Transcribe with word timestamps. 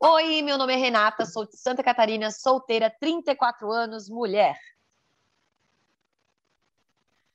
Oi, 0.00 0.42
meu 0.42 0.56
nome 0.56 0.74
é 0.74 0.76
Renata, 0.76 1.26
sou 1.26 1.44
de 1.44 1.56
Santa 1.56 1.82
Catarina, 1.82 2.30
solteira, 2.30 2.88
34 3.00 3.68
anos, 3.72 4.08
mulher. 4.08 4.56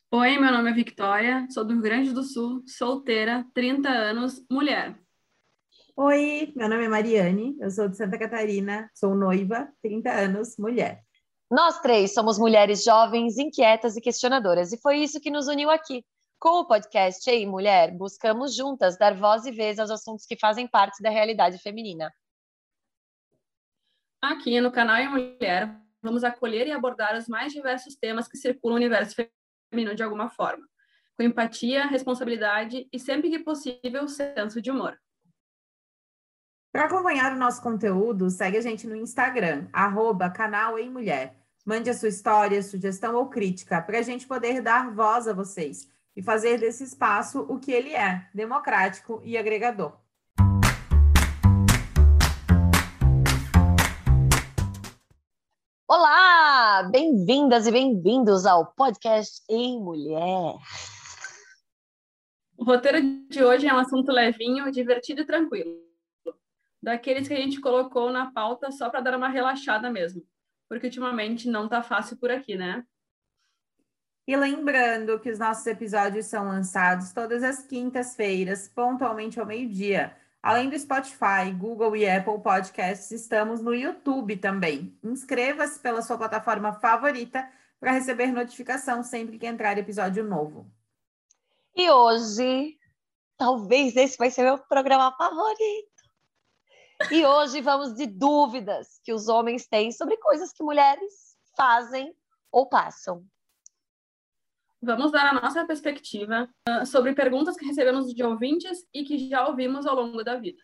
Oi, 0.10 0.38
meu 0.38 0.50
nome 0.50 0.72
é 0.72 0.74
Victoria, 0.74 1.46
sou 1.50 1.66
do 1.66 1.74
Rio 1.74 1.82
Grande 1.82 2.14
do 2.14 2.24
Sul, 2.24 2.64
solteira, 2.66 3.46
30 3.54 3.90
anos, 3.90 4.42
mulher. 4.50 4.98
Oi, 5.94 6.54
meu 6.56 6.70
nome 6.70 6.86
é 6.86 6.88
Mariane, 6.88 7.58
eu 7.60 7.70
sou 7.70 7.90
de 7.90 7.98
Santa 7.98 8.18
Catarina, 8.18 8.90
sou 8.94 9.14
noiva, 9.14 9.68
30 9.82 10.10
anos, 10.10 10.56
mulher. 10.58 11.04
Nós 11.52 11.82
três 11.82 12.14
somos 12.14 12.40
mulheres 12.40 12.82
jovens, 12.82 13.38
inquietas 13.38 13.98
e 13.98 14.02
questionadoras, 14.02 14.72
e 14.72 14.80
foi 14.80 15.00
isso 15.00 15.20
que 15.20 15.30
nos 15.30 15.50
uniu 15.50 15.70
aqui. 15.70 16.02
Com 16.40 16.62
o 16.62 16.66
podcast 16.66 17.30
Ei 17.30 17.46
Mulher, 17.46 17.92
buscamos 17.92 18.56
juntas 18.56 18.98
dar 18.98 19.14
voz 19.14 19.46
e 19.46 19.52
vez 19.52 19.80
aos 19.80 19.92
assuntos 19.92 20.26
que 20.26 20.40
fazem 20.40 20.66
parte 20.66 21.04
da 21.04 21.10
realidade 21.10 21.58
feminina. 21.58 22.10
Aqui 24.24 24.62
no 24.62 24.72
canal 24.72 25.00
Ei 25.00 25.10
Mulher, 25.10 25.78
vamos 26.02 26.24
acolher 26.24 26.66
e 26.66 26.72
abordar 26.72 27.14
os 27.18 27.28
mais 27.28 27.52
diversos 27.52 27.94
temas 27.94 28.26
que 28.26 28.38
circulam 28.38 28.76
o 28.76 28.78
universo 28.78 29.18
feminino 29.70 29.94
de 29.94 30.02
alguma 30.02 30.30
forma, 30.30 30.66
com 31.18 31.24
empatia, 31.24 31.88
responsabilidade 31.88 32.88
e, 32.90 32.98
sempre 32.98 33.30
que 33.30 33.40
possível, 33.40 34.08
senso 34.08 34.62
de 34.62 34.72
humor. 34.72 34.98
Para 36.72 36.86
acompanhar 36.86 37.34
o 37.34 37.38
nosso 37.38 37.62
conteúdo, 37.62 38.30
segue 38.30 38.58
a 38.58 38.62
gente 38.62 38.88
no 38.88 38.96
Instagram, 38.96 39.68
arroba 39.74 40.30
canal 40.30 40.80
Ei 40.80 40.90
Mulher. 40.90 41.36
Mande 41.66 41.90
a 41.90 41.94
sua 41.94 42.08
história, 42.08 42.64
sugestão 42.64 43.16
ou 43.16 43.30
crítica 43.30 43.82
para 43.82 44.00
a 44.00 44.04
gente 44.04 44.26
poder 44.26 44.62
dar 44.62 44.90
voz 44.90 45.28
a 45.28 45.34
vocês 45.34 45.86
e 46.16 46.24
fazer 46.24 46.62
desse 46.62 46.86
espaço 46.86 47.42
o 47.50 47.60
que 47.60 47.74
ele 47.74 47.94
é, 47.94 48.26
democrático 48.34 49.22
e 49.26 49.38
agregador. 49.38 50.02
Olá! 55.96 56.90
Bem-vindas 56.92 57.68
e 57.68 57.72
bem-vindos 57.72 58.48
ao 58.48 58.74
podcast 58.74 59.44
Em 59.48 59.80
Mulher. 59.80 60.56
O 62.58 62.64
roteiro 62.64 63.00
de 63.30 63.44
hoje 63.44 63.68
é 63.68 63.74
um 63.76 63.78
assunto 63.78 64.12
levinho, 64.12 64.72
divertido 64.72 65.22
e 65.22 65.26
tranquilo. 65.26 65.72
Daqueles 66.82 67.28
que 67.28 67.34
a 67.36 67.38
gente 67.38 67.62
colocou 67.62 68.12
na 68.12 68.32
pauta 68.32 68.72
só 68.72 68.90
para 68.90 69.02
dar 69.02 69.16
uma 69.16 69.30
relaxada 69.30 69.92
mesmo 69.92 70.26
porque 70.68 70.88
ultimamente 70.88 71.48
não 71.48 71.70
tá 71.70 71.84
fácil 71.84 72.18
por 72.18 72.32
aqui, 72.32 72.58
né? 72.58 72.84
E 74.28 74.36
lembrando 74.36 75.20
que 75.20 75.30
os 75.30 75.38
nossos 75.38 75.68
episódios 75.68 76.26
são 76.26 76.48
lançados 76.48 77.14
todas 77.14 77.44
as 77.44 77.68
quintas-feiras, 77.68 78.68
pontualmente 78.68 79.40
ao 79.40 79.46
meio-dia. 79.46 80.18
Além 80.44 80.70
do 80.70 80.78
Spotify, 80.78 81.50
Google 81.58 81.96
e 81.96 82.06
Apple 82.06 82.38
Podcasts, 82.42 83.12
estamos 83.12 83.62
no 83.62 83.74
YouTube 83.74 84.36
também. 84.36 84.94
Inscreva-se 85.02 85.80
pela 85.80 86.02
sua 86.02 86.18
plataforma 86.18 86.74
favorita 86.74 87.50
para 87.80 87.92
receber 87.92 88.28
notificação 88.28 89.02
sempre 89.04 89.40
que 89.40 89.48
entrar 89.48 89.78
episódio 89.78 90.22
novo. 90.22 90.70
E 91.74 91.90
hoje, 91.90 92.78
talvez 93.38 93.96
esse 93.96 94.18
vai 94.18 94.30
ser 94.30 94.44
meu 94.44 94.58
programa 94.58 95.16
favorito. 95.16 95.94
E 97.10 97.26
hoje 97.26 97.62
vamos 97.62 97.96
de 97.96 98.06
dúvidas 98.06 99.00
que 99.02 99.14
os 99.14 99.30
homens 99.30 99.66
têm 99.66 99.94
sobre 99.94 100.18
coisas 100.18 100.52
que 100.52 100.62
mulheres 100.62 101.38
fazem 101.56 102.14
ou 102.52 102.68
passam. 102.68 103.26
Vamos 104.84 105.14
dar 105.14 105.28
a 105.28 105.42
nossa 105.42 105.66
perspectiva 105.66 106.50
uh, 106.68 106.86
sobre 106.86 107.14
perguntas 107.14 107.56
que 107.56 107.66
recebemos 107.66 108.14
de 108.14 108.22
ouvintes 108.22 108.86
e 108.94 109.06
que 109.06 109.30
já 109.30 109.48
ouvimos 109.48 109.86
ao 109.86 109.96
longo 109.96 110.22
da 110.24 110.36
vida. 110.36 110.62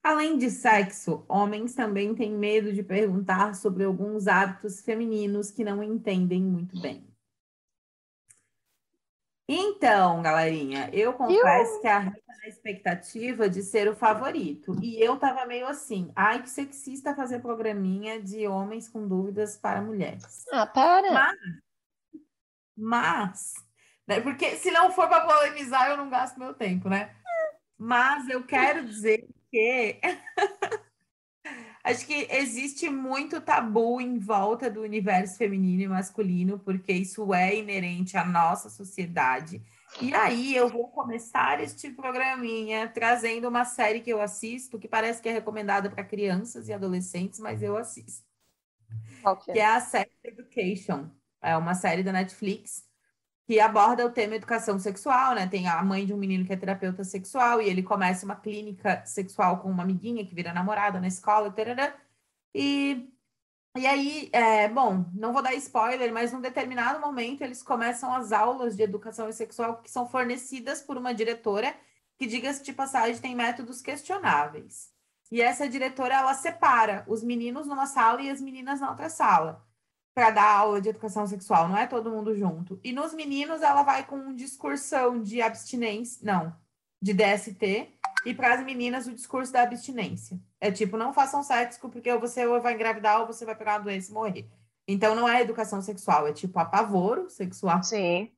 Além 0.00 0.38
de 0.38 0.48
sexo, 0.48 1.24
homens 1.28 1.74
também 1.74 2.14
têm 2.14 2.30
medo 2.30 2.72
de 2.72 2.84
perguntar 2.84 3.56
sobre 3.56 3.82
alguns 3.82 4.28
hábitos 4.28 4.80
femininos 4.80 5.50
que 5.50 5.64
não 5.64 5.82
entendem 5.82 6.40
muito 6.40 6.80
bem. 6.80 7.04
Então, 9.48 10.22
galerinha, 10.22 10.88
eu 10.92 11.14
confesso 11.14 11.76
eu... 11.76 11.80
que 11.80 11.88
a 11.88 11.98
Rita 11.98 12.22
na 12.42 12.48
expectativa 12.48 13.50
de 13.50 13.60
ser 13.60 13.88
o 13.88 13.96
favorito. 13.96 14.76
E 14.80 15.02
eu 15.02 15.16
tava 15.16 15.44
meio 15.46 15.66
assim, 15.66 16.12
ai, 16.14 16.42
que 16.42 16.48
sexista 16.48 17.14
fazer 17.14 17.40
programinha 17.40 18.22
de 18.22 18.46
homens 18.46 18.88
com 18.88 19.08
dúvidas 19.08 19.56
para 19.56 19.82
mulheres. 19.82 20.44
Ah, 20.52 20.66
para! 20.66 21.12
Mas, 21.12 21.36
mas 22.78 23.54
né, 24.06 24.20
porque 24.20 24.56
se 24.56 24.70
não 24.70 24.90
for 24.90 25.06
para 25.06 25.26
polemizar, 25.26 25.90
eu 25.90 25.96
não 25.98 26.08
gasto 26.08 26.38
meu 26.38 26.54
tempo, 26.54 26.88
né? 26.88 27.14
Mas 27.76 28.26
eu 28.28 28.42
quero 28.42 28.86
dizer 28.86 29.28
que 29.50 30.00
Acho 31.84 32.06
que 32.06 32.26
existe 32.30 32.90
muito 32.90 33.40
tabu 33.40 33.98
em 33.98 34.18
volta 34.18 34.70
do 34.70 34.82
universo 34.82 35.38
feminino 35.38 35.82
e 35.82 35.88
masculino, 35.88 36.58
porque 36.58 36.92
isso 36.92 37.32
é 37.32 37.56
inerente 37.56 38.16
à 38.16 38.24
nossa 38.24 38.68
sociedade. 38.68 39.62
E 40.02 40.12
aí 40.14 40.54
eu 40.54 40.68
vou 40.68 40.88
começar 40.88 41.62
este 41.62 41.90
programinha 41.90 42.88
trazendo 42.88 43.48
uma 43.48 43.64
série 43.64 44.00
que 44.00 44.10
eu 44.10 44.20
assisto, 44.20 44.78
que 44.78 44.86
parece 44.86 45.22
que 45.22 45.30
é 45.30 45.32
recomendada 45.32 45.88
para 45.88 46.04
crianças 46.04 46.68
e 46.68 46.74
adolescentes, 46.74 47.40
mas 47.40 47.62
eu 47.62 47.74
assisto. 47.74 48.26
Okay. 49.24 49.54
Que 49.54 49.60
é 49.60 49.66
a 49.66 49.80
Sex 49.80 50.10
Education. 50.24 51.08
É 51.40 51.56
uma 51.56 51.74
série 51.74 52.02
da 52.02 52.12
Netflix 52.12 52.88
que 53.48 53.58
aborda 53.60 54.04
o 54.04 54.10
tema 54.10 54.34
educação 54.34 54.78
sexual, 54.78 55.34
né? 55.34 55.46
Tem 55.46 55.66
a 55.68 55.82
mãe 55.82 56.04
de 56.04 56.12
um 56.12 56.18
menino 56.18 56.44
que 56.44 56.52
é 56.52 56.56
terapeuta 56.56 57.02
sexual 57.02 57.62
e 57.62 57.68
ele 57.68 57.82
começa 57.82 58.26
uma 58.26 58.36
clínica 58.36 59.02
sexual 59.06 59.60
com 59.60 59.70
uma 59.70 59.84
amiguinha 59.84 60.26
que 60.26 60.34
vira 60.34 60.52
namorada 60.52 61.00
na 61.00 61.08
escola, 61.08 61.50
tarará, 61.50 61.96
e 62.54 63.08
e 63.76 63.86
aí, 63.86 64.28
é, 64.32 64.68
bom, 64.68 65.04
não 65.14 65.32
vou 65.32 65.42
dar 65.42 65.54
spoiler, 65.54 66.12
mas 66.12 66.32
num 66.32 66.40
determinado 66.40 67.00
momento 67.00 67.42
eles 67.42 67.62
começam 67.62 68.12
as 68.12 68.32
aulas 68.32 68.74
de 68.76 68.82
educação 68.82 69.30
sexual 69.30 69.80
que 69.80 69.90
são 69.90 70.08
fornecidas 70.08 70.82
por 70.82 70.96
uma 70.96 71.14
diretora 71.14 71.74
que, 72.18 72.26
diga-se 72.26 72.64
de 72.64 72.72
passagem, 72.72 73.20
tem 73.20 73.36
métodos 73.36 73.80
questionáveis. 73.80 74.90
E 75.30 75.40
essa 75.40 75.68
diretora, 75.68 76.14
ela 76.16 76.34
separa 76.34 77.04
os 77.06 77.22
meninos 77.22 77.66
numa 77.68 77.86
sala 77.86 78.20
e 78.22 78.30
as 78.30 78.40
meninas 78.40 78.80
na 78.80 78.90
outra 78.90 79.08
sala 79.08 79.67
para 80.14 80.30
dar 80.30 80.50
aula 80.50 80.80
de 80.80 80.88
educação 80.88 81.26
sexual, 81.26 81.68
não 81.68 81.76
é 81.76 81.86
todo 81.86 82.10
mundo 82.10 82.34
junto. 82.34 82.80
E 82.82 82.92
nos 82.92 83.14
meninos 83.14 83.62
ela 83.62 83.82
vai 83.82 84.04
com 84.04 84.16
um 84.16 84.34
discursão 84.34 85.22
de 85.22 85.40
abstinência, 85.40 86.20
não, 86.22 86.54
de 87.00 87.14
DST, 87.14 87.94
e 88.26 88.34
para 88.34 88.54
as 88.54 88.64
meninas 88.64 89.06
o 89.06 89.14
discurso 89.14 89.52
da 89.52 89.62
abstinência. 89.62 90.40
É 90.60 90.72
tipo, 90.72 90.96
não 90.96 91.12
façam 91.12 91.42
sexo 91.42 91.88
porque 91.88 92.12
você 92.16 92.44
ou 92.46 92.60
vai 92.60 92.74
engravidar 92.74 93.20
ou 93.20 93.26
você 93.26 93.44
vai 93.44 93.54
pegar 93.54 93.74
uma 93.74 93.84
doença 93.84 94.10
e 94.10 94.14
morrer. 94.14 94.48
Então 94.88 95.14
não 95.14 95.28
é 95.28 95.42
educação 95.42 95.80
sexual, 95.80 96.26
é 96.26 96.32
tipo 96.32 96.58
apavoro 96.58 97.28
sexual. 97.30 97.82
Sim. 97.82 98.32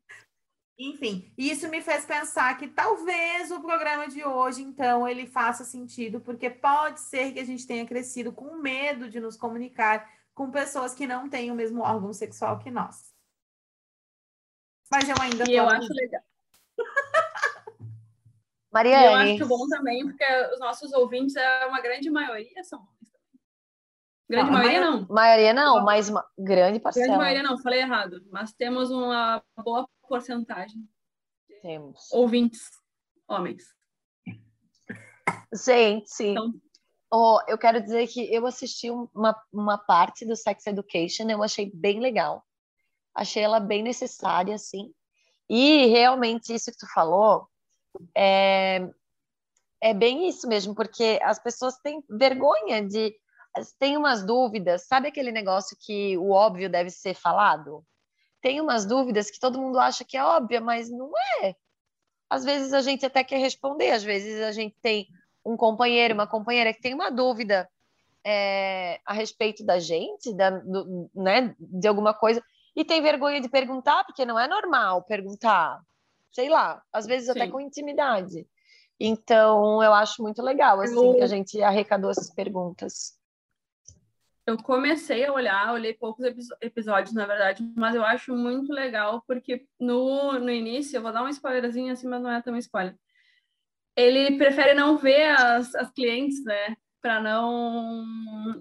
Enfim, 0.82 1.30
isso 1.36 1.68
me 1.68 1.82
fez 1.82 2.06
pensar 2.06 2.56
que 2.56 2.66
talvez 2.66 3.50
o 3.50 3.60
programa 3.60 4.08
de 4.08 4.24
hoje, 4.24 4.62
então, 4.62 5.06
ele 5.06 5.26
faça 5.26 5.62
sentido, 5.62 6.20
porque 6.20 6.48
pode 6.48 7.00
ser 7.00 7.32
que 7.32 7.38
a 7.38 7.44
gente 7.44 7.66
tenha 7.66 7.84
crescido 7.84 8.32
com 8.32 8.56
medo 8.56 9.10
de 9.10 9.20
nos 9.20 9.36
comunicar 9.36 10.08
com 10.40 10.50
pessoas 10.50 10.94
que 10.94 11.06
não 11.06 11.28
têm 11.28 11.50
o 11.50 11.54
mesmo 11.54 11.82
órgão 11.82 12.14
sexual 12.14 12.58
que 12.58 12.70
nós. 12.70 13.14
Mas 14.90 15.06
eu 15.06 15.14
ainda 15.20 15.44
E 15.46 15.54
eu 15.54 15.68
acho 15.68 15.92
legal. 15.92 16.22
Mariane. 18.72 19.04
eu 19.04 19.34
acho 19.34 19.46
bom 19.46 19.68
também, 19.68 20.02
porque 20.06 20.24
os 20.54 20.58
nossos 20.58 20.94
ouvintes, 20.94 21.36
é 21.36 21.66
uma 21.66 21.82
grande 21.82 22.08
maioria, 22.08 22.64
são 22.64 22.78
homens 22.78 23.12
Grande 24.30 24.50
não, 24.50 24.58
maioria 24.58 24.80
não. 24.80 25.06
Maioria 25.10 25.52
não, 25.52 25.84
mas 25.84 26.08
uma 26.08 26.26
grande 26.38 26.80
parcela. 26.80 27.04
Grande 27.04 27.22
maioria 27.22 27.42
não, 27.42 27.58
falei 27.58 27.80
errado. 27.80 28.26
Mas 28.30 28.50
temos 28.54 28.90
uma 28.90 29.44
boa 29.62 29.86
porcentagem. 30.08 30.88
Temos. 31.60 32.10
Ouvintes, 32.12 32.70
homens. 33.28 33.74
Gente, 35.52 36.24
então, 36.24 36.54
Oh, 37.12 37.40
eu 37.48 37.58
quero 37.58 37.82
dizer 37.82 38.06
que 38.06 38.32
eu 38.32 38.46
assisti 38.46 38.88
uma, 38.90 39.34
uma 39.52 39.76
parte 39.76 40.24
do 40.24 40.36
Sex 40.36 40.66
Education, 40.66 41.28
eu 41.28 41.42
achei 41.42 41.70
bem 41.74 41.98
legal. 41.98 42.44
Achei 43.14 43.42
ela 43.42 43.58
bem 43.58 43.82
necessária, 43.82 44.54
assim. 44.54 44.92
E 45.48 45.86
realmente 45.86 46.54
isso 46.54 46.70
que 46.70 46.78
tu 46.78 46.86
falou 46.94 47.48
é, 48.16 48.88
é 49.80 49.92
bem 49.92 50.28
isso 50.28 50.46
mesmo, 50.46 50.74
porque 50.74 51.18
as 51.22 51.38
pessoas 51.38 51.76
têm 51.78 52.02
vergonha 52.08 52.86
de. 52.86 53.12
Tem 53.80 53.96
umas 53.96 54.24
dúvidas, 54.24 54.86
sabe 54.86 55.08
aquele 55.08 55.32
negócio 55.32 55.76
que 55.80 56.16
o 56.18 56.30
óbvio 56.30 56.70
deve 56.70 56.90
ser 56.90 57.14
falado? 57.14 57.84
Tem 58.40 58.60
umas 58.60 58.86
dúvidas 58.86 59.28
que 59.28 59.40
todo 59.40 59.60
mundo 59.60 59.80
acha 59.80 60.04
que 60.04 60.16
é 60.16 60.24
óbvia, 60.24 60.60
mas 60.60 60.88
não 60.88 61.10
é. 61.42 61.56
Às 62.30 62.44
vezes 62.44 62.72
a 62.72 62.80
gente 62.80 63.04
até 63.04 63.24
quer 63.24 63.38
responder, 63.38 63.90
às 63.90 64.04
vezes 64.04 64.40
a 64.42 64.52
gente 64.52 64.76
tem 64.80 65.08
um 65.44 65.56
companheiro, 65.56 66.14
uma 66.14 66.26
companheira 66.26 66.72
que 66.72 66.80
tem 66.80 66.94
uma 66.94 67.10
dúvida 67.10 67.68
é, 68.24 69.00
a 69.04 69.12
respeito 69.12 69.64
da 69.64 69.78
gente, 69.78 70.32
da, 70.34 70.50
do, 70.50 71.10
né, 71.14 71.54
de 71.58 71.88
alguma 71.88 72.12
coisa, 72.12 72.42
e 72.74 72.84
tem 72.84 73.02
vergonha 73.02 73.40
de 73.40 73.48
perguntar, 73.48 74.04
porque 74.04 74.24
não 74.24 74.38
é 74.38 74.46
normal 74.46 75.02
perguntar, 75.02 75.80
sei 76.32 76.48
lá, 76.48 76.82
às 76.92 77.06
vezes 77.06 77.26
Sim. 77.26 77.32
até 77.32 77.48
com 77.48 77.60
intimidade. 77.60 78.46
Então, 78.98 79.82
eu 79.82 79.94
acho 79.94 80.22
muito 80.22 80.42
legal, 80.42 80.80
assim, 80.80 80.94
eu... 80.94 81.14
que 81.14 81.22
a 81.22 81.26
gente 81.26 81.62
arrecadou 81.62 82.10
essas 82.10 82.32
perguntas. 82.32 83.18
Eu 84.46 84.56
comecei 84.58 85.24
a 85.24 85.32
olhar, 85.32 85.72
olhei 85.72 85.94
poucos 85.94 86.24
episódios, 86.60 87.14
na 87.14 87.24
verdade, 87.24 87.62
mas 87.76 87.94
eu 87.94 88.04
acho 88.04 88.34
muito 88.34 88.72
legal, 88.72 89.22
porque 89.26 89.64
no, 89.78 90.38
no 90.38 90.50
início, 90.50 90.96
eu 90.96 91.02
vou 91.02 91.12
dar 91.12 91.22
um 91.22 91.28
spoilerzinho 91.28 91.92
assim, 91.92 92.08
mas 92.08 92.20
não 92.20 92.30
é 92.30 92.42
tão 92.42 92.56
spoiler. 92.56 92.96
Ele 93.96 94.36
prefere 94.36 94.74
não 94.74 94.96
ver 94.96 95.30
as, 95.30 95.74
as 95.74 95.90
clientes, 95.90 96.44
né? 96.44 96.76
Para 97.02 97.20
não, 97.20 98.04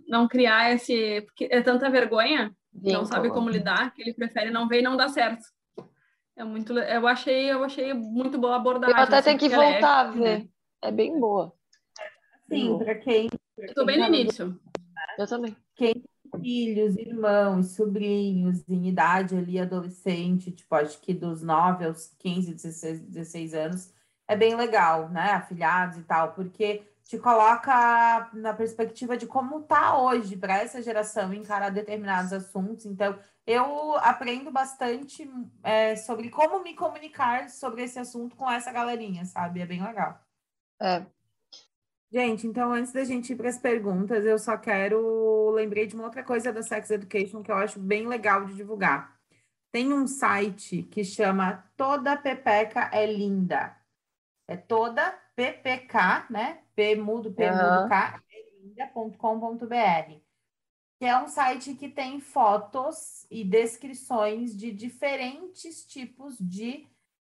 não 0.08 0.28
criar 0.28 0.74
esse. 0.74 1.22
Porque 1.22 1.48
é 1.52 1.62
tanta 1.62 1.90
vergonha, 1.90 2.56
não 2.74 3.06
sabe 3.06 3.30
como 3.30 3.50
lidar, 3.50 3.94
que 3.94 4.02
ele 4.02 4.14
prefere 4.14 4.50
não 4.52 4.68
ver 4.68 4.80
e 4.80 4.84
não 4.84 4.98
dar 4.98 5.10
certo. 5.10 5.44
É 6.38 6.44
muito, 6.44 6.78
eu 6.78 7.06
achei, 7.06 7.52
eu 7.52 7.64
achei 7.64 7.94
muito 7.94 8.38
boa 8.38 8.54
a 8.54 8.56
abordagem. 8.58 8.96
Eu 8.96 9.04
até 9.04 9.18
assim, 9.18 9.38
tenho 9.38 9.40
que 9.40 9.50
voltar 9.50 10.06
é, 10.06 10.08
a 10.08 10.12
ver. 10.12 10.40
Né? 10.40 10.48
É 10.81 10.92
bem 10.92 11.20
boa. 11.20 11.54
Sim, 12.50 12.78
para 12.78 12.96
quem. 12.96 13.30
Estou 13.58 13.86
bem 13.86 14.00
no 14.00 14.06
início. 14.06 14.58
Eu 15.18 15.28
também. 15.28 15.56
Quem 15.76 16.02
filhos, 16.38 16.96
irmãos, 16.98 17.76
sobrinhos 17.76 18.64
em 18.68 18.88
idade 18.88 19.36
ali 19.36 19.60
adolescente, 19.60 20.52
tipo, 20.52 20.74
acho 20.76 21.00
que 21.02 21.14
dos 21.14 21.42
9 21.42 21.86
aos 21.86 22.08
15, 22.20 22.54
16, 22.54 23.00
16 23.02 23.54
anos, 23.54 23.94
é 24.30 24.36
bem 24.36 24.56
legal, 24.56 25.10
né? 25.10 25.31
Afiliados 25.31 25.98
e 25.98 26.04
tal, 26.04 26.34
porque 26.34 26.84
te 27.04 27.18
coloca 27.18 28.30
na 28.34 28.54
perspectiva 28.54 29.18
de 29.18 29.26
como 29.26 29.64
tá 29.64 29.98
hoje 29.98 30.38
para 30.38 30.60
essa 30.60 30.84
geração 30.84 31.34
encarar 31.34 31.72
determinados 31.72 32.31
assuntos. 32.31 32.86
Então, 32.86 33.18
eu 33.48 33.98
aprendo 33.98 34.52
bastante 34.52 35.28
é, 35.64 35.96
sobre 35.96 36.30
como 36.30 36.62
me 36.62 36.76
comunicar 36.76 37.50
sobre 37.50 37.81
esse 37.81 37.98
assunto 37.98 38.36
com 38.36 38.50
essa 38.50 38.72
galerinha, 38.72 39.26
sabe? 39.26 39.62
É 39.62 39.66
bem 39.66 39.84
legal. 39.84 40.22
É. 40.80 41.04
Gente, 42.12 42.46
então 42.46 42.72
antes 42.72 42.92
da 42.94 43.04
gente 43.04 43.34
ir 43.34 43.36
para 43.36 43.50
as 43.50 43.58
perguntas, 43.58 44.24
eu 44.24 44.38
só 44.38 44.58
quero 44.58 45.50
lembrei 45.52 45.88
de 45.88 45.96
uma 45.96 46.06
outra 46.06 46.24
coisa 46.24 46.54
da 46.54 46.62
Sex 46.62 46.92
Education 46.92 47.42
que 47.42 47.52
eu 47.52 47.56
acho 47.56 47.80
bem 47.80 48.08
legal 48.08 48.46
de 48.46 48.54
divulgar. 48.54 49.20
Tem 49.72 49.92
um 49.92 50.06
site 50.06 50.84
que 50.84 51.04
chama 51.04 51.64
Toda 51.76 52.16
Pepeca 52.16 52.92
é 52.94 53.06
Linda. 53.12 53.79
É 54.50 54.57
toda 54.57 55.12
PPK, 55.36 56.25
né? 56.30 56.60
P 56.75 56.96
mudo, 56.96 57.31
P 57.31 57.50
mudo 57.51 57.88
K, 57.88 58.22
linda.com.br 58.63 60.30
que 61.00 61.06
é 61.06 61.18
um 61.18 61.30
site 61.30 61.75
que 61.75 61.88
tem 61.88 62.19
fotos 62.19 63.25
e 63.31 63.46
descrições 63.46 64.56
de 64.56 64.69
diferentes 64.69 65.86
tipos 65.86 66.36
de 66.38 66.86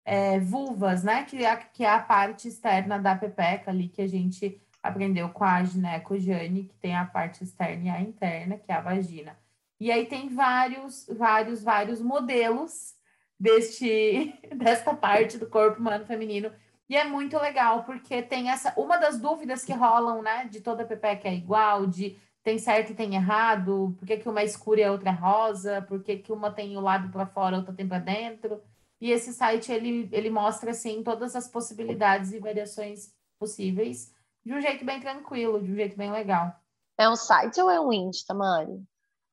é, 0.06 0.40
vulvas, 0.40 1.04
né? 1.04 1.24
Que 1.24 1.44
é, 1.44 1.54
que 1.54 1.84
é 1.84 1.90
a 1.90 2.00
parte 2.00 2.48
externa 2.48 2.98
da 2.98 3.14
pepeca 3.14 3.70
ali 3.70 3.88
que 3.88 4.00
a 4.00 4.08
gente 4.08 4.58
aprendeu 4.82 5.28
com 5.28 5.44
a 5.44 5.62
gineco 5.62 6.18
Jane, 6.18 6.64
que 6.64 6.76
tem 6.76 6.96
a 6.96 7.04
parte 7.04 7.44
externa 7.44 7.84
e 7.84 7.90
a 7.90 8.00
interna, 8.00 8.56
que 8.56 8.72
é 8.72 8.74
a 8.74 8.80
vagina. 8.80 9.38
E 9.78 9.92
aí 9.92 10.06
tem 10.06 10.30
vários, 10.30 11.06
vários, 11.06 11.62
vários 11.62 12.00
modelos 12.00 12.94
deste 13.38 14.34
desta 14.56 14.94
parte 14.94 15.36
do 15.36 15.46
corpo 15.46 15.78
humano 15.78 16.06
feminino. 16.06 16.50
E 16.88 16.96
é 16.96 17.04
muito 17.04 17.36
legal, 17.38 17.84
porque 17.84 18.22
tem 18.22 18.50
essa. 18.50 18.72
Uma 18.76 18.96
das 18.96 19.20
dúvidas 19.20 19.64
que 19.64 19.72
rolam, 19.72 20.22
né? 20.22 20.46
De 20.46 20.60
toda 20.60 20.86
pepeca 20.86 21.28
é 21.28 21.34
igual, 21.34 21.86
de 21.86 22.18
tem 22.42 22.58
certo 22.58 22.92
e 22.92 22.94
tem 22.94 23.14
errado, 23.14 23.94
por 23.98 24.06
que, 24.06 24.16
que 24.16 24.28
uma 24.28 24.40
é 24.40 24.44
escura 24.44 24.80
e 24.80 24.84
a 24.84 24.92
outra 24.92 25.10
é 25.10 25.12
rosa, 25.12 25.82
por 25.82 26.02
que, 26.02 26.16
que 26.16 26.32
uma 26.32 26.50
tem 26.50 26.76
o 26.78 26.80
lábio 26.80 27.10
para 27.10 27.26
fora, 27.26 27.56
a 27.56 27.58
outra 27.58 27.74
tem 27.74 27.86
para 27.86 27.98
dentro. 27.98 28.62
E 29.00 29.10
esse 29.10 29.34
site 29.34 29.70
ele, 29.70 30.08
ele 30.10 30.30
mostra 30.30 30.70
assim 30.70 31.02
todas 31.02 31.36
as 31.36 31.46
possibilidades 31.46 32.32
e 32.32 32.38
variações 32.38 33.12
possíveis 33.38 34.14
de 34.44 34.54
um 34.54 34.60
jeito 34.60 34.82
bem 34.84 34.98
tranquilo, 34.98 35.62
de 35.62 35.70
um 35.70 35.74
jeito 35.74 35.96
bem 35.96 36.10
legal. 36.10 36.58
É 36.96 37.08
um 37.08 37.16
site 37.16 37.60
ou 37.60 37.70
é 37.70 37.78
um 37.78 37.92
Insta, 37.92 38.32
Mari? 38.32 38.82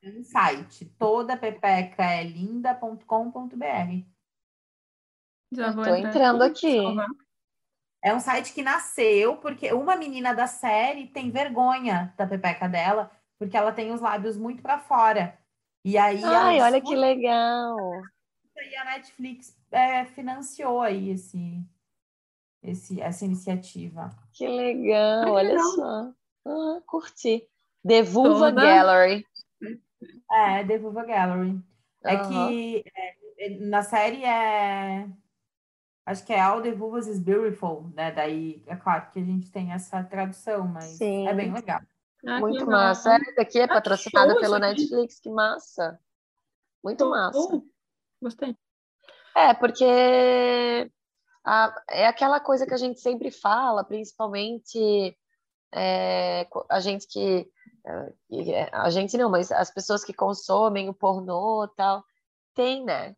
É 0.03 0.09
um 0.09 0.23
site. 0.23 0.85
Toda 0.99 1.37
pepeca 1.37 2.03
é 2.03 2.23
linda.com.br. 2.23 3.05
Já 5.53 5.71
vou 5.71 5.85
Tô 5.85 5.95
entrando 5.95 6.43
aqui. 6.43 6.79
É 8.05 8.13
um 8.13 8.19
site 8.19 8.53
que 8.53 8.61
nasceu 8.61 9.35
porque 9.37 9.73
uma 9.73 9.95
menina 9.95 10.31
da 10.31 10.45
série 10.45 11.07
tem 11.07 11.31
vergonha 11.31 12.13
da 12.15 12.27
pepeca 12.27 12.69
dela, 12.69 13.09
porque 13.39 13.57
ela 13.57 13.71
tem 13.71 13.91
os 13.91 13.99
lábios 13.99 14.37
muito 14.37 14.61
para 14.61 14.77
fora. 14.77 15.35
E 15.83 15.97
aí. 15.97 16.23
Ai, 16.23 16.61
olha 16.61 16.79
que 16.79 16.95
legal! 16.95 17.75
E 18.55 18.75
a 18.75 18.85
Netflix 18.85 19.57
é, 19.71 20.05
financiou 20.05 20.83
aí 20.83 21.09
esse, 21.09 21.59
esse, 22.61 23.01
essa 23.01 23.25
iniciativa. 23.25 24.15
Que 24.31 24.47
legal, 24.47 25.31
olha 25.31 25.59
só. 25.59 26.11
Ah, 26.45 26.81
curti. 26.85 27.49
The 27.83 28.03
Vulva 28.03 28.51
Toda... 28.51 28.61
Gallery. 28.61 29.25
É, 30.31 30.63
The 30.63 30.77
Vulva 30.77 31.05
Gallery. 31.05 31.49
Uhum. 31.49 31.63
É 32.03 32.27
que 32.27 32.83
é, 33.39 33.49
na 33.61 33.81
série 33.81 34.23
é 34.23 35.07
Acho 36.05 36.23
que 36.23 36.33
é 36.33 36.39
All 36.39 36.61
the 36.61 36.71
Vulvas 36.71 37.07
is 37.07 37.19
Beautiful, 37.19 37.91
né? 37.95 38.11
Daí, 38.11 38.63
é 38.67 38.75
claro 38.75 39.09
que 39.11 39.19
a 39.19 39.23
gente 39.23 39.49
tem 39.49 39.71
essa 39.71 40.03
tradução, 40.03 40.67
mas 40.67 40.97
Sim. 40.97 41.27
é 41.27 41.33
bem 41.33 41.51
legal. 41.51 41.81
Ah, 42.25 42.39
Muito 42.39 42.59
legal. 42.59 42.69
massa. 42.69 43.15
Essa 43.15 43.35
daqui 43.35 43.59
é 43.59 43.63
ah, 43.63 43.67
patrocinada 43.67 44.39
pelo 44.39 44.59
Netflix, 44.59 45.19
que 45.19 45.29
massa. 45.29 45.99
Muito 46.83 47.09
massa. 47.09 47.39
Uh, 47.39 47.67
gostei. 48.21 48.55
É, 49.35 49.53
porque 49.55 50.91
a, 51.43 51.83
é 51.89 52.07
aquela 52.07 52.39
coisa 52.39 52.65
que 52.65 52.73
a 52.73 52.77
gente 52.77 52.99
sempre 52.99 53.31
fala, 53.31 53.83
principalmente 53.83 55.17
é, 55.73 56.47
a 56.69 56.79
gente 56.79 57.07
que. 57.07 57.49
É, 57.85 58.69
a 58.71 58.89
gente 58.89 59.17
não, 59.17 59.29
mas 59.29 59.51
as 59.51 59.71
pessoas 59.71 60.03
que 60.03 60.13
consomem 60.13 60.89
o 60.89 60.93
pornô 60.93 61.65
e 61.65 61.75
tal, 61.75 62.03
tem, 62.53 62.83
né? 62.83 63.15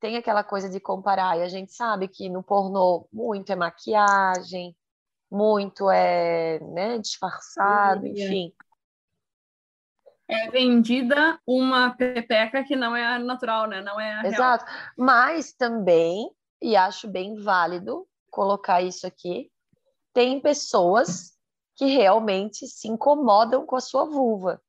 Tem 0.00 0.16
aquela 0.16 0.44
coisa 0.44 0.68
de 0.68 0.80
comparar, 0.80 1.38
e 1.38 1.42
a 1.42 1.48
gente 1.48 1.72
sabe 1.72 2.08
que 2.08 2.28
no 2.28 2.42
pornô 2.42 3.08
muito 3.12 3.50
é 3.50 3.56
maquiagem, 3.56 4.76
muito 5.30 5.90
é 5.90 6.60
né, 6.60 6.98
disfarçado, 6.98 8.06
enfim. 8.06 8.52
É 10.26 10.50
vendida 10.50 11.38
uma 11.46 11.94
pepeca 11.94 12.64
que 12.64 12.74
não 12.74 12.96
é 12.96 13.18
natural, 13.18 13.66
né? 13.66 13.82
Não 13.82 14.00
é 14.00 14.26
Exato. 14.26 14.64
Real. 14.64 14.78
Mas 14.96 15.52
também, 15.52 16.30
e 16.62 16.76
acho 16.76 17.08
bem 17.08 17.36
válido 17.36 18.06
colocar 18.30 18.80
isso 18.80 19.06
aqui, 19.06 19.50
tem 20.14 20.40
pessoas 20.40 21.34
que 21.76 21.86
realmente 21.86 22.66
se 22.66 22.88
incomodam 22.88 23.66
com 23.66 23.76
a 23.76 23.80
sua 23.80 24.04
vulva. 24.04 24.62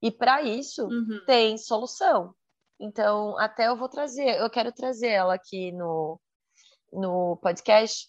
E 0.00 0.10
para 0.10 0.42
isso 0.42 0.86
uhum. 0.86 1.22
tem 1.26 1.58
solução. 1.58 2.34
Então, 2.80 3.36
até 3.38 3.68
eu 3.68 3.76
vou 3.76 3.88
trazer, 3.88 4.40
eu 4.40 4.48
quero 4.48 4.72
trazer 4.72 5.08
ela 5.08 5.34
aqui 5.34 5.72
no, 5.72 6.20
no 6.92 7.36
podcast, 7.38 8.08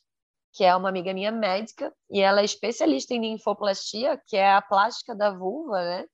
que 0.53 0.63
é 0.63 0.75
uma 0.75 0.89
amiga 0.89 1.13
minha 1.13 1.31
médica, 1.31 1.93
e 2.09 2.21
ela 2.21 2.41
é 2.41 2.45
especialista 2.45 3.13
em 3.13 3.21
linfoplastia, 3.21 4.21
que 4.27 4.37
é 4.37 4.53
a 4.53 4.61
plástica 4.61 5.15
da 5.15 5.31
vulva, 5.31 5.81
né? 5.81 6.05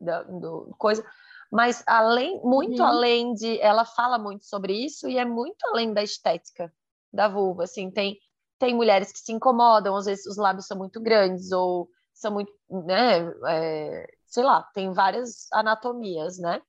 Da, 0.00 0.22
do, 0.22 0.74
coisa. 0.78 1.04
Mas 1.50 1.82
além, 1.86 2.40
muito 2.42 2.80
uhum. 2.80 2.88
além 2.88 3.34
de, 3.34 3.60
ela 3.60 3.84
fala 3.84 4.18
muito 4.18 4.44
sobre 4.44 4.74
isso 4.74 5.08
e 5.08 5.18
é 5.18 5.24
muito 5.24 5.64
além 5.66 5.92
da 5.92 6.02
estética 6.02 6.72
da 7.12 7.26
vulva, 7.26 7.64
assim, 7.64 7.90
tem 7.90 8.18
tem 8.58 8.74
mulheres 8.74 9.12
que 9.12 9.20
se 9.20 9.32
incomodam, 9.32 9.96
às 9.96 10.06
vezes 10.06 10.26
os 10.26 10.36
lábios 10.36 10.66
são 10.66 10.76
muito 10.76 11.00
grandes 11.00 11.52
ou 11.52 11.88
são 12.12 12.32
muito, 12.32 12.52
né, 12.68 13.32
é, 13.46 14.06
sei 14.26 14.42
lá, 14.42 14.62
tem 14.74 14.92
várias 14.92 15.46
anatomias, 15.52 16.38
né? 16.38 16.60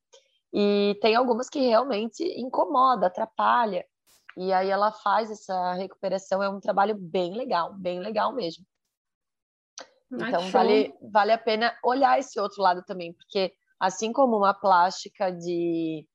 E 0.53 0.97
tem 1.01 1.15
algumas 1.15 1.49
que 1.49 1.59
realmente 1.59 2.23
incomoda, 2.39 3.07
atrapalha. 3.07 3.85
E 4.37 4.51
aí 4.53 4.69
ela 4.69 4.91
faz 4.91 5.29
essa 5.29 5.73
recuperação, 5.73 6.41
é 6.41 6.49
um 6.49 6.59
trabalho 6.59 6.95
bem 6.95 7.35
legal, 7.35 7.73
bem 7.73 7.99
legal 7.99 8.33
mesmo. 8.33 8.65
Então 10.11 10.49
vale, 10.49 10.93
vale 11.11 11.31
a 11.31 11.37
pena 11.37 11.77
olhar 11.83 12.17
esse 12.17 12.39
outro 12.39 12.61
lado 12.61 12.83
também, 12.83 13.13
porque 13.13 13.53
assim 13.79 14.11
como 14.11 14.37
uma 14.37 14.53
plástica 14.53 15.31
de 15.31 16.07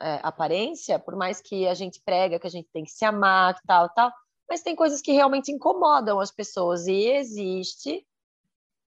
é, 0.00 0.20
aparência, 0.22 0.98
por 0.98 1.14
mais 1.14 1.40
que 1.40 1.66
a 1.68 1.74
gente 1.74 2.00
prega 2.04 2.38
que 2.38 2.46
a 2.46 2.50
gente 2.50 2.68
tem 2.72 2.84
que 2.84 2.90
se 2.90 3.04
amar, 3.04 3.56
tal, 3.66 3.88
tal, 3.90 4.12
mas 4.48 4.62
tem 4.62 4.74
coisas 4.74 5.00
que 5.00 5.12
realmente 5.12 5.52
incomodam 5.52 6.18
as 6.18 6.32
pessoas 6.32 6.86
e 6.86 7.06
existe 7.06 8.04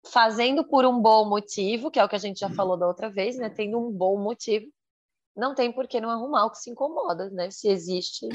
fazendo 0.03 0.63
por 0.63 0.85
um 0.85 0.99
bom 0.99 1.29
motivo, 1.29 1.91
que 1.91 1.99
é 1.99 2.03
o 2.03 2.09
que 2.09 2.15
a 2.15 2.19
gente 2.19 2.39
já 2.39 2.49
falou 2.49 2.75
da 2.75 2.87
outra 2.87 3.09
vez, 3.09 3.37
né? 3.37 3.49
Tendo 3.49 3.77
um 3.77 3.91
bom 3.91 4.17
motivo, 4.17 4.65
não 5.35 5.55
tem 5.55 5.71
por 5.71 5.87
que 5.87 6.01
não 6.01 6.09
arrumar 6.09 6.45
o 6.45 6.51
que 6.51 6.57
se 6.57 6.69
incomoda, 6.69 7.29
né? 7.29 7.49
Se 7.49 7.69
existe 7.69 8.27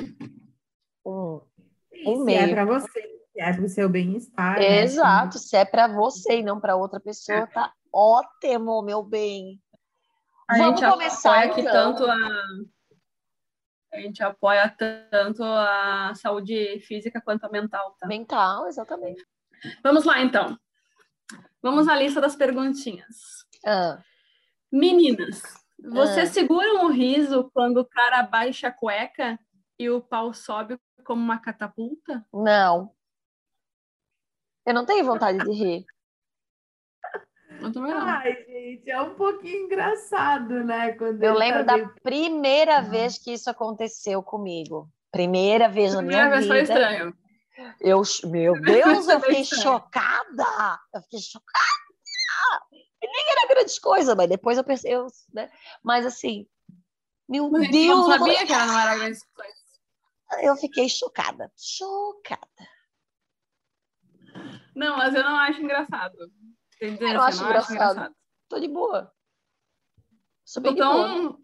um, 1.05 1.41
um 2.07 2.17
se 2.17 2.25
meio. 2.25 2.38
é 2.41 2.49
para 2.49 2.65
você, 2.65 3.03
se 3.33 3.41
é 3.41 3.53
para 3.53 3.65
o 3.65 3.69
seu 3.69 3.88
bem-estar. 3.88 4.59
Né? 4.59 4.83
Exato, 4.83 5.38
se 5.38 5.57
é 5.57 5.65
para 5.65 5.88
você 5.88 6.38
e 6.38 6.43
não 6.43 6.61
para 6.61 6.76
outra 6.76 6.99
pessoa, 7.00 7.47
tá 7.47 7.73
ótimo, 7.93 8.83
meu 8.83 9.03
bem. 9.03 9.61
A 10.49 10.59
Vamos 10.59 10.81
gente 10.81 10.91
começar 10.91 11.45
aqui 11.45 11.61
então. 11.61 11.95
tanto 11.95 12.05
a 12.05 12.17
A 13.93 14.00
gente 14.00 14.23
apoia 14.23 14.69
tanto 15.11 15.43
a 15.43 16.12
saúde 16.15 16.81
física 16.81 17.21
quanto 17.21 17.45
a 17.45 17.49
mental. 17.49 17.97
Tá? 17.99 18.07
Mental, 18.07 18.67
exatamente. 18.69 19.25
Vamos 19.83 20.05
lá, 20.05 20.21
então. 20.21 20.57
Vamos 21.62 21.88
à 21.88 21.97
lista 21.97 22.21
das 22.21 22.37
perguntinhas. 22.37 23.45
Ah, 23.67 23.99
Meninas, 24.71 25.43
vocês 25.90 26.31
Ah. 26.31 26.33
seguram 26.33 26.87
o 26.87 26.90
riso 26.90 27.50
quando 27.55 27.78
o 27.78 27.85
cara 27.85 28.23
baixa 28.23 28.69
a 28.69 28.73
cueca 28.73 29.38
e 29.78 29.88
o 29.90 30.00
pau 30.00 30.33
sobe 30.33 30.78
como 31.05 31.23
uma 31.23 31.38
catapulta? 31.38 32.25
não. 32.33 32.93
Eu 34.64 34.75
não 34.75 34.85
tenho 34.85 35.05
vontade 35.05 35.38
de 35.38 35.52
rir. 35.52 35.87
Eu 37.61 37.73
também 37.73 37.95
não. 37.95 38.00
Ai, 38.00 38.33
gente, 38.45 38.90
é 38.90 39.00
um 39.00 39.14
pouquinho 39.14 39.64
engraçado, 39.66 40.64
né? 40.64 40.90
Quando 40.95 41.23
Eu 41.23 41.35
lembro 41.35 41.61
tá 41.64 41.73
da 41.73 41.76
meio- 41.76 41.95
primeira 42.02 42.81
vez 42.83 43.16
que 43.16 43.33
isso 43.33 43.49
aconteceu 43.49 44.23
comigo. 44.25 44.90
Primeira 45.12 45.69
vez 45.69 45.93
na 45.95 45.99
Primeira 46.00 46.25
minha 46.26 46.37
vez 46.37 46.47
foi 46.49 46.61
vida. 46.62 46.73
estranho. 46.73 47.16
Eu, 47.81 48.02
meu 48.25 48.61
Deus, 48.61 49.09
eu 49.09 49.21
Foi 49.21 49.28
fiquei 49.37 49.45
chocada. 49.45 50.81
Eu 50.93 51.00
fiquei 51.02 51.21
chocada. 51.21 51.86
E 53.07 53.09
nem 53.09 53.25
era 53.31 53.55
grande 53.55 53.81
coisa, 53.81 54.15
mas 54.17 54.29
depois 54.29 54.59
eu 54.59 54.65
pensei, 54.65 54.93
eu, 54.93 55.07
né? 55.33 55.49
Mas 55.83 56.05
assim, 56.05 56.45
meu 57.29 57.49
Mas 57.51 57.69
a 57.69 57.71
Deus, 57.71 57.87
não 57.87 58.13
eu 58.13 58.19
sabia 58.19 58.47
que 58.47 58.53
ela 58.53 58.67
não 58.67 58.79
era 58.79 58.97
grande 58.97 59.21
coisa. 59.33 59.55
eu 60.43 60.57
fiquei 60.57 60.89
chocada. 60.89 61.53
Chocada. 61.57 62.47
Não, 64.75 64.97
mas 64.97 65.15
eu 65.15 65.23
não 65.23 65.37
acho 65.37 65.61
engraçado. 65.63 66.17
Entendeu? 66.77 67.09
Eu 67.09 67.15
não 67.15 67.23
acho 67.23 67.45
engraçado. 67.45 68.15
Tô 68.49 68.59
de 68.59 68.69
boa. 68.69 69.13
Sou 70.45 70.63
bem 70.63 70.75
de 70.75 70.81
boa. 70.81 71.09
Então, 71.09 71.39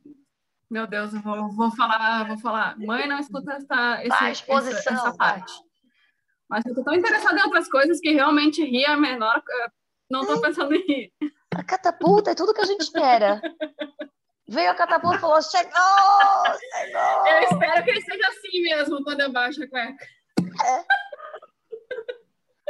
meu 0.70 0.86
Deus, 0.86 1.14
eu 1.14 1.20
vou, 1.20 1.48
vou 1.52 1.70
falar, 1.76 2.26
vou 2.26 2.38
falar. 2.38 2.76
Mãe, 2.78 3.06
não 3.06 3.18
escuta 3.18 3.52
essa, 3.52 4.00
esse, 4.02 4.12
essa, 4.12 4.30
exposição, 4.30 4.94
essa 4.94 5.10
vai. 5.12 5.38
parte. 5.38 5.52
Mas 6.48 6.66
eu 6.66 6.74
tô 6.74 6.82
tão 6.84 6.94
interessada 6.94 7.38
em 7.38 7.42
outras 7.44 7.68
coisas 7.68 8.00
que 8.00 8.10
realmente 8.10 8.62
rir 8.64 8.84
é 8.84 8.96
menor. 8.96 9.42
eh, 9.48 9.70
Não 10.10 10.26
tô 10.26 10.40
pensando 10.40 10.74
em 10.74 10.86
rir. 10.86 11.12
A 11.56 11.62
catapulta 11.62 12.30
é 12.30 12.34
tudo 12.34 12.54
que 12.54 12.60
a 12.60 12.66
gente 12.66 12.80
espera. 12.82 13.40
Veio 14.48 14.70
a 14.70 14.74
catapulta 14.74 15.16
e 15.16 15.20
falou: 15.20 15.42
chegou! 15.42 15.72
Chegou! 16.58 17.26
Eu 17.26 17.42
espero 17.42 17.84
que 17.84 17.90
ele 17.90 18.02
seja 18.02 18.28
assim 18.28 18.62
mesmo 18.62 19.02
quando 19.04 19.20
eu 19.20 19.32
baixo 19.32 19.62
a 19.62 19.68
cueca. 19.68 20.06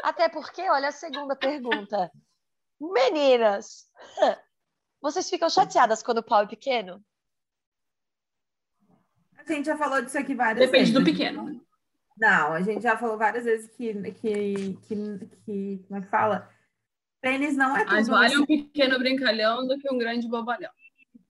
Até 0.02 0.28
porque, 0.28 0.62
olha 0.68 0.88
a 0.88 0.92
segunda 0.92 1.36
pergunta. 1.36 2.10
Meninas, 2.80 3.88
vocês 5.00 5.30
ficam 5.30 5.48
chateadas 5.48 6.02
quando 6.02 6.18
o 6.18 6.22
pau 6.22 6.42
é 6.42 6.46
pequeno? 6.46 7.02
A 9.38 9.52
gente 9.52 9.66
já 9.66 9.76
falou 9.76 10.02
disso 10.02 10.18
aqui 10.18 10.34
várias 10.34 10.66
Depende 10.66 10.92
vezes. 10.92 10.94
do 10.94 11.04
pequeno. 11.04 11.64
Não, 12.16 12.52
a 12.52 12.60
gente 12.60 12.82
já 12.82 12.96
falou 12.96 13.16
várias 13.16 13.44
vezes 13.44 13.70
que, 13.76 13.94
que, 14.12 14.74
que, 14.86 15.26
que 15.44 15.84
como 15.88 15.98
é 15.98 16.02
que 16.02 16.08
fala? 16.08 16.51
Pênis 17.22 17.56
não 17.56 17.76
é 17.76 17.84
tudo. 17.84 17.92
Mas 17.92 18.08
vale 18.08 18.34
no 18.34 18.42
um 18.42 18.46
pequeno 18.46 18.98
brincalhão 18.98 19.66
do 19.66 19.78
que 19.78 19.90
um 19.90 19.96
grande 19.96 20.28
bobalhão. 20.28 20.72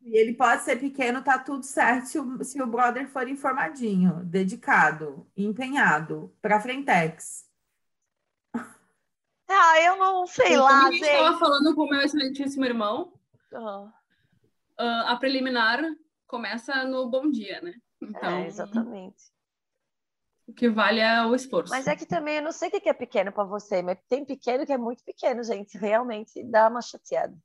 E 0.01 0.17
ele 0.17 0.33
pode 0.35 0.63
ser 0.63 0.81
pequeno, 0.81 1.23
tá 1.23 1.39
tudo 1.39 1.63
certo 1.65 2.07
se 2.07 2.19
o, 2.19 2.43
se 2.43 2.61
o 2.61 2.67
brother 2.67 3.07
for 3.09 3.29
informadinho, 3.29 4.25
dedicado, 4.25 5.31
empenhado, 5.37 6.35
pra 6.43 6.59
frentex. 6.59 7.47
Ah, 9.55 9.79
eu 9.83 9.99
não 9.99 10.27
sei 10.27 10.57
Como 10.57 10.63
lá, 10.63 10.87
a 10.87 10.91
gente 10.91 11.05
estava 11.05 11.39
falando 11.39 11.75
com 11.75 11.83
o 11.83 11.91
meu 11.91 12.01
excelentíssimo 12.01 12.65
irmão, 12.65 13.13
Ah, 13.53 13.93
ah, 14.79 15.13
a 15.13 15.17
preliminar 15.17 15.79
começa 16.27 16.85
no 16.85 17.11
bom 17.11 17.31
dia, 17.31 17.61
né? 17.61 17.75
Então, 18.01 18.31
é, 18.31 18.47
exatamente. 18.47 19.32
O 20.47 20.53
que 20.53 20.69
vale 20.69 21.01
é 21.01 21.25
o 21.25 21.35
esforço. 21.35 21.73
Mas 21.73 21.87
é 21.87 21.95
que 21.95 22.07
também 22.07 22.37
eu 22.37 22.43
não 22.43 22.53
sei 22.53 22.69
o 22.69 22.73
que 22.73 22.89
é 22.89 22.93
pequeno 22.93 23.33
para 23.33 23.45
você, 23.45 23.83
mas 23.83 23.99
tem 24.09 24.25
pequeno 24.25 24.67
que 24.67 24.73
é 24.73 24.79
muito 24.79 25.05
pequeno, 25.05 25.43
gente. 25.43 25.79
Realmente 25.79 26.43
dá 26.45 26.69
uma 26.69 26.83
chateada. 26.83 27.37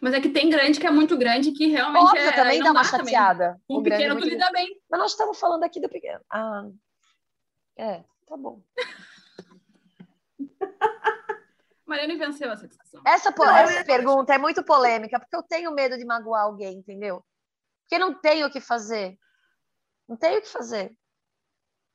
Mas 0.00 0.12
é 0.12 0.20
que 0.20 0.28
tem 0.28 0.50
grande 0.50 0.78
que 0.78 0.86
é 0.86 0.90
muito 0.90 1.16
grande 1.16 1.52
que 1.52 1.66
realmente 1.66 2.04
Óbvio, 2.04 2.20
é, 2.20 2.32
também 2.32 2.60
dá 2.60 2.70
uma 2.70 2.84
chateada. 2.84 3.60
Com 3.66 3.74
O 3.74 3.78
o 3.78 3.82
grande 3.82 4.04
é 4.04 4.08
pequeno 4.08 4.20
tu 4.20 4.28
lida 4.28 4.50
bem. 4.52 4.80
Mas 4.90 5.00
nós 5.00 5.10
estamos 5.12 5.38
falando 5.38 5.64
aqui 5.64 5.80
do 5.80 5.88
pequeno. 5.88 6.20
Ah, 6.30 6.66
é, 7.76 8.04
tá 8.26 8.36
bom. 8.36 8.62
Mariana 11.86 12.18
venceu 12.18 12.50
essa 12.50 12.68
discussão. 12.68 13.00
Essa, 13.06 13.30
essa 13.30 13.84
pergunta 13.84 14.34
é 14.34 14.38
muito 14.38 14.62
polêmica, 14.62 15.18
porque 15.18 15.34
eu 15.34 15.42
tenho 15.42 15.72
medo 15.72 15.96
de 15.96 16.04
magoar 16.04 16.42
alguém, 16.42 16.76
entendeu? 16.76 17.24
Porque 17.88 17.98
não 17.98 18.12
tenho 18.20 18.46
o 18.46 18.50
que 18.50 18.60
fazer. 18.60 19.18
Não 20.06 20.16
tenho 20.16 20.38
o 20.38 20.42
que 20.42 20.48
fazer. 20.48 20.94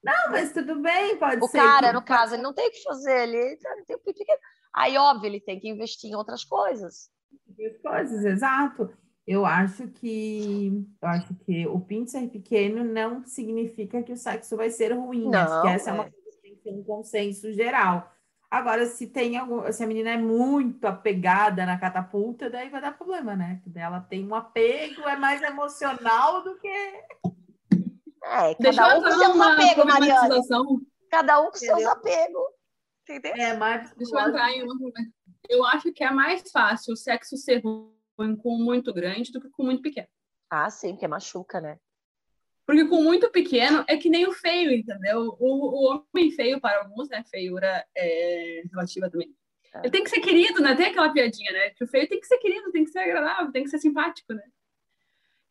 Não, 0.04 0.32
mas 0.32 0.52
tudo 0.52 0.82
bem, 0.82 1.18
pode 1.18 1.42
O 1.44 1.48
ser. 1.48 1.60
cara, 1.60 1.88
que- 1.90 1.94
no 1.94 2.04
caso, 2.04 2.34
ele 2.36 2.42
não 2.44 2.54
tem 2.54 2.68
o 2.68 2.72
que 2.72 2.82
fazer. 2.84 3.22
Ele 3.30 3.38
ele 3.38 3.86
tem 3.86 3.98
pequeno. 4.00 4.40
Aí, 4.74 4.98
óbvio, 4.98 5.28
ele 5.28 5.40
tem 5.40 5.60
que 5.60 5.70
investir 5.70 6.10
em 6.10 6.16
outras 6.16 6.44
coisas. 6.44 7.10
Coisas, 7.82 8.26
exato. 8.26 8.92
Eu 9.26 9.46
acho 9.46 9.88
que 9.90 10.86
eu 11.02 11.08
acho 11.08 11.34
que 11.46 11.66
o 11.68 11.80
pinto 11.80 12.12
ser 12.12 12.28
pequeno 12.28 12.84
não 12.84 13.24
significa 13.26 14.04
que 14.04 14.12
o 14.12 14.18
sexo 14.18 14.58
vai 14.58 14.70
ser 14.70 14.92
ruim. 14.94 15.34
Acho 15.34 15.62
que 15.62 15.68
Não, 15.68 15.70
essa 15.70 15.90
é 15.92 15.94
uma 15.94 16.06
é. 16.06 16.10
coisa 16.12 16.32
que 16.32 16.42
tem 16.42 16.56
que 16.56 16.62
ter 16.64 16.74
um 16.74 16.84
consenso 16.84 17.54
geral. 17.54 18.13
Agora, 18.54 18.86
se 18.86 19.08
tem 19.08 19.36
algum, 19.36 19.72
se 19.74 19.84
a 19.84 19.88
menina 19.88 20.12
é 20.12 20.18
muito 20.18 20.86
apegada 20.86 21.66
na 21.66 21.76
catapulta, 21.76 22.52
daí 22.52 22.70
vai 22.70 22.80
dar 22.80 22.96
problema, 22.96 23.36
né? 23.36 23.60
Porque 23.64 23.80
Ela 23.80 24.00
tem 24.00 24.24
um 24.28 24.36
apego, 24.36 25.02
é 25.10 25.16
mais 25.16 25.42
emocional 25.42 26.44
do 26.44 26.56
que. 26.60 26.68
É, 26.68 28.54
Deixa 28.60 28.80
cada 28.80 28.94
eu 28.94 29.00
um 29.00 29.04
com 29.04 29.12
seus 29.12 29.42
apegos, 29.42 29.86
Mariana. 29.86 30.36
Cada 31.10 31.42
um 31.42 31.46
com 31.46 31.56
seus 31.56 31.72
Entendeu? 31.72 31.92
apegos. 31.92 32.44
Entendeu? 33.10 33.34
É 33.38 33.58
mais 33.58 33.92
Deixa 33.96 34.16
eu 34.16 34.30
entrar 34.30 34.52
em 34.52 34.62
uma. 34.62 34.76
Eu 35.50 35.66
acho 35.66 35.92
que 35.92 36.04
é 36.04 36.12
mais 36.12 36.44
fácil 36.52 36.94
o 36.94 36.98
sexo 36.98 37.36
ser 37.36 37.60
ruim 37.64 38.36
com 38.36 38.56
muito 38.60 38.94
grande 38.94 39.32
do 39.32 39.42
que 39.42 39.50
com 39.50 39.64
muito 39.64 39.82
pequeno. 39.82 40.08
Ah, 40.48 40.70
sim, 40.70 40.92
porque 40.92 41.08
machuca, 41.08 41.60
né? 41.60 41.80
Porque 42.66 42.86
com 42.88 43.04
muito 43.04 43.30
pequeno 43.30 43.84
é 43.88 43.98
que 43.98 44.10
nem 44.10 44.26
o 44.26 44.32
feio, 44.32 44.72
entendeu? 44.72 45.36
O, 45.40 45.92
o 45.92 46.04
homem 46.14 46.32
feio, 46.32 46.62
para 46.62 46.80
alguns, 46.80 47.10
né? 47.10 47.24
Feiura 47.30 47.86
é 47.96 48.64
relativa 48.72 49.10
também. 49.10 49.36
É. 49.74 49.80
Ele 49.80 49.92
tem 49.92 50.04
que 50.04 50.10
ser 50.10 50.22
querido, 50.22 50.62
né? 50.62 50.76
Tem 50.76 50.88
aquela 50.88 51.12
piadinha, 51.12 51.52
né? 51.52 51.70
Que 51.72 51.84
o 51.84 51.88
feio 51.88 52.08
tem 52.08 52.20
que 52.20 52.28
ser 52.28 52.38
querido, 52.38 52.72
tem 52.72 52.86
que 52.86 52.92
ser 52.92 53.00
agradável, 53.00 53.52
tem 53.52 53.64
que 53.64 53.70
ser 53.70 53.80
simpático, 53.80 54.34
né? 54.34 54.44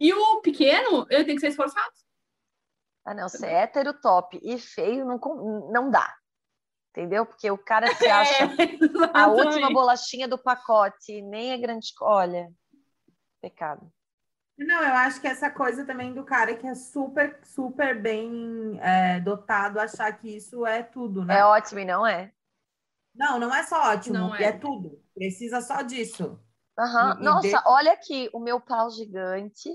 E 0.00 0.12
o 0.12 0.40
pequeno, 0.40 1.06
ele 1.10 1.24
tem 1.24 1.34
que 1.34 1.40
ser 1.40 1.48
esforçado. 1.48 1.92
Ah, 3.04 3.14
não, 3.14 3.28
ser 3.28 3.46
hétero 3.46 3.92
top 4.00 4.40
e 4.42 4.58
feio 4.58 5.04
não, 5.04 5.18
não 5.70 5.90
dá. 5.90 6.14
Entendeu? 6.90 7.26
Porque 7.26 7.50
o 7.50 7.58
cara 7.58 7.92
se 7.94 8.06
acha 8.08 8.48
a 9.12 9.28
última 9.28 9.70
bolachinha 9.70 10.28
do 10.28 10.38
pacote, 10.38 11.20
nem 11.22 11.52
é 11.52 11.58
grande. 11.58 11.88
Olha, 12.00 12.48
pecado. 13.40 13.92
Não, 14.66 14.82
eu 14.82 14.94
acho 14.94 15.20
que 15.20 15.26
essa 15.26 15.50
coisa 15.50 15.84
também 15.84 16.12
do 16.12 16.24
cara 16.24 16.56
que 16.56 16.66
é 16.66 16.74
super, 16.74 17.40
super 17.44 18.00
bem 18.00 18.78
é, 18.80 19.20
dotado, 19.20 19.78
achar 19.78 20.12
que 20.18 20.36
isso 20.36 20.66
é 20.66 20.82
tudo, 20.82 21.24
né? 21.24 21.38
É 21.38 21.44
ótimo 21.44 21.80
e 21.80 21.84
não 21.84 22.06
é? 22.06 22.32
Não, 23.14 23.38
não 23.38 23.54
é 23.54 23.62
só 23.62 23.92
ótimo, 23.92 24.14
Não 24.14 24.34
é. 24.34 24.44
é. 24.44 24.52
tudo. 24.52 25.02
Precisa 25.14 25.60
só 25.60 25.82
disso. 25.82 26.40
Aham. 26.78 27.18
E- 27.20 27.24
Nossa, 27.24 27.62
olha 27.66 27.92
aqui, 27.92 28.30
o 28.32 28.40
meu 28.40 28.60
pau 28.60 28.90
gigante. 28.90 29.70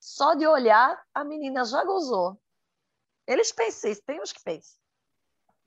Só 0.00 0.34
de 0.34 0.46
olhar, 0.46 1.02
a 1.14 1.24
menina 1.24 1.64
já 1.64 1.82
gozou. 1.84 2.38
Eles 3.26 3.52
pensam 3.52 3.90
isso, 3.90 4.02
tem 4.04 4.20
uns 4.20 4.32
que 4.32 4.42
pensam. 4.42 4.78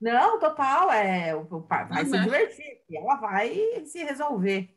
Não, 0.00 0.38
total, 0.38 0.92
é, 0.92 1.34
o, 1.34 1.40
o 1.40 1.62
pai 1.62 1.88
vai 1.88 2.04
Não 2.04 2.10
se 2.10 2.10
mexe. 2.12 2.24
divertir 2.24 2.84
ela 2.96 3.16
vai 3.16 3.84
se 3.84 4.04
resolver. 4.04 4.72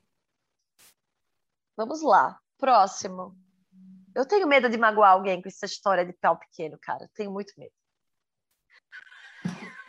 Vamos 1.78 2.02
lá, 2.02 2.41
próximo. 2.62 3.36
Eu 4.16 4.26
tenho 4.26 4.48
medo 4.48 4.70
de 4.70 4.78
magoar 4.78 5.14
alguém 5.14 5.42
com 5.42 5.50
essa 5.50 5.66
história 5.66 6.06
de 6.06 6.14
pau 6.14 6.38
pequeno, 6.38 6.78
cara. 6.80 7.10
Tenho 7.16 7.32
muito 7.32 7.54
medo. 7.58 7.74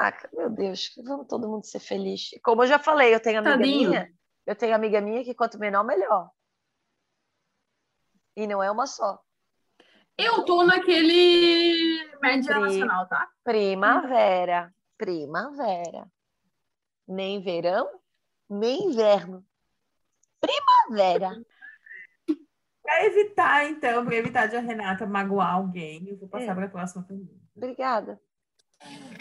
Ah, 0.00 0.12
meu 0.32 0.48
Deus, 0.48 0.92
vamos 1.04 1.26
todo 1.26 1.48
mundo 1.48 1.66
ser 1.66 1.80
feliz. 1.80 2.30
Como 2.44 2.62
eu 2.62 2.68
já 2.68 2.78
falei, 2.78 3.12
eu 3.12 3.18
tenho 3.18 3.40
amiga 3.40 3.56
Tadinho. 3.58 3.90
minha, 3.90 4.12
eu 4.46 4.54
tenho 4.54 4.72
amiga 4.72 5.00
minha 5.00 5.24
que 5.24 5.34
quanto 5.34 5.58
menor, 5.58 5.82
melhor. 5.82 6.30
E 8.36 8.46
não 8.46 8.62
é 8.62 8.70
uma 8.70 8.86
só. 8.86 9.20
Eu 10.16 10.44
tô 10.44 10.62
naquele 10.62 12.08
média 12.22 12.52
Pri. 12.54 12.60
nacional, 12.60 13.08
tá? 13.08 13.28
Primavera, 13.42 14.72
primavera. 14.96 16.08
Nem 17.08 17.42
verão, 17.42 17.90
nem 18.48 18.84
inverno. 18.84 19.44
Primavera. 20.40 21.42
Para 22.82 23.04
evitar, 23.04 23.66
então, 23.70 24.04
para 24.04 24.14
evitar 24.16 24.46
de 24.46 24.56
a 24.56 24.60
Renata 24.60 25.06
magoar 25.06 25.54
alguém, 25.54 26.08
eu 26.08 26.16
vou 26.16 26.28
passar 26.28 26.52
É. 26.52 26.54
para 26.54 26.64
a 26.66 26.70
próxima 26.70 27.02
pergunta. 27.02 27.34
Obrigada. 27.54 28.20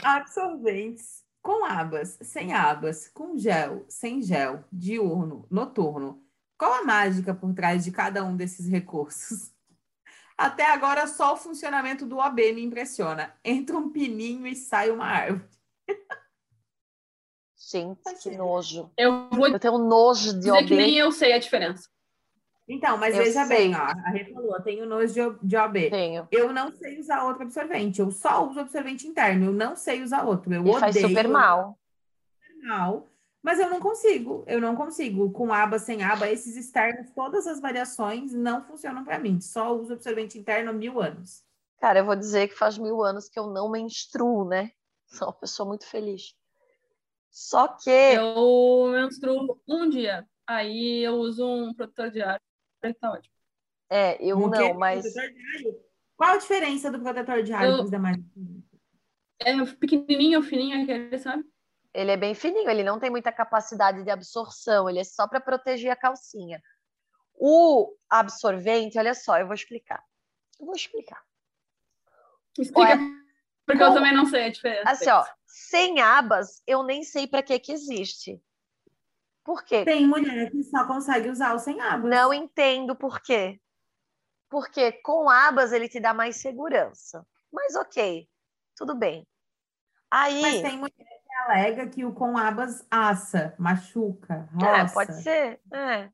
Absorventes 0.03 1.25
com 1.41 1.65
abas, 1.65 2.17
sem 2.21 2.53
abas, 2.53 3.09
com 3.09 3.37
gel, 3.37 3.85
sem 3.89 4.21
gel, 4.21 4.63
diurno, 4.71 5.45
noturno. 5.49 6.23
Qual 6.57 6.73
a 6.73 6.83
mágica 6.83 7.33
por 7.33 7.53
trás 7.53 7.83
de 7.83 7.91
cada 7.91 8.23
um 8.23 8.35
desses 8.35 8.67
recursos? 8.69 9.51
Até 10.37 10.65
agora, 10.65 11.07
só 11.07 11.33
o 11.33 11.37
funcionamento 11.37 12.05
do 12.05 12.17
OB 12.19 12.53
me 12.53 12.63
impressiona. 12.63 13.35
Entra 13.43 13.77
um 13.77 13.89
pininho 13.91 14.45
e 14.47 14.55
sai 14.55 14.91
uma 14.91 15.05
árvore. 15.05 15.49
Gente, 17.57 17.99
que 18.21 18.31
nojo. 18.37 18.91
Eu 18.97 19.29
vou 19.29 19.47
Eu 19.47 19.59
tenho 19.59 19.77
nojo 19.79 20.33
de 20.33 20.39
dizer 20.39 20.51
OB. 20.51 20.67
que 20.67 20.75
nem 20.75 20.95
eu 20.97 21.11
sei 21.11 21.33
a 21.33 21.39
diferença. 21.39 21.89
Então, 22.69 22.97
mas 22.97 23.15
Eu 23.15 23.23
veja 23.23 23.45
sei. 23.45 23.57
bem, 23.57 23.75
ó, 23.75 23.79
a 23.79 24.09
Rê 24.11 24.25
falou, 24.33 24.55
eu 24.55 24.61
tenho 24.61 24.85
nojo 24.85 25.13
de, 25.13 25.47
de 25.47 25.55
OB. 25.57 25.89
Tenho. 25.89 26.27
Eu 26.29 26.51
não 26.53 26.71
sei 26.75 26.99
usar 26.99 27.23
outro 27.23 27.43
absorvente, 27.43 28.01
eu 28.01 28.11
só 28.11 28.45
uso 28.47 28.59
absorvente 28.59 29.07
interno, 29.07 29.45
eu 29.47 29.53
não 29.53 29.75
sei 29.75 30.03
usar 30.03 30.23
outro. 30.25 30.53
Eu 30.53 30.65
E 30.67 30.73
faz 30.79 30.95
odeio 30.95 31.07
super 31.07 31.27
mal. 31.29 31.79
mal, 32.63 33.09
mas 33.41 33.57
eu 33.59 33.69
não 33.69 33.79
consigo, 33.79 34.43
eu 34.47 34.59
não 34.59 34.75
consigo. 34.75 35.31
Com 35.31 35.53
aba, 35.53 35.79
sem 35.79 36.03
aba, 36.03 36.29
esses 36.29 36.57
externos, 36.57 37.09
todas 37.11 37.47
as 37.47 37.61
variações 37.61 38.33
não 38.33 38.61
funcionam 38.65 39.03
para 39.05 39.17
mim. 39.17 39.39
Só 39.39 39.73
uso 39.73 39.93
absorvente 39.93 40.37
interno 40.37 40.69
há 40.71 40.73
mil 40.73 40.99
anos. 41.01 41.43
Cara, 41.79 41.99
eu 41.99 42.05
vou 42.05 42.15
dizer 42.17 42.49
que 42.49 42.55
faz 42.55 42.77
mil 42.77 43.01
anos 43.01 43.29
que 43.29 43.39
eu 43.39 43.47
não 43.47 43.69
menstruo, 43.71 44.43
né? 44.45 44.71
Sou 45.07 45.27
uma 45.29 45.33
pessoa 45.33 45.65
muito 45.69 45.85
feliz. 45.85 46.35
Só 47.29 47.67
que 47.67 47.89
Eu 47.89 48.89
menstruo 48.91 49.61
um 49.67 49.89
dia, 49.89 50.27
aí 50.45 51.03
eu 51.03 51.15
uso 51.15 51.45
um 51.45 51.73
protetor 51.73 52.09
diário, 52.11 52.41
aí 52.81 52.93
tá 52.93 53.11
ótimo. 53.11 53.33
é, 53.89 54.17
eu 54.23 54.37
O 54.37 54.51
quê? 54.51 54.57
não, 54.59 54.73
mas? 54.73 55.05
Qual 56.15 56.31
a 56.31 56.37
diferença 56.37 56.91
do 56.91 56.99
protetor 56.99 57.43
diário 57.43 57.77
Eu- 57.77 57.89
demais? 57.89 58.17
É 59.39 59.53
pequenininho, 59.75 60.41
fininho, 60.41 60.81
aquele, 60.81 61.17
sabe? 61.19 61.43
ele 61.93 62.11
é 62.11 62.17
bem 62.17 62.33
fininho, 62.35 62.69
ele 62.69 62.83
não 62.83 62.99
tem 62.99 63.09
muita 63.09 63.31
capacidade 63.31 64.03
de 64.03 64.09
absorção, 64.11 64.87
ele 64.89 64.99
é 64.99 65.03
só 65.03 65.27
para 65.27 65.39
proteger 65.39 65.91
a 65.91 65.95
calcinha. 65.95 66.61
O 67.33 67.91
absorvente, 68.09 68.97
olha 68.99 69.13
só, 69.15 69.39
eu 69.39 69.45
vou 69.45 69.55
explicar. 69.55 70.03
Eu 70.59 70.65
vou 70.65 70.75
explicar. 70.75 71.23
Explica, 72.59 72.97
porque 73.67 73.83
eu 73.83 73.87
como- 73.87 73.97
também 73.99 74.13
não 74.15 74.25
sei 74.25 74.45
a 74.45 74.49
diferença. 74.49 74.89
Assim, 74.89 75.09
ó, 75.09 75.23
sem 75.45 75.99
abas, 76.01 76.63
eu 76.65 76.81
nem 76.83 77.03
sei 77.03 77.27
para 77.27 77.43
que 77.43 77.59
que 77.59 77.71
existe. 77.73 78.41
Por 79.43 79.63
quê? 79.63 79.83
Tem 79.85 80.05
mulher 80.07 80.49
que 80.49 80.63
só 80.63 80.85
consegue 80.87 81.29
usar 81.29 81.53
o 81.53 81.59
sem 81.59 81.79
aba. 81.81 82.07
Não 82.07 82.33
entendo 82.33 82.95
por 82.95 83.21
quê. 83.21 83.59
Porque 84.49 84.91
com 84.93 85.29
abas 85.29 85.71
ele 85.73 85.89
te 85.89 85.99
dá 85.99 86.13
mais 86.13 86.37
segurança. 86.37 87.25
Mas 87.51 87.75
ok, 87.75 88.27
tudo 88.75 88.95
bem. 88.95 89.27
Aí, 90.09 90.41
Mas 90.41 90.61
tem 90.61 90.77
mulher 90.77 90.93
que 90.95 91.33
alega 91.45 91.87
que 91.87 92.05
o 92.05 92.13
com 92.13 92.37
abas 92.37 92.85
assa, 92.89 93.53
machuca, 93.57 94.47
é, 94.61 94.81
roça. 94.81 94.93
pode 94.93 95.21
ser. 95.21 95.59
É. 95.73 96.09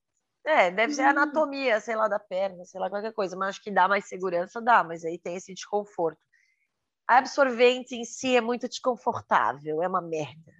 É, 0.46 0.72
deve 0.72 0.94
ser 0.94 1.04
Hum. 1.06 1.10
anatomia, 1.10 1.80
sei 1.80 1.96
lá, 1.96 2.08
da 2.08 2.20
perna, 2.20 2.66
sei 2.66 2.80
lá, 2.80 2.90
qualquer 2.90 3.14
coisa. 3.14 3.36
Mas 3.38 3.50
acho 3.50 3.64
que 3.64 3.72
dá 3.72 3.88
mais 3.88 4.08
segurança, 4.10 4.62
dá, 4.62 4.84
mas 4.84 5.06
aí 5.06 5.18
tem 5.18 5.36
esse 5.36 5.54
desconforto. 5.54 6.20
Absorvente 7.08 7.96
em 7.96 8.06
si 8.06 8.36
é 8.36 8.42
muito 8.42 8.68
desconfortável, 8.68 9.82
é 9.84 9.88
uma 9.88 10.02
merda. 10.02 10.54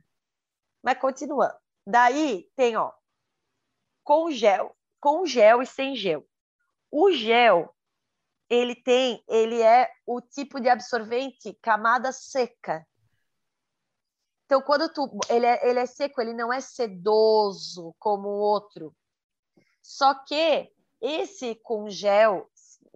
Mas 0.84 1.00
continuando. 1.00 1.56
Daí 1.86 2.50
tem, 2.56 2.76
ó, 2.76 2.92
com 4.04 4.30
gel, 4.32 4.76
com 5.00 5.26
gel 5.26 5.62
e 5.62 5.66
sem 5.66 5.96
gel. 5.96 6.26
O 6.92 7.12
gel, 7.12 7.74
ele 8.50 8.76
tem, 8.76 9.24
ele 9.28 9.62
é 9.62 9.90
o 10.06 10.22
tipo 10.22 10.60
de 10.60 10.70
absorvente 10.70 11.54
camada 11.62 12.12
seca. 12.12 12.86
Então, 14.46 14.62
quando 14.62 14.92
tu, 14.94 15.10
ele 15.30 15.46
é, 15.46 15.70
ele 15.70 15.80
é 15.80 15.86
seco, 15.86 16.22
ele 16.22 16.34
não 16.34 16.54
é 16.54 16.62
sedoso 16.62 17.96
como 17.98 18.28
o 18.28 18.40
outro. 18.40 18.96
Só 19.82 20.14
que 20.14 20.72
esse 21.02 21.56
com 21.56 21.90
gel, 21.90 22.50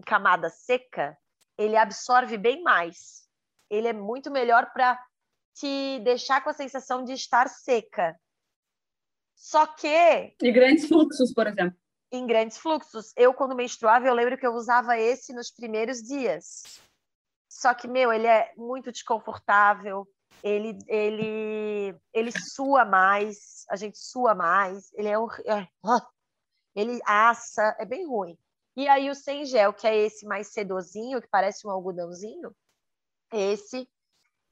camada 0.06 0.50
seca, 0.50 1.18
ele 1.58 1.76
absorve 1.76 2.38
bem 2.38 2.62
mais. 2.62 3.27
Ele 3.70 3.88
é 3.88 3.94
muito 3.94 4.32
melhor 4.32 4.72
para 4.74 5.00
te 5.54 6.00
deixar 6.04 6.44
com 6.44 6.50
a 6.50 6.54
sensação 6.54 7.04
de 7.04 7.14
estar 7.14 7.48
seca. 7.50 8.16
Só 9.36 9.68
que 9.68 10.36
E 10.42 10.52
grandes 10.52 10.88
fluxos, 10.88 11.34
por 11.34 11.48
exemplo. 11.48 11.78
em 12.12 12.26
grandes 12.26 12.58
fluxos. 12.58 13.12
Eu, 13.16 13.34
quando 13.34 13.56
menstruava, 13.56 14.08
eu 14.08 14.14
lembro 14.14 14.38
que 14.38 14.46
eu 14.46 14.54
usava 14.54 14.98
esse 14.98 15.34
nos 15.34 15.52
primeiros 15.52 16.02
dias. 16.02 16.82
Só 17.50 17.74
que, 17.74 17.88
meu, 17.88 18.12
ele 18.14 18.28
é 18.28 18.52
muito 18.56 18.92
desconfortável, 18.92 20.08
ele, 20.44 20.78
ele, 20.88 21.96
ele 22.14 22.32
sua 22.32 22.86
mais, 22.86 23.66
a 23.70 23.76
gente 23.76 23.98
sua 23.98 24.36
mais, 24.36 24.92
ele 24.94 25.08
é, 25.08 25.16
é, 25.16 25.68
ele 26.76 27.00
assa, 27.06 27.76
é 27.80 27.86
bem 27.86 28.06
ruim. 28.06 28.38
E 28.76 28.88
aí 28.88 29.10
o 29.10 29.16
sem 29.16 29.44
gel, 29.46 29.74
que 29.74 29.88
é 29.88 29.96
esse 29.96 30.26
mais 30.26 30.54
sedosinho, 30.54 31.22
que 31.22 31.28
parece 31.28 31.66
um 31.66 31.72
algodãozinho, 31.72 32.56
esse 33.32 33.90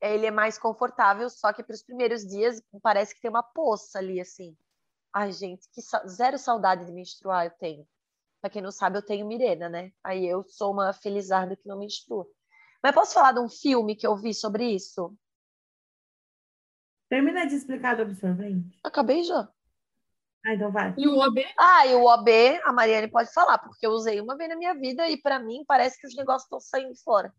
ele 0.02 0.26
é 0.26 0.32
mais 0.32 0.58
confortável, 0.60 1.30
só 1.30 1.52
que 1.54 1.64
para 1.64 1.74
os 1.74 1.82
primeiros 1.84 2.26
dias 2.26 2.62
parece 2.82 3.16
que 3.16 3.22
tem 3.22 3.30
uma 3.30 3.42
poça 3.44 3.98
ali, 4.00 4.20
assim. 4.20 4.56
Ai, 5.14 5.32
gente, 5.32 5.68
que 5.74 5.82
sa- 5.82 6.06
zero 6.06 6.38
saudade 6.38 6.86
de 6.86 6.92
menstruar 6.92 7.46
eu 7.46 7.52
tenho. 7.52 7.88
Pra 8.42 8.50
quem 8.50 8.62
não 8.62 8.72
sabe, 8.72 8.98
eu 8.98 9.02
tenho 9.06 9.26
Mirena, 9.26 9.70
né? 9.70 9.92
Aí 10.04 10.26
eu 10.28 10.44
sou 10.44 10.72
uma 10.74 10.94
felizarda 10.94 11.56
que 11.56 11.68
não 11.68 11.80
menstrua. 11.80 12.28
Mas 12.84 12.94
posso 12.94 13.14
falar 13.14 13.32
de 13.32 13.40
um 13.40 13.50
filme 13.50 13.96
que 13.96 14.06
eu 14.06 14.16
vi 14.16 14.34
sobre 14.34 14.66
isso? 14.76 15.18
Termina 17.10 17.46
de 17.48 17.56
explicar 17.56 17.96
do 17.96 18.02
absorvente. 18.04 18.78
Acabei 18.84 19.24
já. 19.24 19.50
Ah, 20.46 20.54
então 20.54 20.72
vai. 20.72 20.94
E 20.98 21.08
o 21.08 21.18
OB, 21.18 21.44
Ah, 21.58 21.88
e 21.88 21.96
o 21.96 22.04
OB, 22.06 22.62
a 22.64 22.72
Mariane 22.74 23.08
pode 23.10 23.34
falar, 23.34 23.58
porque 23.58 23.86
eu 23.86 23.92
usei 23.92 24.20
uma 24.22 24.38
vez 24.38 24.50
na 24.50 24.56
minha 24.56 24.74
vida 24.76 25.10
e 25.10 25.18
pra 25.20 25.40
mim 25.40 25.64
parece 25.68 26.00
que 26.00 26.06
os 26.06 26.16
negócios 26.16 26.44
estão 26.44 26.60
saindo 26.60 26.96
fora. 27.04 27.34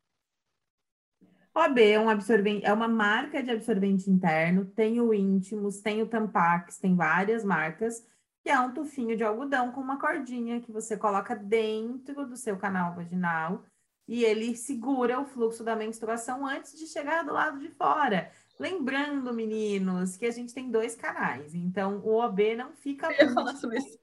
OB 1.57 1.81
é 1.81 1.99
um 1.99 2.11
absorvente, 2.11 2.67
é 2.67 2.73
uma 2.73 2.87
marca 2.87 3.43
de 3.43 3.51
absorvente 3.51 4.11
interno, 4.11 4.67
tem 4.67 5.01
o 5.01 5.15
Íntimos, 5.15 5.81
tem 5.81 6.03
o 6.03 6.07
Tampax, 6.07 6.77
tem 6.77 6.95
várias 6.95 7.43
marcas, 7.43 8.07
que 8.43 8.51
é 8.51 8.61
um 8.61 8.75
tufinho 8.75 9.17
de 9.17 9.25
algodão 9.25 9.73
com 9.73 9.81
uma 9.81 9.99
cordinha 9.99 10.61
que 10.61 10.71
você 10.71 10.99
coloca 10.99 11.35
dentro 11.35 12.27
do 12.27 12.37
seu 12.37 12.59
canal 12.59 12.95
vaginal 12.95 13.65
e 14.07 14.23
ele 14.23 14.55
segura 14.55 15.19
o 15.19 15.25
fluxo 15.25 15.65
da 15.65 15.75
menstruação 15.75 16.47
antes 16.47 16.79
de 16.79 16.87
chegar 16.87 17.25
do 17.25 17.33
lado 17.33 17.59
de 17.59 17.71
fora. 17.71 18.31
Lembrando, 18.61 19.33
meninos, 19.33 20.15
que 20.15 20.27
a 20.27 20.31
gente 20.31 20.53
tem 20.53 20.71
dois 20.71 20.95
canais, 20.95 21.55
então 21.55 22.03
o 22.05 22.23
OB 22.23 22.55
não 22.55 22.75
fica 22.75 23.09
eu 23.19 23.29
ia 23.29 23.33
falar 23.33 23.57
sobre 23.57 23.79
isso. 23.79 23.99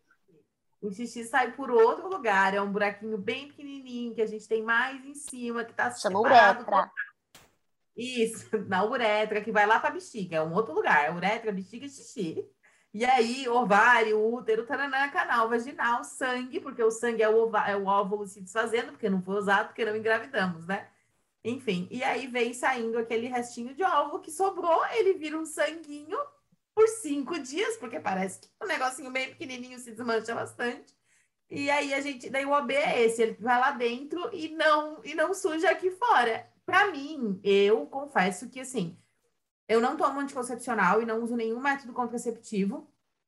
o 0.81 0.91
xixi 0.91 1.23
sai 1.23 1.51
por 1.51 1.69
outro 1.69 2.09
lugar, 2.09 2.55
é 2.55 2.61
um 2.61 2.71
buraquinho 2.71 3.17
bem 3.19 3.47
pequenininho 3.47 4.15
que 4.15 4.23
a 4.23 4.27
gente 4.27 4.47
tem 4.47 4.63
mais 4.63 5.05
em 5.05 5.13
cima, 5.13 5.63
que 5.63 5.71
está 5.71 5.91
Chama 5.91 6.17
separado 6.17 6.63
uretra. 6.63 6.91
Isso, 7.95 8.49
na 8.67 8.83
uretra, 8.85 9.41
que 9.41 9.51
vai 9.51 9.65
lá 9.65 9.79
para 9.79 9.89
a 9.89 9.93
bexiga, 9.93 10.37
é 10.37 10.43
um 10.43 10.53
outro 10.53 10.73
lugar, 10.73 11.15
uretra, 11.15 11.51
bexiga 11.51 11.85
e 11.85 11.89
xixi. 11.89 12.45
E 12.93 13.03
aí, 13.05 13.49
ovário, 13.49 14.23
útero, 14.23 14.65
taranã, 14.65 15.09
canal 15.09 15.49
vaginal, 15.49 16.03
sangue, 16.03 16.59
porque 16.59 16.83
o 16.83 16.91
sangue 16.91 17.23
é 17.23 17.29
o, 17.29 17.55
é 17.57 17.75
o 17.75 17.85
óvulo 17.87 18.27
se 18.27 18.39
desfazendo, 18.41 18.91
porque 18.91 19.09
não 19.09 19.21
foi 19.21 19.35
usado, 19.35 19.67
porque 19.67 19.83
não 19.83 19.95
engravidamos, 19.95 20.67
né? 20.67 20.87
Enfim, 21.43 21.87
e 21.91 22.03
aí 22.03 22.27
vem 22.27 22.53
saindo 22.53 22.97
aquele 22.97 23.27
restinho 23.27 23.73
de 23.73 23.83
óvulo 23.83 24.21
que 24.21 24.31
sobrou, 24.31 24.85
ele 24.91 25.13
vira 25.15 25.37
um 25.37 25.45
sanguinho 25.45 26.17
por 26.73 26.87
cinco 26.87 27.37
dias, 27.39 27.77
porque 27.77 27.99
parece 27.99 28.41
que 28.41 28.49
um 28.61 28.67
negocinho 28.67 29.11
bem 29.11 29.29
pequenininho 29.29 29.79
se 29.79 29.91
desmancha 29.91 30.33
bastante. 30.35 30.95
E 31.49 31.69
aí 31.69 31.93
a 31.93 32.01
gente, 32.01 32.29
daí 32.29 32.45
o 32.45 32.51
OB 32.51 32.73
é 32.73 33.03
esse, 33.03 33.21
ele 33.21 33.37
vai 33.39 33.59
lá 33.59 33.71
dentro 33.71 34.29
e 34.33 34.49
não 34.49 35.01
e 35.03 35.13
não 35.13 35.33
suja 35.33 35.69
aqui 35.69 35.91
fora. 35.91 36.47
Para 36.65 36.91
mim, 36.91 37.39
eu 37.43 37.85
confesso 37.87 38.49
que 38.49 38.59
assim, 38.59 38.97
eu 39.67 39.81
não 39.81 39.97
tomo 39.97 40.19
anticoncepcional 40.19 41.01
e 41.01 41.05
não 41.05 41.21
uso 41.21 41.35
nenhum 41.35 41.59
método 41.59 41.93
contraceptivo 41.93 42.87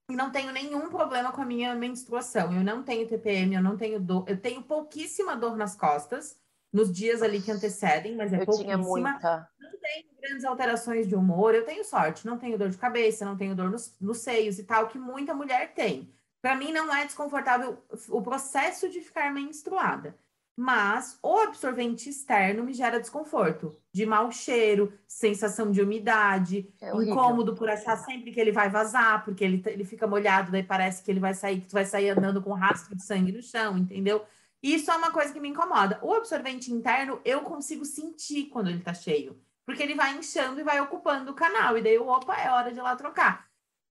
e 0.10 0.16
não 0.16 0.32
tenho 0.32 0.52
nenhum 0.52 0.90
problema 0.90 1.32
com 1.32 1.42
a 1.42 1.46
minha 1.46 1.74
menstruação. 1.76 2.54
Eu 2.54 2.64
não 2.64 2.84
tenho 2.84 3.08
TPM, 3.08 3.56
eu 3.56 3.64
não 3.64 3.76
tenho 3.78 4.00
dor, 4.00 4.26
eu 4.28 4.40
tenho 4.40 4.62
pouquíssima 4.62 5.36
dor 5.36 5.58
nas 5.58 5.76
costas 5.76 6.40
nos 6.72 6.92
dias 6.92 7.22
ali 7.22 7.42
que 7.42 7.52
antecedem, 7.52 8.16
mas 8.16 8.34
é 8.34 8.42
Eu 8.42 8.46
tinha 8.48 8.78
pouquíssima 8.78 9.12
muita. 9.12 9.50
não 9.60 9.80
tenho 9.80 10.06
grandes 10.22 10.46
alterações 10.46 11.08
de 11.08 11.16
humor, 11.16 11.56
eu 11.56 11.66
tenho 11.66 11.86
sorte, 11.86 12.26
não 12.26 12.38
tenho 12.38 12.58
dor 12.58 12.70
de 12.70 12.78
cabeça, 12.78 13.24
não 13.24 13.38
tenho 13.38 13.56
dor 13.56 13.72
nos, 13.72 13.96
nos 14.00 14.18
seios 14.18 14.60
e 14.60 14.64
tal, 14.64 14.88
que 14.88 15.00
muita 15.00 15.34
mulher 15.34 15.74
tem. 15.74 16.14
Para 16.42 16.56
mim 16.56 16.72
não 16.72 16.94
é 16.94 17.06
desconfortável 17.06 17.82
o 18.10 18.22
processo 18.22 18.90
de 18.90 19.02
ficar 19.02 19.34
menstruada, 19.34 20.16
mas 20.58 21.20
o 21.22 21.38
absorvente 21.40 22.10
externo 22.10 22.64
me 22.64 22.74
gera 22.74 23.00
desconforto, 23.00 23.76
de 23.92 24.06
mau 24.06 24.32
cheiro, 24.32 24.94
sensação 25.08 25.70
de 25.70 25.82
umidade, 25.82 26.74
É 26.82 26.92
incômodo 26.92 27.56
por 27.56 27.70
achar 27.70 27.98
sempre 27.98 28.32
que 28.32 28.40
ele 28.40 28.52
vai 28.52 28.70
vazar, 28.70 29.26
porque 29.26 29.44
ele, 29.44 29.62
ele 29.66 29.84
fica 29.84 30.08
molhado, 30.08 30.52
daí 30.52 30.64
parece 30.64 31.04
que 31.04 31.12
ele 31.12 31.20
vai 31.20 31.34
sair, 31.34 31.60
que 31.62 31.68
tu 31.68 31.74
vai 31.74 31.86
sair 31.86 32.10
andando 32.10 32.42
com 32.42 32.54
rastro 32.54 32.96
de 32.96 33.04
sangue 33.04 33.32
no 33.34 33.42
chão, 33.42 33.78
entendeu? 33.78 34.26
Isso 34.64 34.90
é 34.90 34.96
uma 34.96 35.12
coisa 35.12 35.34
que 35.34 35.40
me 35.40 35.50
incomoda. 35.50 36.00
O 36.02 36.14
absorvente 36.14 36.72
interno, 36.72 37.20
eu 37.26 37.42
consigo 37.42 37.84
sentir 37.86 38.46
quando 38.46 38.70
ele 38.70 38.80
tá 38.80 38.94
cheio, 38.94 39.38
porque 39.66 39.84
ele 39.84 39.94
vai 39.96 40.16
inchando 40.18 40.60
e 40.60 40.64
vai 40.64 40.80
ocupando 40.80 41.32
o 41.32 41.36
canal, 41.36 41.78
e 41.78 41.82
daí 41.82 41.98
opa, 42.00 42.36
é 42.36 42.50
hora 42.50 42.72
de 42.72 42.80
ir 42.80 42.82
lá 42.82 42.96
trocar. 42.96 43.45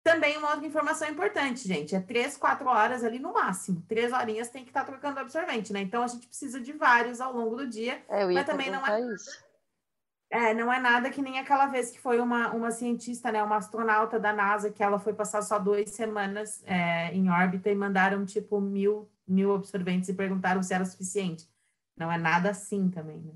Também 0.04 0.38
uma 0.38 0.52
outra 0.52 0.68
informação 0.68 1.08
importante, 1.08 1.66
gente, 1.66 1.96
é 1.96 2.00
três, 2.00 2.36
quatro 2.36 2.68
horas 2.68 3.06
ali 3.06 3.20
no 3.20 3.32
máximo. 3.32 3.82
Três 3.88 4.12
horinhas 4.12 4.50
tem 4.50 4.64
que 4.64 4.70
estar 4.70 4.82
tá 4.82 4.92
trocando 4.92 5.20
absorvente, 5.20 5.72
né? 5.72 5.80
Então 5.80 6.04
a 6.04 6.08
gente 6.08 6.28
precisa 6.28 6.60
de 6.60 6.74
vários 6.74 7.22
ao 7.22 7.34
longo 7.34 7.56
do 7.56 7.66
dia. 7.66 8.04
É, 8.10 8.26
mas 8.26 8.46
também 8.46 8.70
não 8.70 8.86
é, 8.86 9.00
isso. 9.14 9.32
é, 10.30 10.54
não 10.54 10.72
é 10.72 10.78
nada 10.78 11.10
que 11.10 11.22
nem 11.22 11.40
aquela 11.40 11.68
vez 11.68 11.90
que 11.90 12.02
foi 12.02 12.20
uma, 12.20 12.52
uma 12.52 12.70
cientista, 12.70 13.32
né? 13.32 13.42
Uma 13.42 13.56
astronauta 13.56 14.20
da 14.20 14.34
NASA, 14.34 14.70
que 14.70 14.84
ela 14.84 15.00
foi 15.00 15.14
passar 15.14 15.42
só 15.42 15.58
duas 15.58 15.90
semanas 15.92 16.62
é, 16.66 17.14
em 17.14 17.30
órbita 17.30 17.70
e 17.70 17.76
mandaram 17.76 18.26
tipo 18.26 18.60
mil, 18.60 19.10
mil 19.26 19.56
absorventes 19.56 20.10
e 20.10 20.14
perguntaram 20.14 20.62
se 20.62 20.74
era 20.74 20.84
suficiente. 20.84 21.48
Não 21.96 22.12
é 22.12 22.18
nada 22.18 22.50
assim 22.50 22.90
também, 22.90 23.22
né? 23.22 23.34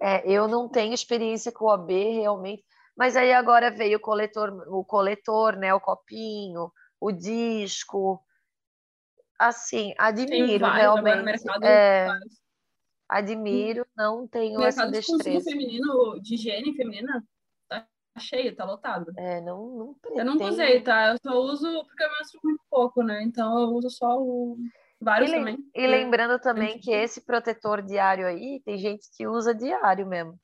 É, 0.00 0.28
eu 0.30 0.48
não 0.48 0.68
tenho 0.68 0.92
experiência 0.92 1.52
com 1.52 1.66
o 1.66 1.70
AB 1.70 1.92
realmente. 2.20 2.64
Mas 2.96 3.16
aí 3.16 3.32
agora 3.32 3.70
veio 3.70 3.98
o 3.98 4.00
coletor, 4.00 4.50
o 4.68 4.84
coletor, 4.84 5.56
né, 5.56 5.74
o 5.74 5.80
copinho, 5.80 6.72
o 6.98 7.12
disco. 7.12 8.22
Assim, 9.38 9.92
admiro 9.98 10.60
vários, 10.60 10.80
realmente. 10.80 11.24
Mercado, 11.24 11.64
é, 11.64 12.08
admiro, 13.06 13.86
não 13.94 14.26
tenho 14.26 14.62
essa 14.62 14.86
destreza. 14.86 15.38
De 15.38 15.44
feminino, 15.44 16.18
de 16.22 16.34
higiene 16.34 16.74
feminina, 16.74 17.22
tá 17.68 17.86
cheio, 18.18 18.56
tá 18.56 18.64
lotado. 18.64 19.12
É, 19.18 19.42
não, 19.42 19.66
não 19.76 19.94
pretendo. 19.94 20.30
Eu 20.30 20.34
não 20.36 20.48
usei, 20.48 20.80
tá? 20.80 21.08
Eu 21.08 21.18
só 21.18 21.38
uso 21.38 21.84
porque 21.84 22.02
eu 22.02 22.12
menstruo 22.12 22.40
muito 22.44 22.62
pouco, 22.70 23.02
né? 23.02 23.22
Então 23.22 23.60
eu 23.60 23.68
uso 23.74 23.90
só 23.90 24.18
o 24.18 24.56
vários 24.98 25.30
e, 25.30 25.34
também. 25.34 25.58
E 25.74 25.86
lembrando 25.86 26.40
também 26.40 26.78
que 26.78 26.90
esse 26.90 27.20
protetor 27.20 27.82
diário 27.82 28.26
aí, 28.26 28.62
tem 28.64 28.78
gente 28.78 29.06
que 29.14 29.26
usa 29.26 29.54
diário 29.54 30.06
mesmo. 30.06 30.40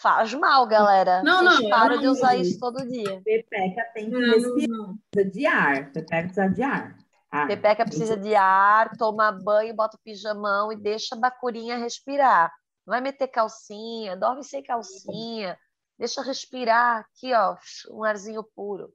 Faz 0.00 0.34
mal, 0.34 0.66
galera. 0.66 1.22
Não, 1.22 1.42
Vocês 1.42 1.60
não. 1.60 1.70
Para 1.70 1.96
de 1.96 2.06
usar 2.06 2.36
isso 2.36 2.58
todo 2.60 2.86
dia. 2.86 3.20
Pepeca 3.22 3.82
tem 3.94 4.10
que 4.10 4.16
respirar. 4.16 5.30
de 5.32 5.46
ar. 5.46 5.92
Pepeca 5.92 6.24
precisa 6.24 6.48
de 6.48 6.62
ar. 6.62 6.96
Ah, 7.30 7.46
Pepeca 7.46 7.84
precisa 7.84 8.16
de 8.16 8.34
ar, 8.34 8.96
toma 8.96 9.32
banho, 9.32 9.74
bota 9.74 9.96
o 9.96 10.00
pijamão 10.00 10.72
e 10.72 10.76
deixa 10.76 11.14
a 11.14 11.18
bacurinha 11.18 11.76
respirar. 11.76 12.52
Não 12.86 12.92
vai 12.92 13.00
meter 13.00 13.28
calcinha, 13.28 14.16
dorme 14.16 14.44
sem 14.44 14.62
calcinha. 14.62 15.58
Deixa 15.98 16.22
respirar 16.22 17.00
aqui, 17.00 17.32
ó, 17.34 17.56
um 17.90 18.04
arzinho 18.04 18.44
puro. 18.54 18.92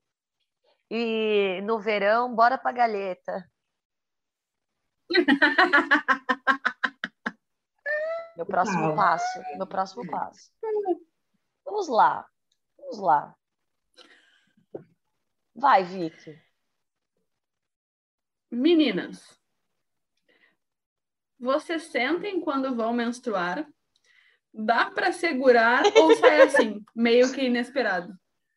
E 0.89 1.61
no 1.63 1.79
verão, 1.79 2.33
bora 2.33 2.57
pra 2.57 2.71
galheta. 2.71 3.45
Meu 8.37 8.45
próximo 8.45 8.95
passo. 8.95 9.39
Meu 9.57 9.67
próximo 9.67 10.09
passo. 10.09 10.49
Vamos 11.65 11.88
lá. 11.88 12.28
Vamos 12.78 13.00
lá. 13.00 13.36
Vai, 15.56 15.84
Vicky. 15.84 16.41
Meninas, 18.50 19.39
vocês 21.39 21.84
sentem 21.84 22.41
quando 22.41 22.76
vão 22.76 22.94
menstruar? 22.94 23.65
Dá 24.54 24.91
para 24.91 25.12
segurar 25.12 25.84
ou 25.96 26.15
sai 26.17 26.41
assim, 26.41 26.84
meio 26.94 27.32
que 27.32 27.44
inesperado? 27.44 28.13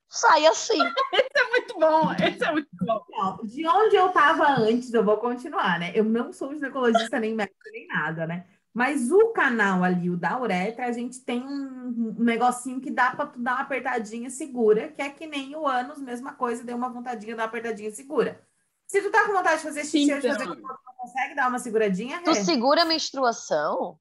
Sai 0.08 0.46
assim. 0.46 0.78
Esse 1.12 1.38
é 1.38 1.50
muito 1.50 1.78
bom, 1.78 2.12
esse 2.12 2.44
é 2.44 2.52
muito 2.52 2.68
bom. 2.80 3.04
Não, 3.08 3.36
de 3.44 3.66
onde 3.66 3.96
eu 3.96 4.08
estava 4.08 4.48
antes, 4.50 4.92
eu 4.92 5.04
vou 5.04 5.16
continuar, 5.18 5.78
né? 5.78 5.92
Eu 5.94 6.04
não 6.04 6.32
sou 6.32 6.54
ginecologista, 6.54 7.18
nem 7.18 7.34
médico, 7.34 7.58
nem 7.72 7.86
nada, 7.86 8.26
né? 8.26 8.46
Mas 8.74 9.12
o 9.12 9.28
canal 9.28 9.84
ali, 9.84 10.10
o 10.10 10.16
da 10.16 10.36
uretra, 10.36 10.86
a 10.86 10.92
gente 10.92 11.20
tem 11.20 11.40
um 11.46 12.12
negocinho 12.18 12.80
que 12.80 12.90
dá 12.90 13.12
para 13.12 13.26
tu 13.26 13.38
dar 13.38 13.52
uma 13.52 13.60
apertadinha 13.60 14.28
segura, 14.28 14.88
que 14.88 15.00
é 15.00 15.08
que 15.08 15.28
nem 15.28 15.54
o 15.54 15.64
ânus, 15.64 16.02
mesma 16.02 16.32
coisa, 16.32 16.64
deu 16.64 16.76
uma 16.76 16.88
vontadinha, 16.88 17.36
dar 17.36 17.44
uma 17.44 17.48
apertadinha 17.48 17.92
segura. 17.92 18.44
Se 18.84 19.00
tu 19.00 19.12
tá 19.12 19.26
com 19.26 19.32
vontade 19.32 19.58
de 19.58 19.62
fazer 19.62 19.84
xixi, 19.84 20.06
de 20.06 20.28
fazer 20.28 20.42
então. 20.42 20.56
tu 20.56 20.92
consegue 20.98 21.36
dar 21.36 21.48
uma 21.48 21.60
seguradinha? 21.60 22.20
Tu 22.24 22.30
é. 22.30 22.34
segura 22.34 22.82
a 22.82 22.84
menstruação? 22.84 23.96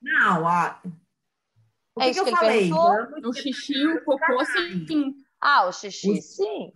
Não, 0.00 0.42
ó. 0.42 0.74
O 1.96 2.02
é 2.02 2.04
que 2.04 2.10
isso 2.10 2.24
que, 2.24 2.30
que 2.30 2.34
eu 2.34 2.38
falei? 2.38 2.70
O 2.72 3.32
xixi, 3.34 3.86
o 3.86 4.04
cocô, 4.04 4.44
sim. 4.46 5.14
Ah, 5.38 5.66
o 5.66 5.72
xixi, 5.72 6.22
sim. 6.22 6.72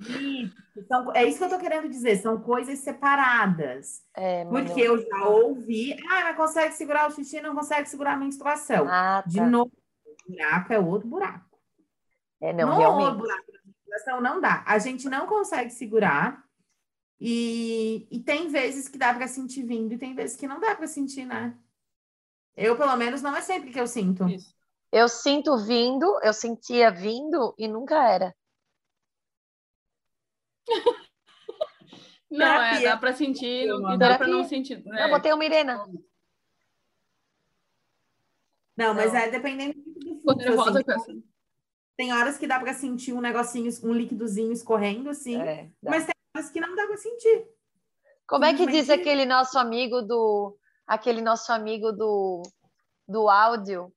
São, 0.88 1.14
é 1.14 1.24
isso 1.24 1.38
que 1.38 1.44
eu 1.44 1.51
tô 1.51 1.59
querendo 1.59 1.88
dizer, 1.88 2.16
são 2.16 2.40
coisas 2.40 2.79
separadas. 2.79 4.03
É, 4.14 4.44
Porque 4.46 4.81
eu 4.81 4.98
já 4.98 5.29
ouvi, 5.29 5.94
ah, 6.11 6.33
consegue 6.33 6.74
segurar 6.74 7.09
o 7.09 7.14
xixi, 7.14 7.42
não 7.42 7.55
consegue 7.55 7.88
segurar 7.88 8.14
a 8.14 8.16
menstruação. 8.16 8.87
Ah, 8.88 9.22
tá. 9.22 9.29
De 9.29 9.40
novo, 9.40 9.70
o 10.07 10.31
buraco 10.31 10.72
é 10.72 10.79
outro 10.79 11.07
buraco. 11.07 11.59
É, 12.40 12.53
não, 12.55 12.70
no 12.70 12.79
realmente. 12.79 13.18
buraco 13.18 13.53
da 13.53 13.59
menstruação 13.66 14.20
não 14.22 14.40
dá. 14.40 14.64
A 14.66 14.79
gente 14.79 15.09
não 15.09 15.27
consegue 15.27 15.70
segurar. 15.70 16.42
E, 17.20 18.07
e 18.11 18.20
tem 18.20 18.48
vezes 18.48 18.88
que 18.88 18.96
dá 18.96 19.12
para 19.12 19.27
sentir 19.27 19.64
vindo 19.64 19.92
e 19.92 19.98
tem 19.98 20.14
vezes 20.14 20.37
que 20.37 20.46
não 20.46 20.61
dá 20.61 20.74
para 20.74 20.87
sentir, 20.87 21.27
né? 21.27 21.55
Eu, 22.57 22.77
pelo 22.77 22.96
menos, 22.96 23.20
não 23.20 23.37
é 23.37 23.40
sempre 23.40 23.70
que 23.70 23.81
eu 23.81 23.87
sinto. 23.87 24.27
Isso. 24.29 24.55
Eu 24.90 25.09
sinto 25.09 25.59
vindo, 25.59 26.18
eu 26.22 26.33
sentia 26.33 26.90
vindo 26.90 27.55
e 27.59 27.68
nunca 27.68 28.09
era. 28.09 28.35
Não, 32.31 32.62
é, 32.62 32.83
dá 32.83 32.96
para 32.96 33.12
sentir 33.14 33.66
e 33.66 33.98
dá 33.98 34.18
para 34.18 34.28
não 34.28 34.44
sentir. 34.44 34.83
É. 34.92 35.04
Eu 35.04 35.11
botei 35.11 35.33
uma 35.33 35.44
Irena. 35.44 35.87
Não, 38.76 38.94
mas 38.94 39.14
é 39.14 39.31
dependendo 39.31 39.74
do 39.74 40.20
fluxo. 40.20 40.92
Assim. 40.92 41.24
Tem 41.96 42.12
horas 42.12 42.37
que 42.38 42.46
dá 42.46 42.61
para 42.61 42.74
sentir 42.74 43.12
um 43.12 43.20
negocinho, 43.20 43.70
um 43.83 43.92
líquidozinho 43.92 44.52
escorrendo, 44.52 45.09
assim. 45.09 45.40
É, 45.40 45.70
mas 45.83 46.04
tem 46.04 46.14
horas 46.37 46.50
que 46.50 46.61
não 46.61 46.76
dá 46.76 46.87
para 46.87 46.96
sentir. 46.98 47.48
Como 48.26 48.44
é 48.44 48.54
que 48.54 48.66
diz 48.66 48.90
aquele 48.90 49.24
nosso 49.24 49.59
amigo 49.59 50.02
do. 50.02 50.57
Aquele 50.87 51.20
nosso 51.20 51.52
amigo 51.52 51.92
do, 51.92 52.42
do 53.07 53.28
áudio, 53.28 53.92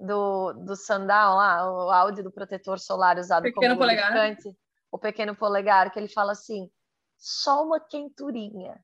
do, 0.00 0.52
do 0.52 0.74
sandal 0.74 1.36
lá, 1.36 1.70
o 1.70 1.90
áudio 1.90 2.24
do 2.24 2.32
protetor 2.32 2.78
solar 2.78 3.18
usado 3.18 3.42
Pequeno 3.42 3.76
como 3.76 3.88
lubrificante 3.88 4.56
o 4.90 4.98
pequeno 4.98 5.36
polegar, 5.36 5.90
que 5.90 5.98
ele 5.98 6.08
fala 6.08 6.32
assim: 6.32 6.70
só 7.16 7.64
uma 7.64 7.80
quenturinha. 7.80 8.82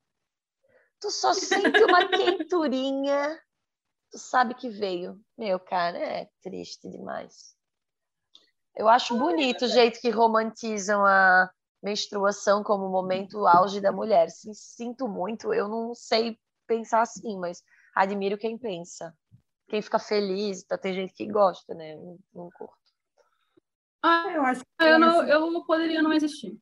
Tu 1.00 1.10
só 1.10 1.32
sente 1.32 1.82
uma 1.84 2.06
quenturinha, 2.08 3.40
tu 4.10 4.18
sabe 4.18 4.54
que 4.54 4.68
veio. 4.68 5.20
Meu, 5.36 5.58
cara, 5.60 5.98
é 5.98 6.28
triste 6.42 6.88
demais. 6.88 7.54
Eu 8.76 8.88
acho 8.88 9.16
bonito 9.16 9.66
o 9.66 9.68
jeito 9.68 10.00
que 10.00 10.10
romantizam 10.10 11.04
a 11.04 11.48
menstruação 11.82 12.64
como 12.64 12.88
momento 12.88 13.46
auge 13.46 13.80
da 13.80 13.92
mulher. 13.92 14.28
Sinto 14.30 15.06
muito, 15.06 15.52
eu 15.52 15.68
não 15.68 15.94
sei 15.94 16.38
pensar 16.66 17.02
assim, 17.02 17.38
mas 17.38 17.62
admiro 17.94 18.38
quem 18.38 18.58
pensa. 18.58 19.14
Quem 19.68 19.80
fica 19.80 19.98
feliz, 19.98 20.64
tá? 20.64 20.76
tem 20.76 20.94
gente 20.94 21.14
que 21.14 21.26
gosta, 21.26 21.74
né? 21.74 21.96
Não, 21.96 22.18
não 22.34 22.50
curto. 22.50 22.83
Ah, 24.06 24.30
eu 24.34 24.44
acho 24.44 24.60
que 24.60 24.84
eu, 24.84 24.98
não, 24.98 25.26
eu 25.26 25.64
poderia 25.64 26.02
não 26.02 26.12
existir. 26.12 26.54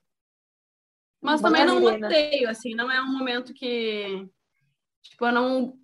Mas 1.21 1.41
também 1.41 1.65
não 1.65 1.83
odeio, 1.83 2.49
assim, 2.49 2.73
não 2.73 2.89
é 2.89 3.03
um 3.03 3.11
momento 3.11 3.53
que. 3.53 4.29
Tipo, 5.03 5.27
eu 5.27 5.33
não 5.33 5.77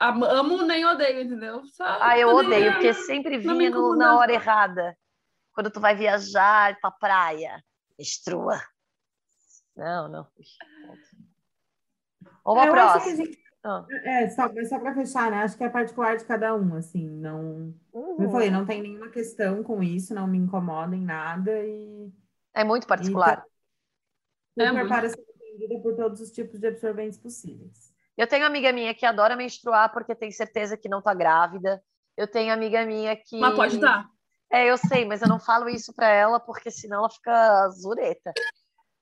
amo 0.00 0.62
nem 0.62 0.84
odeio, 0.84 1.22
entendeu? 1.22 1.64
Só 1.66 1.84
ah, 1.84 2.18
eu 2.18 2.34
odeio, 2.34 2.72
porque 2.72 2.92
sempre 2.92 3.38
vinha 3.38 3.70
no, 3.70 3.94
na 3.94 4.18
hora 4.18 4.32
errada. 4.32 4.98
Quando 5.52 5.70
tu 5.70 5.78
vai 5.78 5.94
viajar 5.94 6.76
pra 6.80 6.90
praia. 6.90 7.62
Estrua. 7.96 8.60
Não, 9.76 10.08
não. 10.08 10.26
Vamos 12.44 12.62
pra 12.62 12.72
próxima. 12.72 13.24
Ah. 13.62 13.84
É, 14.04 14.28
só, 14.30 14.48
só 14.68 14.78
para 14.78 14.94
fechar, 14.94 15.30
né? 15.30 15.42
Acho 15.42 15.56
que 15.56 15.64
é 15.64 15.68
particular 15.68 16.16
de 16.16 16.24
cada 16.24 16.54
um, 16.54 16.76
assim, 16.76 17.06
não. 17.06 17.74
Uhum. 17.92 18.14
Como 18.16 18.22
eu 18.22 18.30
falei, 18.30 18.50
não 18.50 18.64
tem 18.64 18.80
nenhuma 18.80 19.10
questão 19.10 19.62
com 19.62 19.82
isso, 19.82 20.14
não 20.14 20.26
me 20.26 20.38
incomoda 20.38 20.96
em 20.96 21.04
nada 21.04 21.52
e. 21.62 22.10
É 22.54 22.64
muito 22.64 22.86
particular. 22.86 23.44
E 24.56 24.64
tá, 24.64 24.78
é 24.78 24.86
para 24.86 25.08
ser 25.08 25.20
atendida 25.20 25.78
por 25.80 25.94
todos 25.94 26.20
os 26.20 26.30
tipos 26.30 26.58
de 26.58 26.68
absorventes 26.68 27.18
possíveis. 27.18 27.94
Eu 28.16 28.26
tenho 28.26 28.46
amiga 28.46 28.72
minha 28.72 28.94
que 28.94 29.04
adora 29.04 29.36
menstruar 29.36 29.92
porque 29.92 30.14
tem 30.14 30.30
certeza 30.30 30.76
que 30.76 30.88
não 30.88 31.02
tá 31.02 31.12
grávida. 31.12 31.82
Eu 32.16 32.26
tenho 32.26 32.52
amiga 32.52 32.84
minha 32.84 33.14
que. 33.14 33.38
Mas 33.38 33.54
pode 33.54 33.78
dar. 33.78 34.08
É, 34.50 34.68
eu 34.68 34.76
sei, 34.76 35.04
mas 35.04 35.22
eu 35.22 35.28
não 35.28 35.38
falo 35.38 35.68
isso 35.68 35.94
para 35.94 36.08
ela 36.08 36.40
porque 36.40 36.70
senão 36.70 37.00
ela 37.00 37.10
fica 37.10 37.68
zureta. 37.70 38.32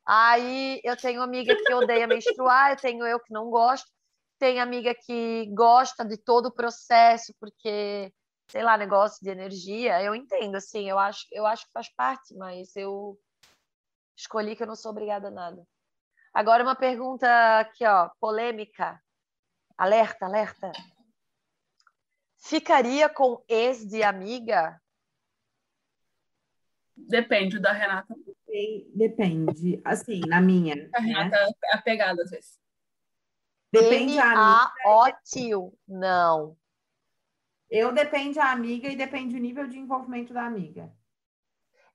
Aí 0.05 0.81
eu 0.85 0.97
tenho 0.97 1.23
amiga 1.23 1.57
que 1.57 1.75
odeia 1.75 2.07
menstruar, 2.07 2.73
eu 2.73 2.77
tenho 2.77 3.07
eu 3.07 3.21
que 3.21 3.33
não 3.33 3.51
gosto 3.51 3.89
tem 4.39 4.61
amiga 4.61 4.95
que 4.95 5.47
gosta 5.55 6.05
de 6.05 6.17
todo 6.17 6.47
o 6.47 6.55
processo, 6.55 7.35
porque, 7.41 8.13
sei 8.49 8.63
lá, 8.63 8.77
negócio 8.77 9.19
de 9.23 9.31
energia, 9.31 10.03
eu 10.03 10.15
entendo, 10.15 10.57
assim, 10.57 10.89
eu 10.89 10.99
acho, 10.99 11.27
eu 11.33 11.47
acho 11.47 11.67
que 11.67 11.73
faz 11.73 11.93
parte, 11.95 12.35
mas 12.37 12.75
eu 12.77 13.19
escolhi 14.17 14.57
que 14.57 14.63
eu 14.63 14.67
não 14.67 14.77
sou 14.77 14.93
obrigada 14.93 15.29
a 15.29 15.31
nada. 15.31 15.67
Agora 16.33 16.63
uma 16.63 16.77
pergunta 16.77 17.27
aqui, 17.59 17.85
ó, 17.85 18.11
polêmica. 18.21 19.01
Alerta, 19.77 20.27
alerta. 20.27 20.73
Ficaria 22.37 23.09
com 23.09 23.43
ex 23.49 23.87
de 23.87 24.03
amiga? 24.03 24.81
Depende 26.97 27.59
da 27.59 27.73
Renata. 27.73 28.15
Depende. 28.95 29.81
Assim, 29.85 30.21
na 30.27 30.41
minha. 30.41 30.75
A 30.95 31.01
Renata 31.01 31.37
né? 31.37 31.53
é 31.65 31.77
apegada 31.77 32.23
às 32.23 32.31
vezes. 32.31 32.59
Depende 33.73 34.17
da 34.17 34.25
amiga. 34.25 34.73
ó 34.87 35.11
tio. 35.25 35.73
Não. 35.87 36.57
Eu 37.71 37.93
depende 37.93 38.39
a 38.39 38.51
amiga 38.51 38.89
e 38.89 38.97
depende 38.97 39.37
o 39.37 39.39
nível 39.41 39.67
de 39.69 39.79
envolvimento 39.79 40.33
da 40.33 40.45
amiga. 40.47 40.91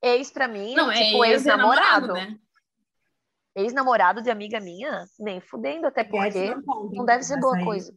Ex 0.02 0.30
pra 0.30 0.48
mim, 0.48 0.76
Não, 0.76 0.92
é 0.92 1.06
tipo 1.06 1.26
ex 1.26 1.46
namorado, 1.46 2.08
ex-namorado. 2.08 2.14
né? 2.14 2.40
Ex-namorado 3.56 4.22
de 4.22 4.30
amiga 4.30 4.60
minha, 4.60 5.06
nem 5.20 5.40
fudendo, 5.40 5.88
até 5.88 6.04
porque 6.04 6.54
não 6.56 6.90
não 6.92 7.06
deve 7.06 7.24
ser 7.24 7.34
essa 7.34 7.42
boa 7.42 7.56
aí. 7.58 7.64
coisa. 7.64 7.96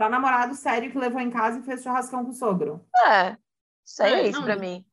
Só 0.00 0.08
namorado 0.08 0.54
sério 0.54 0.90
que 0.90 0.98
levou 0.98 1.20
em 1.20 1.30
casa 1.30 1.60
e 1.60 1.62
fez 1.62 1.82
churrascão 1.82 2.24
com 2.24 2.30
o 2.30 2.34
sogro. 2.34 2.84
É, 3.06 3.36
isso 3.86 4.02
aí 4.02 4.12
É, 4.12 4.20
é 4.20 4.26
ex 4.26 4.34
não. 4.36 4.42
pra 4.44 4.56
mim. 4.56 4.84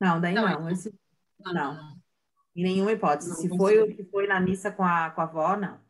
Não, 0.00 0.20
daí 0.20 0.34
Não, 0.34 0.42
não. 0.60 0.68
é- 0.68 0.72
Esse, 0.72 0.92
Não, 1.40 1.52
Não. 1.52 1.96
em 2.56 2.62
nenhuma 2.62 2.92
hipótese. 2.92 3.30
Não 3.30 3.36
Se 3.36 3.48
foi 3.56 3.80
o 3.80 3.94
que 3.96 4.04
foi 4.04 4.26
na 4.26 4.40
missa 4.40 4.70
com 4.70 4.82
a, 4.84 5.10
com 5.10 5.20
a 5.20 5.24
avó, 5.24 5.56
não. 5.56 5.80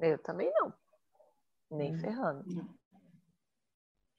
Eu 0.00 0.18
também 0.18 0.50
não. 0.54 0.72
Nem 1.70 1.94
Hum. 1.94 1.98
ferrando. 2.00 2.44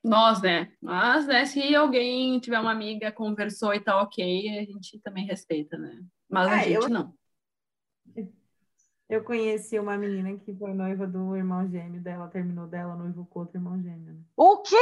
Nós, 0.03 0.41
né? 0.41 0.71
Mas, 0.81 1.27
né, 1.27 1.45
se 1.45 1.75
alguém 1.75 2.39
tiver 2.39 2.59
uma 2.59 2.71
amiga, 2.71 3.11
conversou 3.11 3.73
e 3.73 3.79
tá 3.79 4.01
ok, 4.01 4.59
a 4.59 4.63
gente 4.63 4.99
também 5.01 5.25
respeita, 5.25 5.77
né? 5.77 6.01
Mas 6.29 6.47
a 6.47 6.55
É, 6.57 6.63
gente 6.63 6.83
eu- 6.83 6.89
não. 6.89 7.13
Eu 9.09 9.23
conheci 9.25 9.77
uma 9.77 9.97
menina 9.97 10.37
que 10.39 10.55
foi 10.55 10.73
noiva 10.73 11.05
do 11.05 11.35
irmão 11.35 11.67
gêmeo 11.69 12.01
dela, 12.01 12.29
terminou 12.29 12.65
dela, 12.65 12.95
noivo 12.95 13.25
com 13.25 13.39
outro 13.41 13.57
irmão 13.57 13.77
gêmeo. 13.81 14.13
né? 14.13 14.21
O 14.37 14.59
quê? 14.59 14.75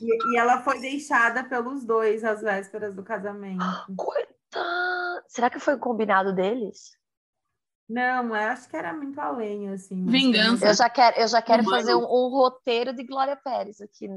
E, 0.00 0.32
e 0.32 0.36
ela 0.38 0.62
foi 0.62 0.80
deixada 0.80 1.44
pelos 1.44 1.84
dois 1.84 2.24
às 2.24 2.40
vésperas 2.40 2.94
do 2.94 3.02
casamento. 3.02 3.58
Coitado. 3.96 5.22
Será 5.28 5.50
que 5.50 5.58
foi 5.60 5.74
o 5.74 5.78
combinado 5.78 6.34
deles? 6.34 6.96
Não, 7.92 8.28
eu 8.28 8.34
acho 8.34 8.70
que 8.70 8.76
era 8.76 8.90
muito 8.94 9.20
além, 9.20 9.68
assim. 9.68 10.06
Vingança. 10.06 10.66
Eu 10.66 10.74
já 10.74 10.88
quero, 10.88 11.20
eu 11.20 11.28
já 11.28 11.42
quero 11.42 11.62
fazer 11.62 11.94
um, 11.94 12.04
um 12.04 12.28
roteiro 12.30 12.94
de 12.94 13.04
Glória 13.04 13.36
Pérez 13.36 13.82
aqui 13.82 14.08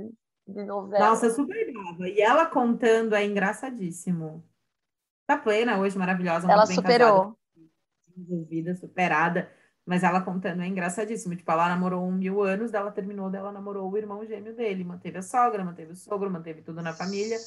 de 0.48 0.64
novela. 0.64 1.10
Nossa, 1.10 1.30
super 1.30 1.74
brava. 1.74 2.08
E 2.08 2.22
ela 2.22 2.46
contando 2.46 3.14
é 3.16 3.26
engraçadíssimo. 3.26 4.42
Tá 5.28 5.38
plena 5.38 5.78
hoje, 5.78 5.98
maravilhosa. 5.98 6.50
Ela 6.50 6.66
superou. 6.66 7.38
desenvolvida, 8.16 8.76
superada. 8.76 9.52
Mas 9.86 10.04
ela 10.04 10.22
contando 10.22 10.64
é 10.64 10.68
engraçadíssimo. 10.68 11.36
Tipo, 11.36 11.52
ela 11.52 11.68
namorou 11.68 12.02
um 12.02 12.14
mil 12.14 12.42
anos, 12.42 12.72
dela 12.72 12.92
terminou, 12.92 13.30
dela 13.30 13.52
namorou 13.52 13.92
o 13.92 13.98
irmão 13.98 14.26
gêmeo 14.26 14.56
dele. 14.56 14.86
Manteve 14.86 15.18
a 15.18 15.22
sogra, 15.22 15.66
manteve 15.66 15.92
o 15.92 15.96
sogro, 15.96 16.32
manteve 16.32 16.62
tudo 16.62 16.82
na 16.82 16.94
família. 16.94 17.38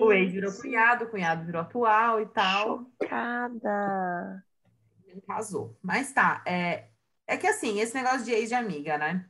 O 0.00 0.12
ex 0.12 0.32
virou 0.32 0.52
cunhado, 0.52 1.04
o 1.04 1.10
cunhado 1.10 1.44
virou 1.44 1.62
atual 1.62 2.20
e 2.20 2.26
tal. 2.26 2.86
chocada. 3.02 4.44
Casou. 5.20 5.78
Mas 5.82 6.12
tá, 6.12 6.42
é, 6.46 6.88
é 7.26 7.36
que 7.36 7.46
assim, 7.46 7.80
esse 7.80 7.94
negócio 7.94 8.24
de 8.24 8.32
ex 8.32 8.48
de 8.48 8.54
amiga, 8.54 8.96
né? 8.98 9.26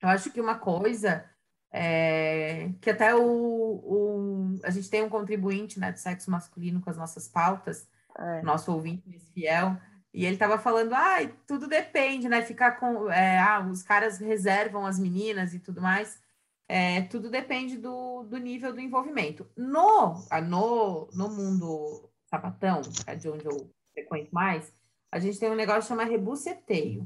Eu 0.00 0.08
acho 0.08 0.30
que 0.30 0.40
uma 0.40 0.58
coisa 0.58 1.24
é, 1.70 2.70
que 2.80 2.90
até 2.90 3.14
o, 3.14 3.22
o- 3.24 4.60
a 4.62 4.70
gente 4.70 4.90
tem 4.90 5.02
um 5.02 5.08
contribuinte, 5.08 5.78
né, 5.80 5.90
do 5.92 5.98
sexo 5.98 6.30
masculino 6.30 6.80
com 6.80 6.90
as 6.90 6.96
nossas 6.96 7.28
pautas, 7.28 7.88
É. 8.18 8.42
nosso 8.42 8.70
ouvinte 8.72 9.08
mais 9.08 9.26
fiel, 9.30 9.76
e 10.12 10.26
ele 10.26 10.36
tava 10.36 10.58
falando, 10.58 10.92
ai, 10.92 11.34
tudo 11.46 11.66
depende, 11.66 12.28
né? 12.28 12.42
Ficar 12.42 12.72
com, 12.72 13.10
é, 13.10 13.38
ah, 13.38 13.60
os 13.60 13.82
caras 13.82 14.18
reservam 14.18 14.84
as 14.84 14.98
meninas 14.98 15.54
e 15.54 15.58
tudo 15.58 15.80
mais. 15.80 16.20
É, 16.68 17.02
tudo 17.02 17.30
depende 17.30 17.78
do, 17.78 18.22
do 18.24 18.36
nível 18.36 18.72
do 18.74 18.80
envolvimento. 18.80 19.46
No, 19.56 20.22
ah, 20.30 20.40
no, 20.42 21.08
no 21.14 21.28
mundo 21.30 22.10
sapatão, 22.26 22.82
é 23.06 23.14
de 23.16 23.28
onde 23.30 23.46
eu 23.46 23.70
frequento 23.94 24.34
mais, 24.34 24.70
a 25.12 25.18
gente 25.18 25.38
tem 25.38 25.50
um 25.50 25.54
negócio 25.54 25.82
que 25.82 25.88
chama 25.88 26.04
rebuceteio. 26.04 27.02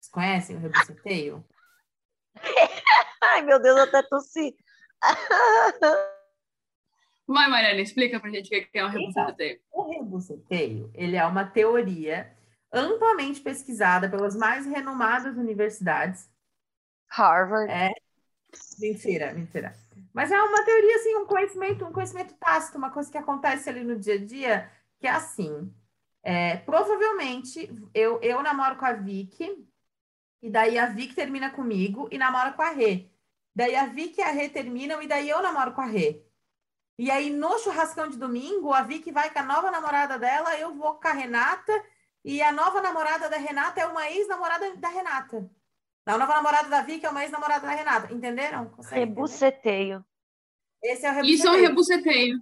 Vocês 0.00 0.10
conhecem 0.10 0.56
o 0.56 0.58
rebuceteio? 0.58 1.44
Ai, 3.22 3.42
meu 3.42 3.60
Deus, 3.60 3.76
eu 3.76 3.84
até 3.84 4.02
tossi. 4.02 4.56
Vai, 7.28 7.50
Mariana, 7.50 7.80
explica 7.80 8.18
pra 8.20 8.30
gente 8.30 8.46
o 8.46 8.50
que 8.50 8.78
é 8.78 8.84
um 8.84 8.88
Então. 8.88 9.00
rebuceteio. 9.24 9.60
O 9.70 9.82
rebuceteio, 9.90 10.90
ele 10.94 11.16
é 11.16 11.26
uma 11.26 11.44
teoria 11.44 12.34
amplamente 12.72 13.40
pesquisada 13.40 14.08
pelas 14.08 14.34
mais 14.36 14.64
renomadas 14.64 15.36
universidades. 15.36 16.30
Harvard. 17.08 17.70
É. 17.70 17.92
Mentira, 18.78 19.32
mentira. 19.34 19.74
Mas 20.14 20.30
é 20.30 20.40
uma 20.40 20.64
teoria, 20.64 20.96
assim, 20.96 21.16
um 21.16 21.26
conhecimento, 21.26 21.84
um 21.84 21.92
conhecimento 21.92 22.32
tácito, 22.34 22.78
uma 22.78 22.90
coisa 22.90 23.10
que 23.10 23.18
acontece 23.18 23.68
ali 23.68 23.84
no 23.84 23.98
dia 23.98 24.14
a 24.14 24.24
dia, 24.24 24.70
que 24.98 25.06
é 25.06 25.10
assim. 25.10 25.70
É, 26.28 26.56
provavelmente 26.56 27.72
eu, 27.94 28.20
eu 28.20 28.42
namoro 28.42 28.74
com 28.74 28.84
a 28.84 28.92
Vicky, 28.92 29.64
e 30.42 30.50
daí 30.50 30.76
a 30.76 30.86
Vicky 30.86 31.14
termina 31.14 31.50
comigo 31.50 32.08
e 32.10 32.18
namora 32.18 32.52
com 32.52 32.62
a 32.62 32.70
Rê. 32.70 33.08
Daí 33.54 33.76
a 33.76 33.86
Vicky 33.86 34.20
e 34.20 34.24
a 34.24 34.32
Rê 34.32 34.48
terminam, 34.48 35.00
e 35.00 35.06
daí 35.06 35.30
eu 35.30 35.40
namoro 35.40 35.72
com 35.72 35.82
a 35.82 35.86
Rê. 35.86 36.26
E 36.98 37.12
aí, 37.12 37.30
no 37.30 37.56
churrascão 37.60 38.08
de 38.08 38.18
domingo, 38.18 38.72
a 38.72 38.82
Vicky 38.82 39.12
vai 39.12 39.30
com 39.32 39.38
a 39.38 39.44
nova 39.44 39.70
namorada 39.70 40.18
dela, 40.18 40.58
eu 40.58 40.74
vou 40.74 40.94
com 40.94 41.06
a 41.06 41.12
Renata, 41.12 41.72
e 42.24 42.42
a 42.42 42.50
nova 42.50 42.82
namorada 42.82 43.28
da 43.28 43.36
Renata 43.36 43.80
é 43.80 43.86
uma 43.86 44.10
ex-namorada 44.10 44.74
da 44.74 44.88
Renata. 44.88 45.48
A 46.06 46.18
nova 46.18 46.34
namorada 46.34 46.68
da 46.68 46.82
Vicky 46.82 47.06
é 47.06 47.10
uma 47.10 47.22
ex-namorada 47.22 47.64
da 47.64 47.72
Renata. 47.72 48.12
Entenderam? 48.12 48.68
Consegue 48.70 49.02
entender? 49.02 49.14
Rebuceteio. 49.14 50.04
Esse 50.82 51.06
é 51.06 51.12
o 51.12 51.24
Isso 51.24 51.46
é 51.46 51.50
um 51.52 51.54
rebuceteio. 51.54 51.68
rebuceteio. 51.68 52.40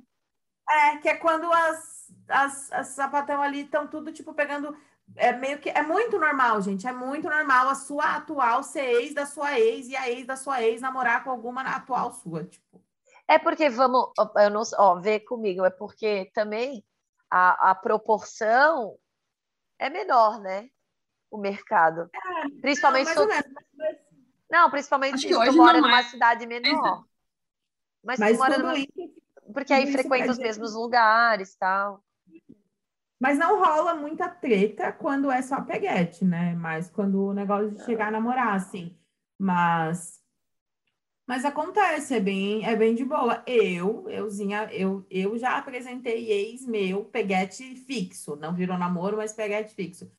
É, 0.71 0.97
que 0.97 1.09
é 1.11 1.17
quando 1.17 1.53
as, 1.53 1.94
as, 2.29 2.73
as 2.73 2.89
sapatão 2.89 3.43
ali 3.43 3.63
estão 3.63 3.87
tudo, 3.87 4.13
tipo, 4.13 4.33
pegando... 4.35 4.77
É 5.17 5.33
meio 5.33 5.59
que... 5.59 5.69
É 5.69 5.83
muito 5.83 6.19
normal, 6.19 6.63
gente. 6.63 6.87
É 6.87 6.93
muito 6.93 7.29
normal 7.29 7.69
a 7.69 7.75
sua 7.75 8.17
atual 8.17 8.63
ser 8.63 8.85
ex 8.85 9.13
da 9.15 9.27
sua 9.27 9.59
ex 9.61 9.89
e 9.89 9.97
a 9.97 10.09
ex 10.09 10.27
da 10.27 10.37
sua 10.37 10.63
ex 10.63 10.81
namorar 10.81 11.23
com 11.23 11.31
alguma 11.31 11.61
atual 11.63 12.13
sua, 12.13 12.45
tipo. 12.45 12.83
É 13.27 13.39
porque 13.39 13.69
vamos, 13.71 14.13
ó, 14.19 14.31
eu 14.41 14.51
não, 14.51 14.63
ó, 14.77 14.97
ver 14.97 15.21
comigo, 15.21 15.65
é 15.65 15.71
porque 15.71 16.31
também 16.35 16.85
a, 17.31 17.71
a 17.71 17.75
proporção 17.75 18.99
é 19.79 19.89
menor, 19.89 20.41
né? 20.41 20.69
O 21.31 21.39
mercado. 21.39 22.11
Principalmente 22.61 23.15
Não, 23.15 23.27
mais 23.27 23.45
tu-. 23.45 23.53
Mas, 23.77 23.97
Não, 24.51 24.71
principalmente 24.71 25.19
se 25.21 25.29
tu 25.29 25.53
mora 25.55 25.81
numa 25.81 26.01
é. 26.01 26.03
cidade 26.05 26.47
menor. 26.47 27.05
Mas, 28.03 28.19
mas 28.19 28.37
tu 28.37 28.39
mora 28.39 28.59
numa... 28.59 28.79
isso... 28.79 29.24
Porque 29.53 29.73
aí 29.73 29.91
frequenta 29.91 30.31
os 30.31 30.39
mesmos 30.39 30.75
lugares 30.75 31.55
tal. 31.57 32.03
Mas 33.21 33.39
não 33.39 33.59
rola 33.59 33.95
muita 33.95 34.29
treta 34.29 34.93
quando 34.93 35.31
é 35.31 35.41
só 35.41 35.61
peguete, 35.63 36.25
né? 36.25 36.55
Mas 36.55 36.91
quando 36.91 37.27
o 37.27 37.33
negócio 37.33 37.71
de 37.71 37.85
chegar 37.85 38.09
a 38.09 38.11
namorar, 38.11 38.55
assim. 38.55 38.97
Mas... 39.39 40.23
Mas 41.27 41.43
acontece, 41.45 42.15
é 42.15 42.21
bem, 42.21 42.67
é 42.67 42.77
bem 42.77 42.95
de 42.95 43.03
boa. 43.03 43.43
Eu, 43.47 44.07
euzinha, 44.11 44.69
eu, 44.73 45.07
eu 45.09 45.39
já 45.39 45.57
apresentei 45.57 46.31
ex 46.31 46.67
meu, 46.67 47.07
peguete 47.07 47.75
fixo. 47.77 48.37
Não 48.37 48.55
virou 48.55 48.77
namoro, 48.77 49.17
mas 49.17 49.33
peguete 49.33 49.75
fixo. 49.75 50.11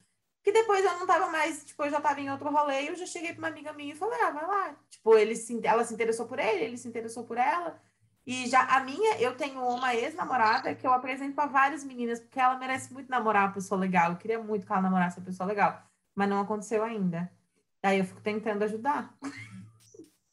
Que 0.42 0.52
depois 0.52 0.84
eu 0.84 0.98
não 0.98 1.06
tava 1.06 1.28
mais, 1.28 1.64
tipo, 1.64 1.84
eu 1.84 1.92
já 1.92 2.02
tava 2.02 2.22
em 2.22 2.32
outro 2.32 2.50
rolê, 2.52 2.90
eu 2.90 2.96
já 2.96 3.06
cheguei 3.06 3.34
pra 3.34 3.40
uma 3.40 3.48
amiga 3.50 3.74
minha 3.74 3.94
e 3.94 3.98
falei, 3.98 4.20
ah, 4.22 4.32
vai 4.32 4.48
lá. 4.48 4.76
Tipo, 4.90 5.16
ele 5.16 5.36
se, 5.36 5.60
ela 5.64 5.84
se 5.84 5.94
interessou 5.94 6.26
por 6.28 6.40
ele, 6.40 6.64
ele 6.64 6.78
se 6.78 6.88
interessou 6.88 7.24
por 7.24 7.38
ela. 7.38 7.80
E 8.26 8.48
já 8.48 8.64
a 8.76 8.80
minha, 8.84 9.20
eu 9.22 9.38
tenho 9.38 9.62
uma 9.64 9.94
ex-namorada 9.94 10.74
que 10.74 10.86
eu 10.86 10.92
apresento 10.92 11.36
para 11.36 11.46
várias 11.46 11.84
meninas, 11.84 12.20
porque 12.20 12.40
ela 12.40 12.58
merece 12.58 12.92
muito 12.92 13.08
namorar 13.10 13.48
uma 13.48 13.54
pessoa 13.54 13.80
legal. 13.80 14.12
Eu 14.12 14.18
queria 14.18 14.42
muito 14.42 14.66
que 14.66 14.72
ela 14.72 14.82
namorasse 14.82 15.20
uma 15.20 15.26
pessoa 15.26 15.46
legal, 15.48 15.84
mas 16.16 16.28
não 16.28 16.40
aconteceu 16.42 16.84
ainda. 16.84 17.32
Daí 17.84 18.00
eu 18.00 18.06
fico 18.06 18.22
tentando 18.22 18.64
ajudar. 18.64 19.14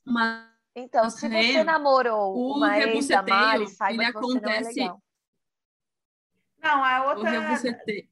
Mas 0.04 0.50
Então, 0.74 1.10
se 1.10 1.28
Né? 1.28 1.42
você 1.52 1.64
namorou 1.64 2.34
O 2.34 2.56
uma 2.56 2.78
ex 2.78 3.06
da 3.08 3.22
Mari, 3.22 3.68
saiba 3.68 4.04
ele 4.04 4.12
que 4.14 4.18
você 4.20 4.40
não 4.40 4.48
é 4.48 4.56
acontece- 4.58 4.80
legal. 4.80 5.02
Não, 6.58 6.82
a 6.84 7.04
o 7.04 7.08
outra 7.10 7.28
rebuceteio. 7.30 8.08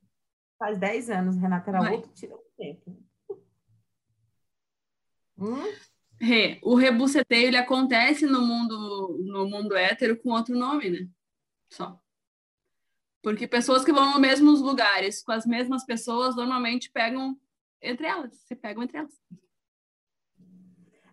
faz 0.58 0.76
10 0.76 1.08
anos, 1.08 1.36
Renata 1.36 1.70
era 1.70 1.78
Vai. 1.78 1.92
outro, 1.94 2.12
tira 2.12 2.34
o 2.34 2.44
tempo. 2.58 3.02
Hum? 5.38 5.62
Rê, 6.20 6.58
o 6.62 6.74
rebuceteio 6.74 7.46
ele 7.48 7.56
acontece 7.56 8.26
no 8.26 8.42
mundo 8.42 9.16
no 9.24 9.46
mundo 9.48 9.74
hétero 9.74 10.16
com 10.18 10.30
outro 10.30 10.54
nome, 10.56 10.90
né? 10.90 11.08
Só. 11.70 11.98
Porque 13.22 13.46
pessoas 13.46 13.84
que 13.84 13.92
vão 13.92 14.10
nos 14.10 14.20
mesmos 14.20 14.60
lugares 14.60 15.22
com 15.22 15.32
as 15.32 15.46
mesmas 15.46 15.84
pessoas 15.84 16.36
normalmente 16.36 16.90
pegam 16.90 17.38
entre 17.82 18.06
elas, 18.06 18.34
se 18.46 18.54
pegam 18.54 18.82
entre 18.82 18.98
elas. 18.98 19.14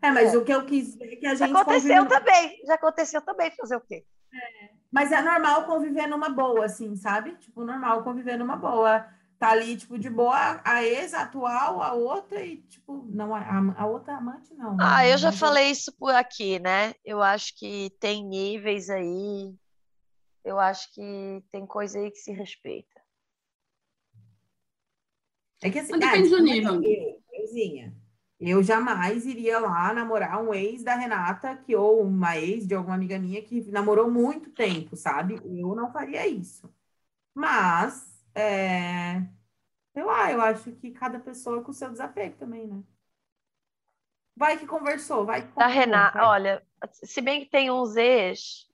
É, 0.02 0.12
mas 0.12 0.34
É. 0.34 0.38
o 0.38 0.43
que 0.46 0.54
eu 0.54 0.65
quis 0.65 0.93
dizer 0.93 1.13
é 1.13 1.15
que 1.15 1.26
a 1.26 1.36
Já 1.36 1.48
gente 1.48 1.56
aconteceu 1.58 2.04
convive- 2.04 2.10
também. 2.26 2.62
Já 2.65 2.74
aconteceu 2.76 3.22
também. 3.22 3.52
Fazer 3.52 3.76
o 3.78 3.82
quê? 3.82 4.06
Mas 4.91 5.12
é 5.12 5.22
normal 5.22 5.65
conviver 5.65 6.08
numa 6.08 6.30
boa, 6.30 6.65
assim, 6.65 6.96
sabe? 6.96 7.36
Tipo, 7.38 7.63
normal 7.63 8.04
conviver 8.04 8.38
numa 8.38 8.56
boa. 8.56 9.06
Tá 9.39 9.50
ali, 9.50 9.78
tipo, 9.78 9.97
de 9.97 10.10
boa, 10.10 10.60
a 10.63 10.84
ex 10.84 11.13
atual, 11.13 11.82
a 11.82 11.93
outra, 11.93 12.43
e, 12.43 12.58
tipo, 12.63 13.06
não, 13.10 13.34
a, 13.36 13.73
a 13.78 13.86
outra 13.86 14.17
amante 14.17 14.54
não. 14.54 14.76
Né? 14.76 14.84
Ah, 14.86 15.08
eu 15.08 15.17
já 15.17 15.32
falei 15.32 15.69
isso 15.69 15.95
por 15.97 16.13
aqui, 16.13 16.60
né? 16.60 16.93
Eu 17.06 17.21
acho 17.21 17.56
que 17.58 17.91
tem 18.00 18.26
níveis 18.26 18.89
aí, 18.89 19.54
eu 20.43 20.60
acho 20.60 20.91
que 20.93 21.43
tem 21.52 21.65
coisa 21.65 22.00
aí 22.00 22.10
que 22.10 22.17
se 22.17 22.32
respeita. 22.32 23.02
É 25.62 25.69
que 25.69 25.80
assim, 25.80 25.91
Mas 25.91 26.00
depende 26.00 26.30
do 26.30 26.41
nível. 26.41 26.84
Eu, 26.84 27.21
euzinha, 27.34 27.95
eu 28.39 28.62
jamais 28.62 29.26
iria 29.26 29.60
lá 29.60 29.91
namorar 29.93 30.41
um 30.41 30.54
ex 30.54 30.84
da 30.84 30.95
Renata, 30.95 31.58
que 31.58 31.76
ou 31.76 32.02
uma 32.02 32.38
ex 32.38 32.67
de 32.67 32.76
alguma 32.76 32.95
amiga 32.95 33.17
minha 33.17 33.41
que 33.41 33.71
namorou 33.71 34.10
muito 34.10 34.52
tempo, 34.52 34.95
sabe? 34.95 35.36
Eu 35.43 35.76
não 35.76 35.91
faria 35.91 36.28
isso. 36.28 36.71
Mas, 37.34 38.16
é... 38.39 39.21
sei 39.93 40.04
lá, 40.04 40.32
eu 40.32 40.41
acho 40.41 40.71
que 40.73 40.91
cada 40.91 41.19
pessoa 41.19 41.63
com 41.63 41.71
o 41.71 41.73
seu 41.73 41.89
desapego 41.91 42.38
também, 42.38 42.67
né? 42.67 42.84
Vai 44.36 44.58
que 44.58 44.67
conversou, 44.67 45.26
vai 45.26 45.41
que 45.41 45.52
Da 45.56 45.67
conversou, 45.67 45.80
Renata, 45.80 46.19
vai. 46.19 46.28
olha, 46.28 46.67
se 46.91 47.21
bem 47.21 47.43
que 47.43 47.50
tem 47.50 47.71
uns 47.71 47.95
ex 47.95 48.67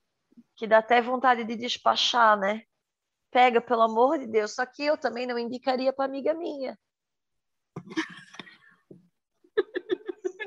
que 0.56 0.68
dá 0.68 0.80
até 0.80 1.02
vontade 1.02 1.44
de 1.46 1.56
despachar, 1.56 2.38
né? 2.38 2.64
Pega, 3.32 3.62
pelo 3.62 3.82
amor 3.84 4.20
de 4.20 4.28
Deus. 4.28 4.54
Só 4.54 4.66
que 4.66 4.84
eu 4.84 4.98
também 4.98 5.26
não 5.26 5.40
indicaria 5.40 5.94
para 5.94 6.06
amiga 6.06 6.34
minha. 6.34 6.78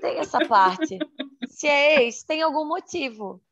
Tem 0.00 0.18
essa 0.18 0.46
parte. 0.46 0.98
Se 1.48 1.66
é 1.66 2.02
ex, 2.02 2.22
tem 2.22 2.42
algum 2.42 2.66
motivo. 2.66 3.42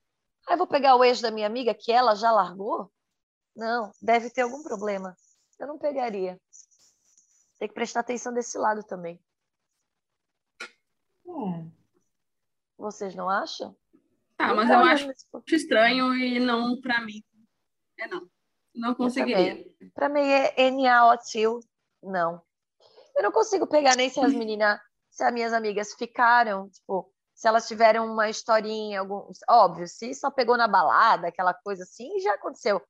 Aí 0.46 0.54
eu 0.54 0.58
vou 0.58 0.66
pegar 0.66 0.94
o 0.96 1.04
ex 1.04 1.20
da 1.20 1.30
minha 1.30 1.46
amiga 1.46 1.74
que 1.74 1.90
ela 1.90 2.14
já 2.14 2.30
largou? 2.30 2.92
Não, 3.56 3.90
deve 4.00 4.30
ter 4.30 4.42
algum 4.42 4.62
problema. 4.62 5.16
Eu 5.64 5.68
não 5.68 5.78
pegaria. 5.78 6.38
Tem 7.58 7.66
que 7.66 7.72
prestar 7.72 8.00
atenção 8.00 8.34
desse 8.34 8.58
lado 8.58 8.82
também. 8.82 9.18
É. 10.60 11.64
Vocês 12.76 13.14
não 13.14 13.30
acham? 13.30 13.74
Tá, 14.36 14.52
mas 14.52 14.66
Então, 14.66 14.80
eu 14.80 14.86
acho 14.86 15.14
estranho 15.48 16.14
e 16.14 16.38
não 16.38 16.78
pra 16.82 17.00
mim. 17.00 17.24
É 17.98 18.06
não. 18.06 18.28
Não 18.74 18.94
conseguiria. 18.94 19.64
Para 19.94 20.10
mim 20.10 20.20
é 20.20 20.70
NaOtil, 20.70 21.60
não. 22.02 22.42
Eu 23.16 23.22
não 23.22 23.32
consigo 23.32 23.66
pegar 23.66 23.96
nem 23.96 24.10
se 24.10 24.20
as 24.20 24.34
meninas, 24.34 24.78
se 25.08 25.24
as 25.24 25.32
minhas 25.32 25.54
amigas 25.54 25.94
ficaram, 25.94 26.68
tipo, 26.68 27.10
se 27.32 27.48
elas 27.48 27.66
tiveram 27.66 28.04
uma 28.04 28.28
historinha, 28.28 29.00
algum, 29.00 29.30
óbvio, 29.48 29.88
se 29.88 30.12
só 30.12 30.30
pegou 30.30 30.58
na 30.58 30.68
balada, 30.68 31.28
aquela 31.28 31.54
coisa 31.54 31.84
assim, 31.84 32.20
já 32.20 32.34
aconteceu. 32.34 32.82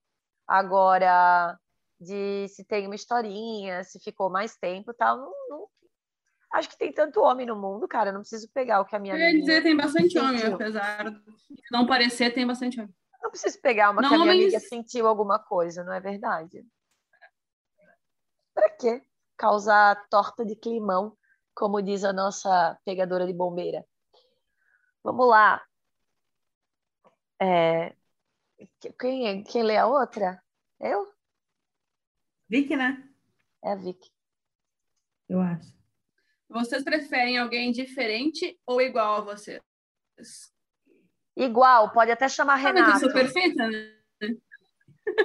Agora, 0.45 1.57
de 2.05 2.47
se 2.49 2.65
tem 2.65 2.87
uma 2.87 2.95
historinha, 2.95 3.83
se 3.85 3.99
ficou 3.99 4.31
mais 4.31 4.57
tempo, 4.57 4.91
e 4.91 4.95
tal, 4.95 5.17
não, 5.17 5.33
não- 5.49 5.69
acho 6.53 6.69
que 6.69 6.79
tem 6.79 6.93
tanto 6.93 7.21
homem 7.21 7.47
no 7.47 7.57
mundo, 7.57 7.89
cara, 7.89 8.13
não 8.13 8.21
preciso 8.21 8.49
pegar 8.53 8.81
o 8.81 8.85
que 8.85 8.95
a 8.95 8.99
minha 9.01 9.15
Eu 9.15 9.19
ia 9.21 9.41
dizer, 9.41 9.63
tem 9.63 9.77
bastante 9.77 10.17
homem, 10.19 10.39
sentiu. 10.39 10.55
apesar 10.55 11.11
de 11.11 11.23
não 11.73 11.87
parecer, 11.87 12.33
tem 12.33 12.47
bastante 12.47 12.81
homem. 12.81 12.95
Não 13.23 13.31
preciso 13.31 13.61
pegar 13.61 13.91
uma 13.91 14.03
Não, 14.03 14.09
que 14.11 14.15
a 14.15 14.19
minha 14.19 14.31
homens- 14.33 14.55
amiga 14.55 14.61
sentiu 14.61 15.09
alguma 15.09 15.39
coisa, 15.39 15.83
não 15.83 15.93
é 15.93 15.99
verdade? 16.01 16.65
Pra 18.55 18.71
quê? 18.71 19.03
Causar 19.37 20.07
torta 20.09 20.45
de 20.45 20.55
climão, 20.55 21.17
como 21.55 21.83
diz 21.83 22.05
a 22.05 22.13
nossa 22.13 22.79
pegadora 22.85 23.27
de 23.27 23.33
bombeira. 23.33 23.85
Vamos 25.03 25.27
lá. 25.29 25.61
É, 27.41 27.95
que- 28.81 28.93
Quem, 28.93 29.43
quem 29.43 29.63
lê 29.63 29.77
a 29.77 29.87
outra? 29.87 30.41
Eu? 30.81 31.13
Vicky, 32.55 32.77
né? 32.77 33.03
É 33.65 33.73
a 33.73 33.75
Vicky. 33.75 34.09
Eu 35.29 35.41
acho. 35.41 35.75
Vocês 36.49 36.85
preferem 36.85 37.37
alguém 37.37 37.73
diferente 37.73 38.57
ou 38.65 38.81
igual 38.81 39.17
a 39.17 39.21
vocês? 39.23 39.61
Igual, 41.37 41.91
pode 41.93 42.13
até 42.13 42.29
chamar 42.29 42.55
Ah, 42.55 42.57
mas 42.63 42.67
eu 42.67 42.75
Renato. 42.85 43.01
sou 43.01 43.13
perfeita, 43.13 43.67
né? 43.67 43.99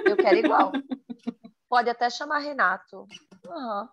Eu 0.04 0.16
quero 0.16 0.38
igual. 0.38 0.72
Pode 1.68 1.88
até 1.88 2.10
chamar 2.10 2.40
Renato. 2.40 3.06
Aham. 3.46 3.88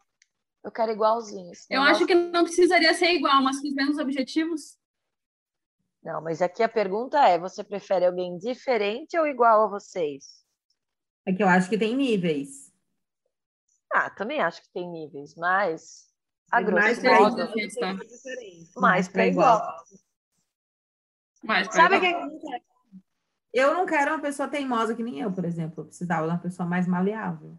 Eu 0.64 0.72
quero 0.72 0.92
igualzinho. 0.92 1.52
Eu 1.70 1.84
acho 1.84 2.08
que 2.08 2.16
não 2.16 2.44
precisaria 2.44 2.92
ser 2.96 3.12
igual, 3.12 3.44
mas 3.44 3.62
com 3.62 3.68
os 3.68 3.74
mesmos 3.76 4.00
objetivos. 4.00 4.80
Não, 6.02 6.24
mas 6.24 6.42
aqui 6.42 6.64
a 6.64 6.68
pergunta 6.70 7.20
é: 7.20 7.38
você 7.38 7.64
prefere 7.64 8.08
alguém 8.08 8.36
diferente 8.40 9.16
ou 9.16 9.28
igual 9.28 9.66
a 9.66 9.70
vocês? 9.70 10.44
É 11.24 11.32
que 11.32 11.44
eu 11.44 11.48
acho 11.48 11.70
que 11.70 11.78
tem 11.78 11.96
níveis. 11.96 12.67
Ah, 14.00 14.12
também 14.12 14.40
acho 14.40 14.62
que 14.62 14.70
tem 14.72 14.88
níveis, 14.88 15.34
mas 15.36 16.08
a 16.52 16.62
mais 16.62 17.00
grosso 17.00 17.00
igual. 17.02 17.22
modo, 17.22 17.42
igual 17.42 17.98
que 17.98 18.80
mais 18.80 19.08
pra 19.08 19.26
igual. 19.26 19.84
Mas 21.44 21.68
pra 21.68 21.76
Sabe 21.82 21.96
igual. 21.96 22.30
quem? 22.30 22.62
Eu 23.52 23.74
não 23.74 23.88
quero 23.88 24.12
uma 24.12 24.22
pessoa 24.22 24.48
teimosa 24.48 24.94
que 24.94 25.02
nem 25.02 25.20
eu, 25.20 25.32
por 25.32 25.44
exemplo. 25.46 25.82
Eu 25.82 25.86
precisava 25.88 26.28
de 26.28 26.34
uma 26.34 26.38
pessoa 26.38 26.70
mais 26.70 26.88
maleável. 26.88 27.58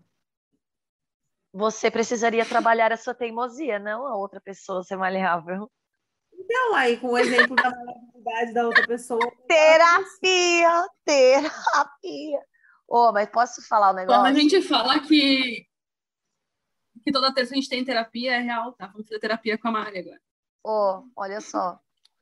Você 1.52 1.90
precisaria 1.90 2.46
trabalhar 2.46 2.92
a 2.92 2.96
sua 2.96 3.14
teimosia, 3.14 3.80
não 3.80 4.06
a 4.06 4.14
outra 4.14 4.40
pessoa 4.40 4.84
ser 4.84 4.94
maleável. 4.96 5.68
Então, 6.32 6.74
aí, 6.76 6.98
com 6.98 7.08
o 7.08 7.18
exemplo 7.18 7.56
da 7.56 7.68
maleabilidade 7.68 8.52
da 8.54 8.64
outra 8.64 8.86
pessoa, 8.86 9.32
Terapia, 9.48 10.86
terapia. 11.04 12.40
Ô, 12.86 13.12
mas 13.12 13.28
posso 13.28 13.60
falar 13.66 13.90
um 13.90 13.94
Quando 13.94 13.98
negócio? 13.98 14.24
a 14.26 14.32
gente 14.32 14.62
fala 14.62 15.00
que, 15.00 15.67
que 17.04 17.12
toda 17.12 17.32
terça 17.32 17.52
a 17.52 17.56
gente 17.56 17.68
tem 17.68 17.84
terapia, 17.84 18.36
é 18.36 18.40
real, 18.40 18.72
tá? 18.72 18.86
Vamos 18.86 19.06
fazer 19.06 19.20
terapia 19.20 19.58
com 19.58 19.68
a 19.68 19.72
Mari 19.72 19.98
agora. 19.98 20.20
Ô, 20.64 21.04
olha 21.16 21.40
só. 21.40 21.80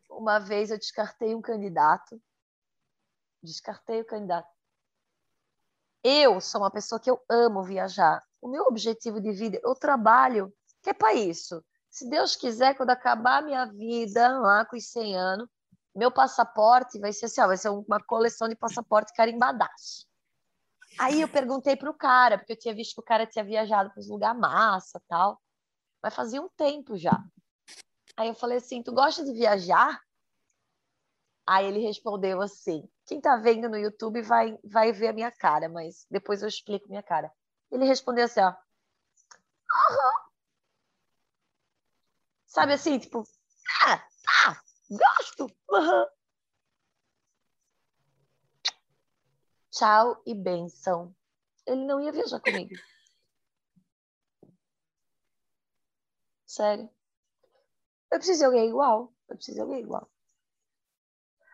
Uma 0.09 0.39
vez 0.39 0.71
eu 0.71 0.79
descartei 0.79 1.35
um 1.35 1.41
candidato. 1.41 2.21
Descartei 3.43 4.01
o 4.01 4.05
candidato. 4.05 4.49
Eu 6.03 6.41
sou 6.41 6.61
uma 6.61 6.71
pessoa 6.71 7.01
que 7.01 7.11
eu 7.11 7.21
amo 7.29 7.63
viajar. 7.63 8.23
O 8.41 8.49
meu 8.49 8.65
objetivo 8.65 9.21
de 9.21 9.33
vida, 9.33 9.61
eu 9.65 9.75
trabalho, 9.75 10.53
que 10.83 10.91
é 10.91 10.95
para 10.95 11.15
isso. 11.15 11.65
Se 11.91 12.09
Deus 12.09 12.37
quiser, 12.37 12.77
quando 12.77 12.91
acabar 12.91 13.39
a 13.39 13.43
minha 13.43 13.65
vida, 13.67 14.39
lá 14.39 14.65
com 14.65 14.77
os 14.77 14.91
100 14.91 15.17
anos, 15.17 15.49
meu 15.95 16.13
passaporte 16.13 17.01
vai 17.01 17.13
ser 17.13 17.27
assim, 17.27 17.41
ó, 17.41 17.47
vai 17.47 17.57
ser 17.57 17.71
uma 17.71 17.99
coleção 18.05 18.49
de 18.49 18.55
passaporte 18.55 19.13
carimbadaço. 19.15 20.07
Aí 20.99 21.21
eu 21.21 21.29
perguntei 21.29 21.77
pro 21.77 21.95
cara, 21.95 22.39
porque 22.39 22.53
eu 22.53 22.59
tinha 22.59 22.75
visto 22.75 22.95
que 22.95 23.01
o 23.01 23.05
cara 23.05 23.27
tinha 23.27 23.45
viajado 23.45 23.91
para 23.91 24.01
os 24.01 24.09
lugares 24.09 24.41
massa 24.41 25.01
tal. 25.09 25.41
Mas 26.03 26.15
fazia 26.15 26.41
um 26.41 26.49
tempo 26.49 26.97
já. 26.97 27.19
Aí 28.17 28.29
eu 28.29 28.35
falei 28.35 28.59
assim: 28.59 28.83
Tu 28.83 28.93
gosta 28.93 29.25
de 29.25 29.33
viajar? 29.33 30.01
Aí 31.47 31.67
ele 31.67 31.81
respondeu 31.81 32.41
assim: 32.41 32.89
Quem 33.07 33.21
tá 33.21 33.37
vendo 33.37 33.69
no 33.69 33.77
YouTube 33.77 34.23
vai, 34.23 34.59
vai 34.65 34.93
ver 34.93 35.09
a 35.09 35.13
minha 35.13 35.31
cara, 35.31 35.69
mas 35.69 36.07
depois 36.11 36.43
eu 36.43 36.49
explico 36.49 36.89
minha 36.89 37.03
cara. 37.03 37.31
Ele 37.71 37.85
respondeu 37.85 38.25
assim: 38.25 38.41
Ó, 38.41 38.49
"Aham." 39.71 40.27
Sabe 42.47 42.73
assim, 42.73 42.99
tipo, 42.99 43.23
ah, 43.83 43.99
tá, 43.99 44.63
gosto, 44.89 45.55
aham. 45.73 46.07
Tchau 49.77 50.23
e 50.25 50.35
benção. 50.35 51.15
Ele 51.67 51.85
não 51.85 52.01
ia 52.01 52.11
viajar 52.11 52.41
comigo. 52.41 52.75
Sério. 56.49 56.89
Eu 58.11 58.19
preciso 58.19 58.39
de 58.39 58.47
alguém 58.47 58.71
igual. 58.71 59.13
Eu 59.29 59.37
preciso 59.37 59.57
de 59.57 59.61
alguém 59.61 59.81
igual. 59.81 60.11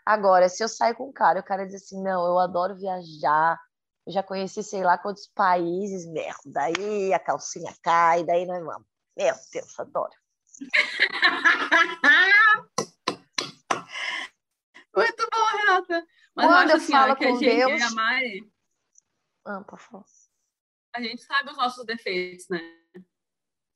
Agora, 0.07 0.49
se 0.49 0.63
eu 0.63 0.69
saio 0.69 0.95
com 0.95 1.09
um 1.09 1.13
cara, 1.13 1.41
o 1.41 1.45
cara 1.45 1.67
diz 1.67 1.83
assim, 1.83 2.01
não, 2.01 2.25
eu 2.25 2.39
adoro 2.39 2.77
viajar, 2.77 3.61
eu 4.07 4.13
já 4.13 4.23
conheci 4.23 4.63
sei 4.63 4.85
lá 4.85 4.97
quantos 4.97 5.27
países, 5.27 6.07
merda, 6.07 6.39
daí 6.47 7.13
a 7.13 7.19
calcinha 7.19 7.75
cai, 7.83 8.23
daí 8.25 8.47
nós 8.47 8.65
vamos. 8.65 8.87
Meu 9.17 9.35
Deus, 9.53 9.81
adoro. 9.81 10.13
Muito 14.95 15.29
bom, 15.33 15.45
Renata. 15.57 16.07
Mas 16.35 16.47
Quando 16.47 16.57
eu 16.57 16.59
acho 16.65 16.73
eu 16.73 16.77
assim, 16.77 16.93
falo 16.93 17.13
ó, 17.13 17.17
que 17.17 17.25
a 17.25 17.31
com 17.31 17.39
gente, 17.39 17.61
eu 17.61 17.69
Deus- 17.69 17.83
a 17.83 17.91
Mari, 17.95 18.53
Ah, 19.45 19.61
por 19.63 19.79
favor. 19.79 20.05
a 20.95 21.03
gente 21.03 21.23
sabe 21.23 21.51
os 21.51 21.57
nossos 21.57 21.85
defeitos, 21.85 22.49
né? 22.49 22.61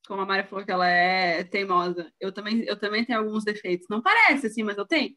Como 0.07 0.23
a 0.23 0.27
Mari 0.27 0.49
falou 0.49 0.65
que 0.65 0.71
ela 0.71 0.87
é 0.89 1.43
teimosa. 1.45 2.13
Eu 2.21 2.33
também, 2.33 2.63
eu 2.65 2.79
também 2.79 3.05
tenho 3.05 3.19
alguns 3.19 3.45
defeitos. 3.45 3.87
Não 3.91 4.01
parece, 4.01 4.47
assim, 4.47 4.63
mas 4.63 4.79
eu 4.79 4.87
tenho. 4.87 5.15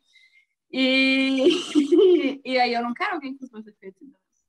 E, 0.71 1.49
e 2.45 2.59
aí 2.59 2.73
eu 2.73 2.81
não 2.81 2.93
quero 2.93 3.13
alguém 3.15 3.37
com 3.37 3.45
os 3.45 3.51
meus 3.51 3.65
defeitos. 3.65 4.01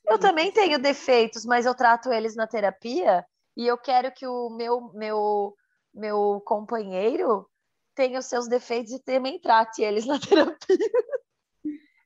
Eu 0.06 0.18
também 0.18 0.50
tenho 0.50 0.78
defeitos, 0.78 1.44
mas 1.44 1.66
eu 1.66 1.74
trato 1.74 2.10
eles 2.12 2.34
na 2.34 2.46
terapia 2.46 3.24
e 3.56 3.66
eu 3.66 3.76
quero 3.78 4.10
que 4.12 4.26
o 4.26 4.48
meu 4.50 4.90
meu 4.94 5.54
meu 5.92 6.40
companheiro 6.46 7.48
tenha 7.94 8.18
os 8.18 8.26
seus 8.26 8.48
defeitos 8.48 8.92
e 8.92 8.98
também 9.02 9.38
trate 9.40 9.82
eles 9.82 10.06
na 10.06 10.18
terapia. 10.58 10.78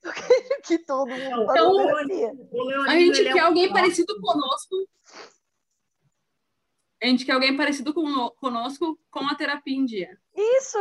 Eu 0.05 0.12
quero 0.12 0.62
que 0.62 0.78
todo 0.78 1.09
mundo 1.09 1.42
Então, 1.50 1.72
Leonino, 1.72 2.82
A 2.82 2.98
gente 2.98 3.26
é 3.26 3.32
quer 3.32 3.42
um 3.42 3.46
alguém 3.46 3.72
parecido 3.72 4.20
conosco. 4.20 4.88
A 7.02 7.07
gente 7.07 7.24
quer 7.24 7.32
alguém 7.32 7.57
parecido 7.57 7.92
com, 7.92 8.30
conosco 8.30 8.98
com 9.11 9.20
a 9.20 9.34
terapia 9.34 9.76
em 9.76 9.84
dia. 9.84 10.18
Isso! 10.34 10.78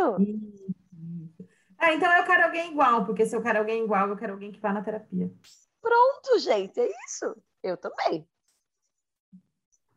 Ah, 1.78 1.94
então 1.94 2.12
eu 2.14 2.24
quero 2.24 2.46
alguém 2.46 2.72
igual, 2.72 3.06
porque 3.06 3.26
se 3.26 3.36
eu 3.36 3.42
quero 3.42 3.60
alguém 3.60 3.84
igual, 3.84 4.08
eu 4.08 4.16
quero 4.16 4.34
alguém 4.34 4.52
que 4.52 4.60
vá 4.60 4.72
na 4.72 4.84
terapia. 4.84 5.32
Pronto, 5.82 6.40
gente, 6.40 6.80
é 6.80 6.90
isso. 7.06 7.36
Eu 7.62 7.76
também. 7.76 8.28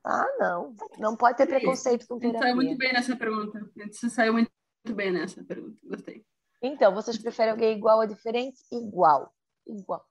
Ah, 0.05 0.27
não. 0.39 0.75
Não 0.99 1.17
pode 1.17 1.37
ter 1.37 1.47
preconceito 1.47 2.07
com 2.07 2.19
terapia. 2.19 2.41
A 2.41 2.43
gente 2.43 2.49
saiu 2.49 2.57
muito 2.57 2.79
bem 2.79 2.93
nessa 2.93 3.17
pergunta. 3.17 3.59
A 3.59 3.83
gente 3.83 4.11
saiu 4.11 4.33
muito 4.33 4.51
bem 4.95 5.13
nessa 5.13 5.45
pergunta. 5.45 5.79
Gostei. 5.85 6.25
Então, 6.67 6.95
vocês 6.95 7.17
preferem 7.17 7.53
alguém 7.53 7.77
igual 7.77 7.99
ou 7.99 8.07
diferente? 8.07 8.59
Igual. 8.71 9.33
Igual. 9.67 10.05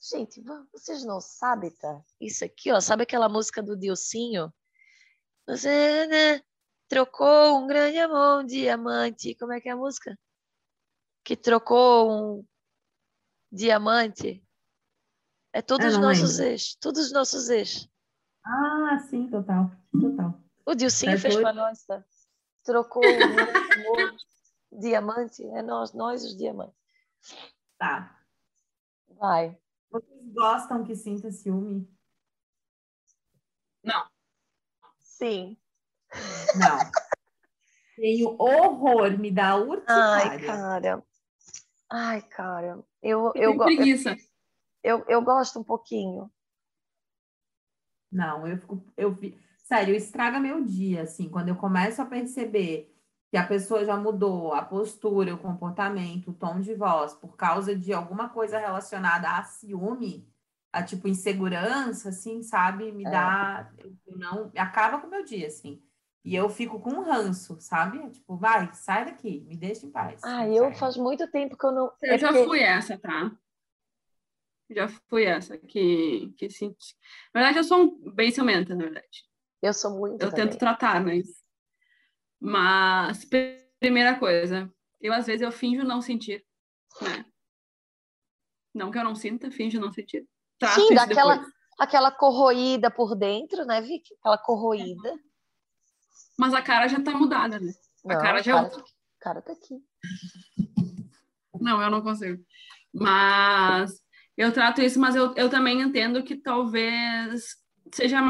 Gente, 0.00 0.42
vocês 0.72 1.04
não 1.04 1.20
sabem, 1.20 1.70
tá? 1.70 2.00
Isso 2.20 2.44
aqui, 2.44 2.70
ó. 2.70 2.80
Sabe 2.80 3.02
aquela 3.02 3.28
música 3.28 3.62
do 3.62 3.76
Dilcinho? 3.76 4.52
Você 5.46 6.06
né, 6.06 6.42
trocou 6.88 7.58
um 7.58 7.66
grande 7.66 7.98
amor, 7.98 8.42
um 8.42 8.46
diamante. 8.46 9.34
Como 9.36 9.52
é 9.52 9.60
que 9.60 9.68
é 9.68 9.72
a 9.72 9.76
música? 9.76 10.16
Que 11.24 11.36
trocou 11.36 12.10
um 12.10 12.46
diamante. 13.50 14.44
É 15.52 15.62
todos 15.62 15.94
os 15.94 15.98
nossos 15.98 16.38
ex. 16.38 16.76
Todos 16.76 17.06
os 17.06 17.12
nossos 17.12 17.48
ex. 17.48 17.88
Ah, 18.44 18.98
sim, 19.08 19.28
total. 19.28 19.70
Total. 19.98 20.40
O 20.66 20.74
Dilcinho 20.74 21.12
tá 21.12 21.18
fez 21.18 21.36
para 21.36 21.52
nós, 21.52 21.84
tá? 21.84 22.04
Trocou 22.64 23.02
o 23.02 23.06
amor, 23.06 24.16
diamante. 24.78 25.44
É 25.44 25.62
nós, 25.62 25.92
nós 25.92 26.24
os 26.24 26.36
diamantes. 26.36 26.76
Tá. 27.78 28.18
Vai. 29.18 29.58
Vocês 29.90 30.32
gostam 30.32 30.84
que 30.84 30.94
sinta 30.94 31.30
ciúme? 31.30 31.88
Não. 33.82 34.06
Sim. 35.00 35.56
Não. 36.56 36.78
Tenho 37.96 38.36
horror, 38.38 39.18
me 39.18 39.30
dá 39.30 39.56
urticária. 39.56 40.30
Ai, 40.30 40.44
cara. 40.44 41.06
Ai, 41.88 42.22
cara. 42.22 42.84
Eu, 43.02 43.32
eu, 43.34 43.54
eu, 43.54 43.68
eu, 43.68 44.16
eu, 44.82 45.04
eu 45.08 45.22
gosto 45.22 45.60
um 45.60 45.64
pouquinho. 45.64 46.30
Não, 48.10 48.46
eu 48.46 48.58
fico, 48.58 48.82
eu 48.96 49.16
sério, 49.64 49.94
estraga 49.94 50.38
meu 50.38 50.64
dia, 50.64 51.02
assim, 51.02 51.28
quando 51.28 51.48
eu 51.48 51.56
começo 51.56 52.00
a 52.00 52.06
perceber 52.06 52.95
que 53.30 53.36
a 53.36 53.46
pessoa 53.46 53.84
já 53.84 53.96
mudou 53.96 54.52
a 54.52 54.62
postura, 54.62 55.34
o 55.34 55.38
comportamento, 55.38 56.30
o 56.30 56.34
tom 56.34 56.60
de 56.60 56.74
voz, 56.74 57.12
por 57.14 57.36
causa 57.36 57.74
de 57.74 57.92
alguma 57.92 58.28
coisa 58.28 58.58
relacionada 58.58 59.28
a 59.28 59.42
ciúme, 59.42 60.28
a 60.72 60.82
tipo 60.82 61.08
insegurança, 61.08 62.10
assim, 62.10 62.42
sabe? 62.42 62.92
Me 62.92 63.04
é. 63.04 63.10
dá, 63.10 63.72
eu 64.06 64.18
não, 64.18 64.50
acaba 64.56 64.98
com 64.98 65.06
o 65.06 65.10
meu 65.10 65.24
dia, 65.24 65.46
assim. 65.46 65.82
E 66.24 66.34
eu 66.34 66.48
fico 66.48 66.80
com 66.80 66.90
um 66.90 67.02
ranço, 67.02 67.56
sabe? 67.60 68.10
Tipo, 68.10 68.36
vai, 68.36 68.68
sai 68.74 69.04
daqui, 69.04 69.44
me 69.46 69.56
deixa 69.56 69.86
em 69.86 69.90
paz. 69.90 70.20
Ah, 70.24 70.46
eu 70.48 70.72
faz 70.74 70.96
muito 70.96 71.30
tempo 71.30 71.56
que 71.56 71.64
eu 71.64 71.70
não. 71.70 71.92
Eu 72.02 72.14
é 72.14 72.18
já 72.18 72.32
fui 72.32 72.60
essa, 72.60 72.98
tá? 72.98 73.30
Já 74.68 74.88
fui 75.08 75.24
essa 75.24 75.56
que, 75.56 76.34
que 76.36 76.50
senti. 76.50 76.96
Na 77.32 77.40
verdade, 77.40 77.58
eu 77.58 77.64
sou 77.64 77.84
um, 77.84 78.10
bem 78.10 78.32
ciumenta, 78.32 78.74
na 78.74 78.84
verdade. 78.84 79.24
Eu 79.62 79.72
sou 79.72 79.96
muito. 79.96 80.20
Eu 80.20 80.30
também. 80.30 80.48
tento 80.48 80.58
tratar, 80.58 81.00
mas. 81.04 81.45
Mas, 82.46 83.28
primeira 83.80 84.16
coisa, 84.20 84.72
eu 85.00 85.12
às 85.12 85.26
vezes 85.26 85.42
eu 85.42 85.50
finjo 85.50 85.82
não 85.82 86.00
sentir, 86.00 86.46
né? 87.02 87.24
Não 88.72 88.88
que 88.92 88.98
eu 88.98 89.02
não 89.02 89.16
sinta, 89.16 89.50
finjo 89.50 89.80
não 89.80 89.90
sentir. 89.90 90.24
Trato 90.56 90.80
Sim, 90.80 90.94
daquela 90.94 91.44
aquela 91.76 92.12
corroída 92.12 92.88
por 92.88 93.16
dentro, 93.16 93.64
né, 93.64 93.80
Vicky? 93.80 94.14
Aquela 94.20 94.38
corroída. 94.38 95.18
Mas 96.38 96.54
a 96.54 96.62
cara 96.62 96.86
já 96.86 97.02
tá 97.02 97.10
mudada, 97.10 97.58
né? 97.58 97.72
A 98.04 98.14
não, 98.14 98.20
cara 98.20 98.40
já 98.40 98.52
é 98.52 98.54
cara, 98.54 98.66
outra. 98.66 98.80
A 98.80 99.24
cara 99.24 99.42
tá 99.42 99.52
aqui. 99.52 99.74
Não, 101.60 101.82
eu 101.82 101.90
não 101.90 102.00
consigo. 102.00 102.40
Mas 102.94 104.00
eu 104.36 104.52
trato 104.52 104.80
isso, 104.80 105.00
mas 105.00 105.16
eu, 105.16 105.34
eu 105.34 105.50
também 105.50 105.80
entendo 105.80 106.22
que 106.22 106.36
talvez 106.36 107.56
seja 107.92 108.22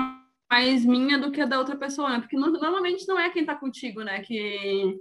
mais 0.51 0.84
minha 0.84 1.18
do 1.18 1.30
que 1.30 1.40
a 1.40 1.47
da 1.47 1.59
outra 1.59 1.76
pessoa, 1.76 2.11
né? 2.11 2.20
Porque 2.20 2.36
no, 2.36 2.51
normalmente 2.53 3.07
não 3.07 3.18
é 3.18 3.30
quem 3.30 3.44
tá 3.44 3.55
contigo, 3.55 4.03
né? 4.03 4.20
Que, 4.22 4.99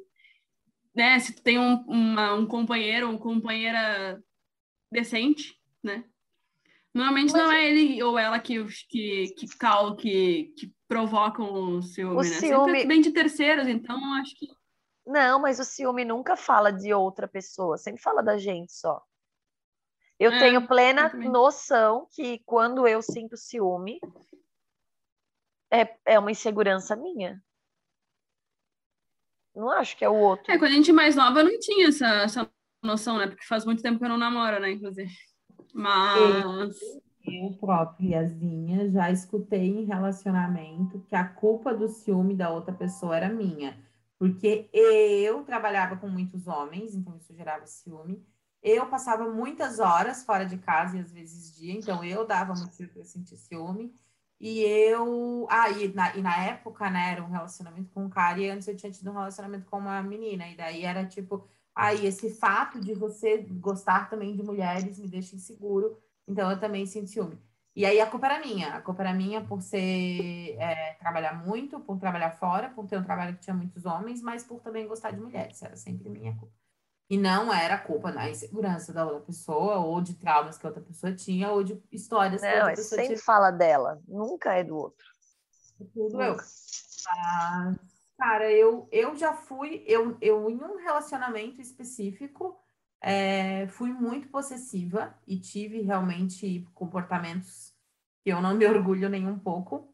né? 0.96 1.20
Se 1.20 1.36
tu 1.36 1.42
tem 1.42 1.60
um, 1.60 1.84
uma, 1.88 2.34
um 2.34 2.46
companheiro 2.46 3.12
ou 3.12 3.20
companheira 3.20 4.22
decente, 4.92 5.60
né? 5.84 6.04
Normalmente 6.94 7.34
mas... 7.34 7.42
não 7.42 7.52
é 7.52 7.70
ele 7.70 8.02
ou 8.02 8.18
ela 8.18 8.40
que, 8.40 8.64
que, 8.90 9.34
que, 9.38 9.58
cal, 9.58 9.96
que, 9.96 10.54
que 10.58 10.74
provocam 10.88 11.78
o 11.78 11.82
ciúme, 11.82 12.16
o 12.16 12.20
né? 12.20 12.24
Ciúme... 12.24 12.72
Sempre 12.72 12.88
vem 12.88 13.02
de 13.02 13.12
terceiros, 13.12 13.68
então 13.68 14.14
acho 14.16 14.34
que... 14.38 14.48
Não, 15.06 15.40
mas 15.40 15.60
o 15.60 15.66
ciúme 15.66 16.06
nunca 16.06 16.36
fala 16.36 16.72
de 16.72 16.94
outra 16.94 17.28
pessoa, 17.28 17.78
sempre 17.78 18.02
fala 18.02 18.24
da 18.24 18.38
gente 18.38 18.72
só. 18.74 19.04
Eu 20.18 20.32
é, 20.32 20.40
tenho 20.40 20.66
plena 20.66 21.10
noção 21.14 22.08
que 22.16 22.40
quando 22.46 22.88
eu 22.88 23.02
sinto 23.02 23.36
ciúme, 23.36 24.00
é, 25.82 25.98
é 26.06 26.20
uma 26.20 26.32
insegurança 26.32 26.96
minha. 26.96 27.42
Não 29.56 29.70
acho 29.72 29.96
que 29.98 30.04
é 30.04 30.10
o 30.10 30.16
outro. 30.16 30.52
É, 30.52 30.58
quando 30.58 30.72
a 30.72 30.76
gente 30.76 30.92
é 30.92 30.94
mais 30.94 31.16
nova, 31.16 31.40
eu 31.40 31.46
não 31.46 31.60
tinha 31.60 31.88
essa, 31.88 32.08
essa 32.24 32.52
noção, 32.84 33.18
né? 33.18 33.28
Porque 33.28 33.46
faz 33.46 33.66
muito 33.66 33.82
tempo 33.82 33.98
que 33.98 34.06
eu 34.06 34.10
não 34.10 34.18
namoro, 34.18 34.60
né? 34.60 34.72
Inclusive. 34.72 35.12
Mas. 35.74 36.76
Eu 37.28 37.58
própriazinha 37.60 38.92
já 38.92 39.10
escutei 39.10 39.68
em 39.68 39.86
relacionamento 39.86 41.04
que 41.10 41.16
a 41.16 41.28
culpa 41.28 41.74
do 41.74 41.88
ciúme 41.88 42.36
da 42.36 42.52
outra 42.52 42.72
pessoa 42.72 43.18
era 43.18 43.30
minha. 43.30 43.84
Porque 44.20 44.70
eu 44.72 45.44
trabalhava 45.44 45.98
com 45.98 46.08
muitos 46.08 46.48
homens, 46.48 46.94
então 46.94 47.18
isso 47.18 47.34
gerava 47.34 47.66
ciúme. 47.66 48.24
Eu 48.62 48.86
passava 48.88 49.28
muitas 49.28 49.80
horas 49.80 50.24
fora 50.24 50.46
de 50.46 50.58
casa 50.58 50.98
e 50.98 51.00
às 51.00 51.12
vezes 51.12 51.56
dia, 51.56 51.74
então 51.74 52.04
eu 52.04 52.26
dava 52.26 52.54
motivo 52.54 52.94
para 52.94 53.04
sentir 53.04 53.38
ciúme. 53.38 53.94
E 54.40 54.60
eu. 54.62 55.48
Ah, 55.50 55.70
e 55.72 55.88
na, 55.94 56.16
e 56.16 56.22
na 56.22 56.36
época, 56.46 56.90
né, 56.90 57.12
era 57.14 57.24
um 57.24 57.30
relacionamento 57.30 57.90
com 57.92 58.06
um 58.06 58.10
cara, 58.10 58.40
e 58.40 58.50
antes 58.50 58.68
eu 58.68 58.76
tinha 58.76 58.92
tido 58.92 59.10
um 59.12 59.14
relacionamento 59.14 59.66
com 59.66 59.78
uma 59.78 60.02
menina, 60.04 60.48
e 60.48 60.56
daí 60.56 60.84
era 60.84 61.06
tipo, 61.06 61.48
aí 61.76 62.00
ah, 62.02 62.06
esse 62.10 62.30
fato 62.36 62.80
de 62.80 62.94
você 62.94 63.38
gostar 63.38 64.10
também 64.10 64.36
de 64.36 64.44
mulheres 64.44 65.00
me 65.00 65.08
deixa 65.08 65.36
inseguro, 65.36 65.98
então 66.28 66.50
eu 66.52 66.60
também 66.60 66.86
sinto 66.86 67.10
ciúme. 67.10 67.40
E 67.76 67.86
aí 67.86 68.00
a 68.00 68.10
culpa 68.10 68.28
era 68.28 68.40
minha, 68.40 68.74
a 68.76 68.82
culpa 68.82 69.04
era 69.04 69.14
minha 69.14 69.42
por 69.46 69.62
ser 69.62 70.56
é, 70.58 70.94
trabalhar 70.94 71.34
muito, 71.46 71.80
por 71.82 71.98
trabalhar 72.00 72.32
fora, 72.32 72.70
por 72.70 72.88
ter 72.88 72.98
um 72.98 73.04
trabalho 73.04 73.36
que 73.36 73.42
tinha 73.42 73.54
muitos 73.56 73.86
homens, 73.86 74.22
mas 74.22 74.44
por 74.44 74.62
também 74.62 74.88
gostar 74.88 75.12
de 75.12 75.20
mulheres, 75.20 75.62
era 75.62 75.76
sempre 75.76 76.10
minha 76.10 76.34
culpa. 76.36 76.65
E 77.10 77.18
não 77.18 77.54
era 77.54 77.78
culpa 77.78 78.12
da 78.12 78.30
insegurança 78.30 78.92
da 78.92 79.06
outra 79.06 79.22
pessoa, 79.22 79.78
ou 79.78 80.02
de 80.02 80.16
traumas 80.16 80.58
que 80.58 80.66
a 80.66 80.70
outra 80.70 80.84
pessoa 80.84 81.14
tinha, 81.14 81.52
ou 81.52 81.64
de 81.64 81.80
histórias 81.92 82.42
não, 82.42 82.50
que 82.50 82.56
a 82.56 82.60
outra 82.60 82.76
pessoa 82.76 83.02
sempre 83.02 83.16
tinha. 83.16 83.26
fala 83.26 83.52
dela, 83.52 84.02
nunca 84.08 84.54
é 84.54 84.64
do 84.64 84.76
outro. 84.76 85.06
É 85.80 85.86
tudo 85.94 86.22
eu. 86.22 86.38
Ah, 87.08 87.76
cara, 88.18 88.52
eu, 88.52 88.88
eu 88.92 89.16
já 89.16 89.34
fui, 89.34 89.84
eu, 89.86 90.18
eu 90.20 90.50
em 90.50 90.56
um 90.56 90.78
relacionamento 90.78 91.62
específico, 91.62 92.60
é, 93.00 93.68
fui 93.68 93.94
muito 93.94 94.28
possessiva 94.30 95.16
e 95.28 95.40
tive 95.40 95.82
realmente 95.82 96.68
comportamentos 96.74 97.72
que 98.24 98.32
eu 98.32 98.42
não 98.42 98.56
me 98.56 98.66
orgulho 98.68 99.10
nem 99.10 99.28
um 99.28 99.38
pouco, 99.38 99.94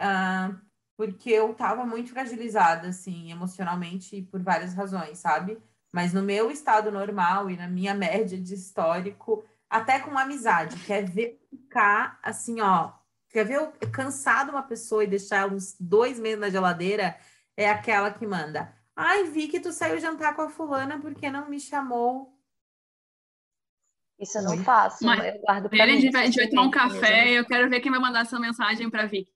ah, 0.00 0.58
porque 0.96 1.30
eu 1.30 1.52
estava 1.52 1.84
muito 1.84 2.10
fragilizada, 2.10 2.88
assim, 2.88 3.30
emocionalmente, 3.30 4.22
por 4.22 4.42
várias 4.42 4.74
razões, 4.74 5.18
sabe? 5.18 5.62
Mas 5.92 6.12
no 6.12 6.22
meu 6.22 6.50
estado 6.50 6.92
normal 6.92 7.50
e 7.50 7.56
na 7.56 7.66
minha 7.66 7.94
média 7.94 8.38
de 8.38 8.54
histórico, 8.54 9.44
até 9.68 9.98
com 9.98 10.16
amizade, 10.18 10.76
quer 10.84 11.04
ver 11.04 11.40
ficar 11.50 12.18
assim, 12.22 12.60
ó, 12.60 12.92
quer 13.30 13.44
ver 13.44 13.72
cansado 13.92 14.50
uma 14.50 14.62
pessoa 14.62 15.04
e 15.04 15.06
deixar 15.06 15.50
uns 15.50 15.76
dois 15.78 16.18
meses 16.18 16.40
na 16.40 16.50
geladeira, 16.50 17.16
é 17.56 17.68
aquela 17.68 18.10
que 18.10 18.26
manda. 18.26 18.72
Ai, 18.94 19.24
vi 19.24 19.48
que 19.48 19.60
tu 19.60 19.72
saiu 19.72 20.00
jantar 20.00 20.34
com 20.34 20.42
a 20.42 20.50
fulana 20.50 20.98
porque 20.98 21.30
não 21.30 21.48
me 21.48 21.60
chamou. 21.60 22.36
Isso 24.18 24.38
eu 24.38 24.42
não 24.42 24.58
faço, 24.58 25.06
mas 25.06 25.24
eu 25.24 25.40
guardo 25.40 25.68
pra 25.68 25.86
mim. 25.86 25.92
A 25.92 25.94
gente 25.94 26.10
vai, 26.10 26.22
a 26.22 26.26
gente 26.26 26.36
vai 26.36 26.48
tomar 26.48 26.62
um 26.62 26.70
café 26.70 27.30
e 27.30 27.34
eu 27.36 27.46
quero 27.46 27.70
ver 27.70 27.80
quem 27.80 27.90
vai 27.90 28.00
mandar 28.00 28.22
essa 28.22 28.38
mensagem 28.40 28.90
para 28.90 29.06
Vicky. 29.06 29.32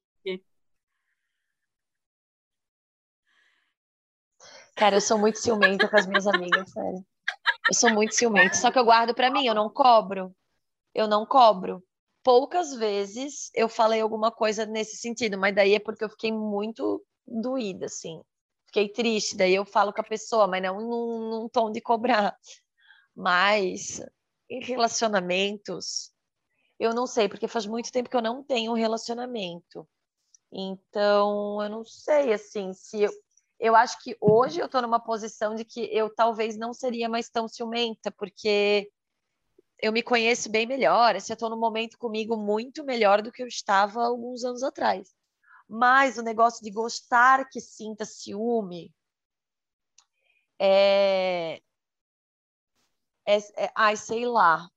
Cara, 4.83 4.97
eu 4.97 5.01
sou 5.01 5.17
muito 5.17 5.39
ciumenta 5.39 5.89
com 5.89 5.97
as 5.97 6.09
minhas 6.09 6.27
amigas, 6.27 6.69
sério. 6.73 7.07
Eu 7.69 7.73
sou 7.73 7.89
muito 7.91 8.17
ciumenta, 8.17 8.57
só 8.57 8.69
que 8.69 8.77
eu 8.77 8.85
guardo 8.85 9.15
para 9.15 9.31
mim, 9.31 9.47
eu 9.47 9.55
não 9.55 9.71
cobro. 9.71 10.35
Eu 10.93 11.07
não 11.07 11.25
cobro. 11.25 11.81
Poucas 12.21 12.75
vezes 12.75 13.49
eu 13.55 13.69
falei 13.69 14.01
alguma 14.01 14.33
coisa 14.33 14.67
nesse 14.67 14.97
sentido, 14.97 15.39
mas 15.39 15.55
daí 15.55 15.77
é 15.77 15.79
porque 15.79 16.03
eu 16.03 16.09
fiquei 16.09 16.33
muito 16.33 17.01
doída, 17.25 17.87
assim. 17.87 18.21
Fiquei 18.67 18.89
triste, 18.89 19.37
daí 19.37 19.55
eu 19.55 19.65
falo 19.65 19.93
com 19.93 20.01
a 20.01 20.05
pessoa, 20.05 20.49
mas 20.49 20.61
não 20.61 20.81
num, 20.81 21.31
num 21.31 21.49
tom 21.49 21.71
de 21.71 21.81
cobrar. 21.81 22.37
Mas 23.15 24.05
em 24.51 24.65
relacionamentos, 24.65 26.11
eu 26.77 26.93
não 26.93 27.07
sei, 27.07 27.29
porque 27.29 27.47
faz 27.47 27.67
muito 27.67 27.93
tempo 27.93 28.11
que 28.11 28.17
eu 28.17 28.23
não 28.23 28.43
tenho 28.43 28.73
um 28.73 28.77
relacionamento. 28.77 29.89
Então, 30.51 31.63
eu 31.63 31.69
não 31.71 31.85
sei, 31.85 32.33
assim, 32.33 32.73
se 32.75 33.03
eu, 33.03 33.13
eu 33.63 33.77
acho 33.77 34.03
que 34.03 34.17
hoje 34.21 34.59
eu 34.59 34.67
estou 34.67 34.83
numa 34.83 34.99
posição 34.99 35.55
de 35.55 35.65
que 35.65 35.89
eu 35.97 36.13
talvez 36.13 36.57
não 36.57 36.75
seria 36.75 37.09
mais 37.09 37.31
tão 37.31 37.47
ciumenta, 37.47 38.11
porque 38.11 38.91
eu 39.79 39.93
me 39.93 40.03
conheço 40.03 40.51
bem 40.51 40.67
melhor, 40.67 41.15
assim, 41.15 41.33
eu 41.33 41.35
estou 41.35 41.49
num 41.49 41.61
momento 41.61 41.97
comigo 41.97 42.37
muito 42.37 42.83
melhor 42.83 43.23
do 43.23 43.31
que 43.31 43.41
eu 43.41 43.47
estava 43.47 44.03
alguns 44.03 44.43
anos 44.43 44.65
atrás. 44.65 45.15
Mas 45.69 46.19
o 46.19 46.23
negócio 46.23 46.61
de 46.65 46.73
gostar 46.73 47.49
que 47.49 47.61
sinta 47.61 48.05
ciúme 48.05 48.93
é, 50.59 51.61
é, 53.25 53.37
é 53.37 53.73
ai, 53.77 53.97
sei 53.97 54.27
lá. 54.27 54.69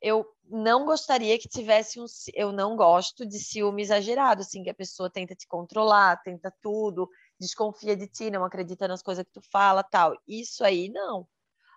Eu 0.00 0.26
não 0.48 0.86
gostaria 0.86 1.38
que 1.38 1.48
tivesse 1.48 2.00
um. 2.00 2.06
Eu 2.32 2.52
não 2.52 2.74
gosto 2.74 3.26
de 3.26 3.38
ciúme 3.38 3.82
exagerado, 3.82 4.40
assim, 4.40 4.62
que 4.62 4.70
a 4.70 4.74
pessoa 4.74 5.10
tenta 5.10 5.34
te 5.34 5.46
controlar, 5.46 6.22
tenta 6.22 6.52
tudo, 6.62 7.08
desconfia 7.38 7.96
de 7.96 8.06
ti, 8.06 8.30
não 8.30 8.44
acredita 8.44 8.88
nas 8.88 9.02
coisas 9.02 9.24
que 9.24 9.32
tu 9.32 9.42
fala, 9.50 9.82
tal. 9.82 10.16
Isso 10.26 10.64
aí 10.64 10.88
não. 10.88 11.26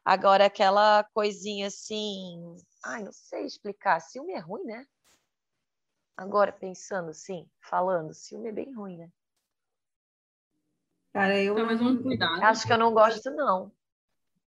Agora, 0.04 0.46
aquela 0.46 1.04
coisinha 1.14 1.68
assim. 1.68 2.56
Ai, 2.84 3.04
não 3.04 3.12
sei 3.12 3.46
explicar. 3.46 4.00
Ciúme 4.00 4.34
é 4.34 4.40
ruim, 4.40 4.64
né? 4.64 4.86
Agora, 6.16 6.52
pensando 6.52 7.12
assim, 7.12 7.50
falando, 7.62 8.14
ciúme 8.14 8.50
é 8.50 8.52
bem 8.52 8.74
ruim, 8.74 8.98
né? 8.98 9.10
Cara, 11.14 11.42
eu. 11.42 11.56
Acho 12.42 12.68
que 12.68 12.74
eu 12.74 12.78
não 12.78 12.94
gosto, 12.94 13.32
não. 13.32 13.72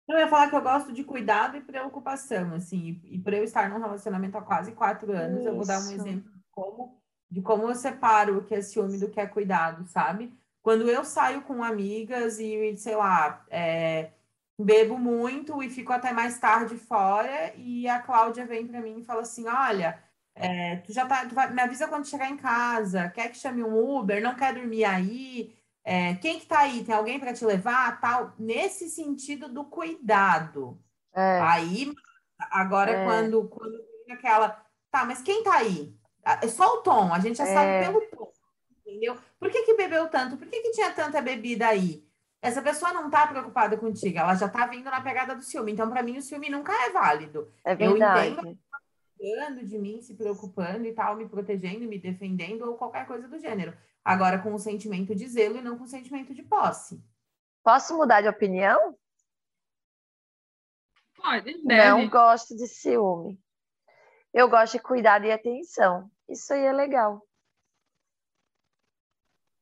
Eu 0.08 0.18
ia 0.18 0.28
falar 0.28 0.50
que 0.50 0.56
eu 0.56 0.62
gosto 0.62 0.92
de 0.92 1.04
cuidado 1.04 1.56
e 1.56 1.62
preocupação, 1.62 2.54
assim, 2.54 3.00
e 3.06 3.18
para 3.18 3.38
eu 3.38 3.44
estar 3.44 3.70
num 3.70 3.80
relacionamento 3.80 4.38
há 4.38 4.42
quase 4.42 4.74
quatro 4.74 5.14
anos, 5.14 5.40
Isso. 5.40 5.48
eu 5.48 5.56
vou 5.56 5.66
dar 5.66 5.80
um 5.80 5.92
exemplo 5.92 6.30
de 6.30 6.44
como, 6.52 7.02
de 7.32 7.42
como 7.42 7.64
eu 7.64 7.76
separo 7.76 8.38
o 8.38 8.44
que 8.44 8.54
é 8.54 8.62
ciúme 8.62 8.98
do 8.98 9.10
que 9.10 9.20
é 9.20 9.26
cuidado, 9.26 9.88
sabe? 9.88 10.38
Quando 10.64 10.90
eu 10.90 11.06
saio 11.06 11.44
com 11.44 11.64
amigas 11.64 12.40
e, 12.40 12.76
sei 12.78 12.96
lá, 12.96 13.46
é, 13.50 14.12
bebo 14.60 14.98
muito 14.98 15.62
e 15.62 15.70
fico 15.70 15.94
até 15.94 16.12
mais 16.12 16.40
tarde 16.40 16.78
fora, 16.78 17.54
e 17.58 17.88
a 17.88 18.00
Cláudia 18.00 18.46
vem 18.46 18.66
para 18.66 18.82
mim 18.82 19.00
e 19.00 19.04
fala 19.04 19.22
assim: 19.22 19.48
olha, 19.48 20.02
é, 20.34 20.78
tu 20.78 20.92
já 20.92 21.06
tá, 21.06 21.26
tu 21.28 21.36
vai, 21.36 21.52
me 21.54 21.62
avisa 21.62 21.88
quando 21.88 22.08
chegar 22.08 22.30
em 22.30 22.38
casa, 22.38 23.10
quer 23.10 23.30
que 23.30 23.38
chame 23.38 23.64
um 23.64 23.78
Uber, 23.78 24.24
não 24.24 24.36
quer 24.36 24.54
dormir 24.54 24.86
aí, 24.86 25.54
é, 25.84 26.16
quem 26.16 26.40
que 26.40 26.46
tá 26.46 26.60
aí? 26.60 26.84
Tem 26.84 26.96
alguém 26.96 27.20
para 27.20 27.34
te 27.34 27.44
levar? 27.44 28.00
Tal, 28.00 28.34
nesse 28.40 28.90
sentido 28.90 29.50
do 29.50 29.66
cuidado. 29.66 30.80
É. 31.14 31.40
Aí, 31.42 31.94
agora, 32.40 32.92
é. 32.92 33.06
quando, 33.06 33.50
quando 33.50 33.84
aquela. 34.10 34.64
Tá, 34.90 35.04
mas 35.04 35.22
quem 35.22 35.44
tá 35.44 35.56
aí? 35.56 35.94
É 36.42 36.48
só 36.48 36.76
o 36.76 36.82
tom, 36.82 37.14
a 37.14 37.20
gente 37.20 37.38
já 37.38 37.46
sabe 37.46 37.70
é. 37.70 37.84
pelo 37.84 38.02
tom. 38.10 38.23
Entendeu? 38.94 39.18
Por 39.40 39.50
que, 39.50 39.64
que 39.64 39.74
bebeu 39.74 40.08
tanto? 40.08 40.38
Por 40.38 40.48
que, 40.48 40.62
que 40.62 40.72
tinha 40.72 40.92
tanta 40.92 41.22
bebida 41.22 41.68
aí? 41.68 42.08
Essa 42.42 42.62
pessoa 42.62 42.94
não 42.94 43.10
tá 43.10 43.26
preocupada 43.26 43.78
contigo, 43.78 44.20
ela 44.20 44.36
já 44.36 44.48
tá 44.48 44.68
vindo 44.68 44.86
na 44.86 45.02
pegada 45.02 45.34
do 45.34 45.42
ciúme. 45.42 45.72
Então, 45.72 45.90
para 45.90 46.04
mim, 46.04 46.18
o 46.18 46.22
ciúme 46.22 46.50
nunca 46.50 46.74
é 46.86 46.90
válido. 46.92 47.52
É 47.64 47.74
verdade. 47.74 48.28
Eu 48.28 48.34
entendo 48.34 48.60
cuidando 49.18 49.66
de 49.66 49.80
mim, 49.80 50.02
se 50.02 50.16
preocupando 50.16 50.86
e 50.86 50.94
tal, 50.94 51.16
me 51.16 51.28
protegendo, 51.28 51.88
me 51.88 51.98
defendendo 51.98 52.64
ou 52.64 52.76
qualquer 52.76 53.08
coisa 53.08 53.28
do 53.28 53.40
gênero. 53.40 53.76
Agora 54.04 54.38
com 54.38 54.54
o 54.54 54.60
sentimento 54.60 55.16
de 55.16 55.26
zelo 55.28 55.58
e 55.58 55.62
não 55.62 55.78
com 55.78 55.86
o 55.86 55.88
sentimento 55.88 56.34
de 56.34 56.44
posse. 56.44 57.02
Posso 57.64 57.96
mudar 57.96 58.20
de 58.22 58.28
opinião? 58.28 58.98
Pode, 61.16 61.64
deve. 61.64 61.90
Não 61.90 62.10
gosto 62.10 62.54
de 62.58 62.68
ciúme. 62.68 63.42
Eu 64.34 64.50
gosto 64.50 64.74
de 64.74 64.80
cuidado 64.80 65.24
e 65.26 65.32
atenção. 65.32 66.12
Isso 66.28 66.52
aí 66.52 66.66
é 66.66 66.74
legal. 66.74 67.26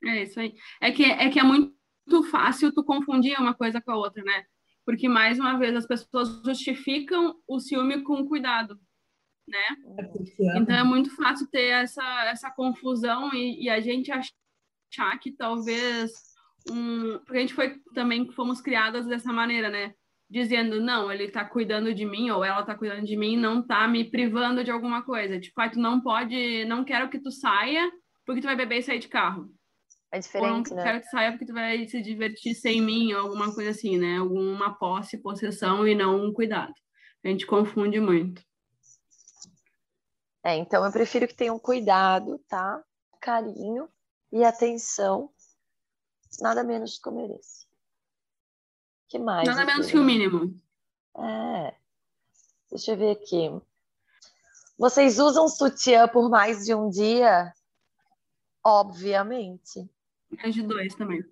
É 0.03 0.23
isso 0.23 0.39
aí. 0.39 0.53
É 0.81 0.91
que 0.91 1.03
é, 1.03 1.29
que 1.29 1.39
é 1.39 1.43
muito 1.43 1.73
fácil 2.29 2.73
tu 2.73 2.83
confundir 2.83 3.39
uma 3.39 3.53
coisa 3.53 3.81
com 3.81 3.91
a 3.91 3.97
outra, 3.97 4.23
né? 4.23 4.45
Porque, 4.85 5.07
mais 5.07 5.39
uma 5.39 5.57
vez, 5.57 5.75
as 5.75 5.85
pessoas 5.85 6.41
justificam 6.43 7.35
o 7.47 7.59
ciúme 7.59 8.01
com 8.01 8.27
cuidado 8.27 8.79
né? 9.47 9.57
É 9.99 10.57
então 10.57 10.75
é 10.75 10.83
muito 10.83 11.13
fácil 11.15 11.47
ter 11.49 11.67
essa, 11.67 12.03
essa 12.25 12.49
confusão 12.49 13.33
e, 13.33 13.63
e 13.63 13.69
a 13.69 13.79
gente 13.79 14.11
achar 14.11 15.19
que 15.19 15.31
talvez 15.31 16.11
um, 16.69 17.19
porque 17.19 17.37
a 17.37 17.41
gente 17.41 17.53
foi 17.53 17.79
também 17.93 18.31
fomos 18.31 18.61
criadas 18.61 19.05
dessa 19.05 19.31
maneira, 19.33 19.69
né? 19.69 19.93
Dizendo, 20.29 20.79
não, 20.79 21.11
ele 21.11 21.29
tá 21.29 21.43
cuidando 21.43 21.93
de 21.93 22.05
mim, 22.05 22.29
ou 22.29 22.43
ela 22.43 22.63
tá 22.63 22.73
cuidando 22.73 23.05
de 23.05 23.17
mim, 23.17 23.35
não 23.35 23.61
tá 23.61 23.85
me 23.85 24.09
privando 24.09 24.63
de 24.63 24.71
alguma 24.71 25.01
coisa. 25.03 25.39
Tipo, 25.39 25.59
ah, 25.59 25.69
tu 25.69 25.77
não 25.77 25.99
pode, 25.99 26.63
não 26.65 26.85
quero 26.85 27.09
que 27.09 27.19
tu 27.19 27.29
saia 27.29 27.91
porque 28.25 28.39
tu 28.39 28.45
vai 28.45 28.55
beber 28.55 28.77
e 28.77 28.83
sair 28.83 28.99
de 28.99 29.09
carro. 29.09 29.49
É 30.11 30.19
diferente, 30.19 30.71
ou 30.71 30.75
não 30.75 30.83
né? 30.83 30.83
quero 30.83 31.01
que 31.01 31.09
saia 31.09 31.31
porque 31.31 31.45
tu 31.45 31.53
vai 31.53 31.87
se 31.87 32.01
divertir 32.01 32.53
sem 32.53 32.81
mim, 32.81 33.13
ou 33.13 33.21
alguma 33.21 33.53
coisa 33.53 33.69
assim, 33.69 33.97
né? 33.97 34.17
Alguma 34.17 34.77
posse, 34.77 35.17
possessão 35.17 35.87
e 35.87 35.95
não 35.95 36.25
um 36.25 36.33
cuidado. 36.33 36.73
A 37.23 37.27
gente 37.29 37.45
confunde 37.45 37.99
muito. 37.99 38.43
É, 40.43 40.55
então 40.55 40.83
eu 40.83 40.91
prefiro 40.91 41.27
que 41.27 41.35
tenham 41.35 41.57
cuidado, 41.57 42.39
tá? 42.49 42.83
Carinho 43.21 43.87
e 44.31 44.43
atenção, 44.43 45.29
nada 46.41 46.63
menos 46.63 46.97
que 46.99 47.07
eu 47.07 47.13
mereço. 47.13 47.67
que 49.07 49.19
mais? 49.19 49.47
Nada 49.47 49.63
menos 49.65 49.89
que 49.89 49.97
o 49.97 50.03
mínimo. 50.03 50.59
É. 51.17 51.75
Deixa 52.69 52.93
eu 52.93 52.97
ver 52.97 53.11
aqui. 53.11 53.49
Vocês 54.77 55.19
usam 55.19 55.47
sutiã 55.47 56.07
por 56.07 56.29
mais 56.29 56.65
de 56.65 56.73
um 56.73 56.89
dia? 56.89 57.53
Obviamente. 58.63 59.87
Mais 60.37 60.53
de 60.53 60.63
dois 60.63 60.95
também. 60.95 61.23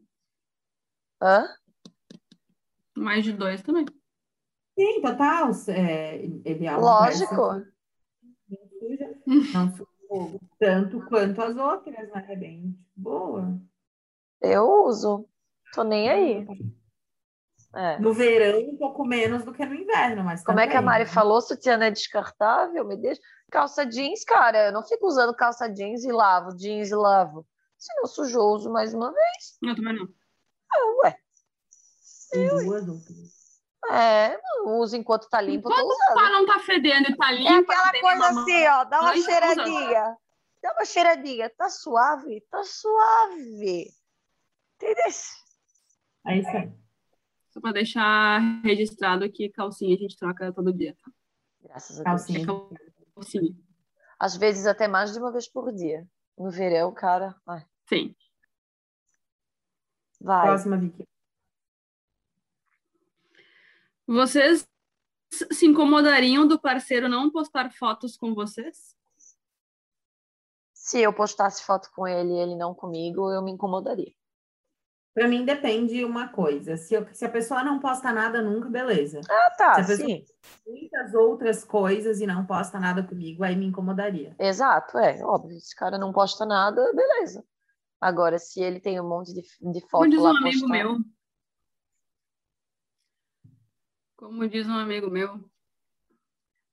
Hã? 1.21 1.47
Mais 2.95 3.23
de 3.23 3.33
dois 3.33 3.61
também. 3.61 3.85
Sim, 4.77 5.01
total. 5.01 5.51
É, 5.67 6.17
ele 6.17 6.65
é 6.65 6.77
Lógico 6.77 7.63
suja, 8.79 9.21
não 9.53 9.71
suja 9.75 10.39
tanto 10.57 11.05
quanto 11.05 11.41
as 11.41 11.55
outras, 11.55 12.09
né? 12.09 12.25
É 12.29 12.35
bem 12.35 12.77
boa. 12.95 13.59
Eu 14.41 14.85
uso, 14.85 15.27
tô 15.73 15.83
nem 15.83 16.09
aí. 16.09 16.47
É. 17.75 17.99
No 17.99 18.13
verão, 18.13 18.61
um 18.61 18.77
pouco 18.77 19.05
menos 19.05 19.43
do 19.43 19.53
que 19.53 19.63
no 19.63 19.75
inverno, 19.75 20.23
mas. 20.23 20.43
Como 20.43 20.57
também, 20.57 20.67
é 20.67 20.71
que 20.71 20.77
a 20.77 20.81
Mari 20.81 21.03
né? 21.03 21.09
falou? 21.09 21.39
Sutiã 21.41 21.77
é 21.83 21.91
descartável? 21.91 22.87
Me 22.87 22.97
deixa. 22.97 23.21
Calça 23.51 23.85
jeans, 23.85 24.23
cara, 24.23 24.67
eu 24.67 24.71
não 24.71 24.83
fico 24.83 25.05
usando 25.07 25.35
calça 25.35 25.67
jeans 25.67 26.03
e 26.03 26.11
lavo, 26.11 26.55
jeans 26.55 26.89
e 26.89 26.95
lavo. 26.95 27.45
Se 27.79 27.93
não 27.95 28.05
sujou, 28.05 28.55
uso 28.55 28.69
mais 28.69 28.93
uma 28.93 29.11
vez. 29.11 29.57
Eu 29.63 29.75
também 29.75 29.95
não. 29.95 30.07
Ah, 30.71 31.05
ué. 31.05 31.17
Tem 32.29 32.47
duas 32.47 32.87
outras. 32.87 33.39
É, 33.89 34.39
não 34.43 34.79
usa 34.79 34.97
enquanto 34.97 35.29
tá 35.29 35.39
limpo. 35.39 35.71
Enquanto 35.71 35.89
o 35.89 36.13
pá 36.13 36.29
não 36.29 36.45
tá 36.45 36.59
fedendo 36.59 37.09
e 37.09 37.15
tá 37.15 37.31
limpo. 37.31 37.49
É 37.49 37.57
aquela 37.57 38.01
coisa 38.01 38.41
assim, 38.41 38.67
ó, 38.67 38.83
dá 38.83 39.01
uma 39.01 39.15
cheiradinha. 39.15 40.17
Dá 40.61 40.73
uma 40.73 40.85
cheiradinha. 40.85 41.49
Tá 41.57 41.69
suave? 41.69 42.41
Tá 42.51 42.61
suave. 42.63 43.89
Entendeu? 44.75 45.05
É 46.27 46.37
isso 46.37 46.49
aí. 46.49 46.71
Só 47.47 47.61
pra 47.61 47.71
deixar 47.71 48.39
registrado 48.61 49.31
que 49.31 49.49
calcinha 49.49 49.95
a 49.95 49.99
gente 49.99 50.17
troca 50.17 50.53
todo 50.53 50.73
dia, 50.73 50.95
tá? 51.03 51.11
Graças 51.61 52.01
a 52.01 52.03
Deus. 52.03 52.25
Calcinha. 52.25 52.45
calcinha. 53.15 53.55
Às 54.19 54.35
vezes 54.35 54.67
até 54.67 54.87
mais 54.87 55.13
de 55.13 55.19
uma 55.19 55.31
vez 55.31 55.49
por 55.49 55.73
dia. 55.73 56.05
No 56.39 56.49
verão, 56.49 56.93
cara. 56.93 57.35
Ai. 57.45 57.65
Sim. 57.89 58.15
Vai. 60.21 60.47
Próxima, 60.47 60.77
Vicky. 60.77 61.05
Vocês 64.07 64.65
se 65.29 65.65
incomodariam 65.65 66.47
do 66.47 66.59
parceiro 66.59 67.09
não 67.09 67.29
postar 67.29 67.71
fotos 67.71 68.15
com 68.15 68.33
vocês? 68.33 68.97
Se 70.73 71.01
eu 71.01 71.13
postasse 71.13 71.63
foto 71.63 71.91
com 71.91 72.07
ele 72.07 72.31
e 72.31 72.39
ele 72.39 72.55
não 72.55 72.73
comigo, 72.73 73.31
eu 73.31 73.41
me 73.41 73.51
incomodaria. 73.51 74.13
Para 75.13 75.27
mim 75.27 75.43
depende 75.43 76.05
uma 76.05 76.29
coisa. 76.29 76.77
Se, 76.77 76.93
eu, 76.93 77.07
se, 77.13 77.25
a 77.25 77.29
pessoa 77.29 77.63
não 77.63 77.79
posta 77.79 78.11
nada 78.13 78.41
nunca, 78.41 78.69
beleza. 78.69 79.21
Ah, 79.29 79.51
tá. 79.57 79.75
Se 79.75 79.81
a 79.81 79.85
pessoa 79.85 80.07
sim. 80.07 80.25
muitas 80.67 81.13
outras 81.13 81.63
coisas 81.63 82.21
e 82.21 82.27
não 82.27 82.45
posta 82.45 82.79
nada 82.79 83.03
comigo, 83.03 83.43
aí 83.43 83.55
me 83.55 83.65
incomodaria. 83.65 84.35
Exato, 84.39 84.97
é 84.97 85.23
óbvio. 85.23 85.59
Se 85.59 85.73
o 85.73 85.77
cara 85.77 85.97
não 85.97 86.13
posta 86.13 86.45
nada, 86.45 86.93
beleza. 86.93 87.43
Agora, 87.99 88.37
se 88.39 88.61
ele 88.61 88.79
tem 88.79 88.99
um 89.01 89.09
monte 89.09 89.33
de, 89.33 89.41
de 89.41 89.81
foto 89.89 90.03
Como 90.03 90.09
diz 90.09 90.21
lá 90.21 90.31
um 90.31 90.37
amigo 90.37 90.69
meu, 90.69 90.97
como 94.15 94.47
diz 94.47 94.67
um 94.67 94.77
amigo 94.77 95.09
meu, 95.09 95.49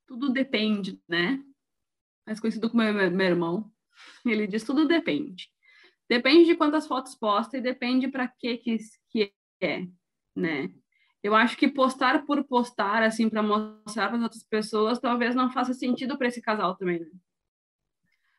tudo 0.06 0.30
depende, 0.30 1.02
né? 1.08 1.42
Mais 2.24 2.38
conhecido 2.38 2.70
como 2.70 2.82
meu, 2.82 3.10
meu 3.10 3.26
irmão. 3.26 3.72
Ele 4.24 4.46
diz 4.46 4.62
tudo 4.62 4.86
depende. 4.86 5.50
Depende 6.08 6.44
de 6.46 6.54
quantas 6.54 6.86
fotos 6.86 7.14
posta 7.14 7.58
e 7.58 7.60
depende 7.60 8.08
para 8.08 8.28
que 8.28 8.58
que 8.58 9.32
é, 9.60 9.86
né? 10.34 10.70
Eu 11.22 11.34
acho 11.34 11.56
que 11.56 11.66
postar 11.66 12.24
por 12.24 12.44
postar, 12.44 13.02
assim, 13.02 13.28
para 13.28 13.42
mostrar 13.42 14.08
para 14.08 14.16
as 14.16 14.22
outras 14.22 14.44
pessoas, 14.44 15.00
talvez 15.00 15.34
não 15.34 15.50
faça 15.50 15.74
sentido 15.74 16.16
para 16.16 16.28
esse 16.28 16.40
casal 16.40 16.76
também. 16.76 17.00
Né? 17.00 17.10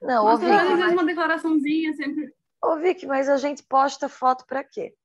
Não, 0.01 0.23
Mas 0.25 0.41
ô 0.41 0.45
às 0.45 0.77
vezes 0.79 0.93
uma 0.93 1.05
declaraçãozinha 1.05 1.93
sempre. 1.95 2.33
ô 2.63 2.77
Vicky, 2.77 3.05
mas 3.05 3.27
a 3.27 3.35
gente 3.35 3.63
posta 3.63 4.07
foto 4.07 4.45
pra 4.45 4.63
quê? 4.63 4.95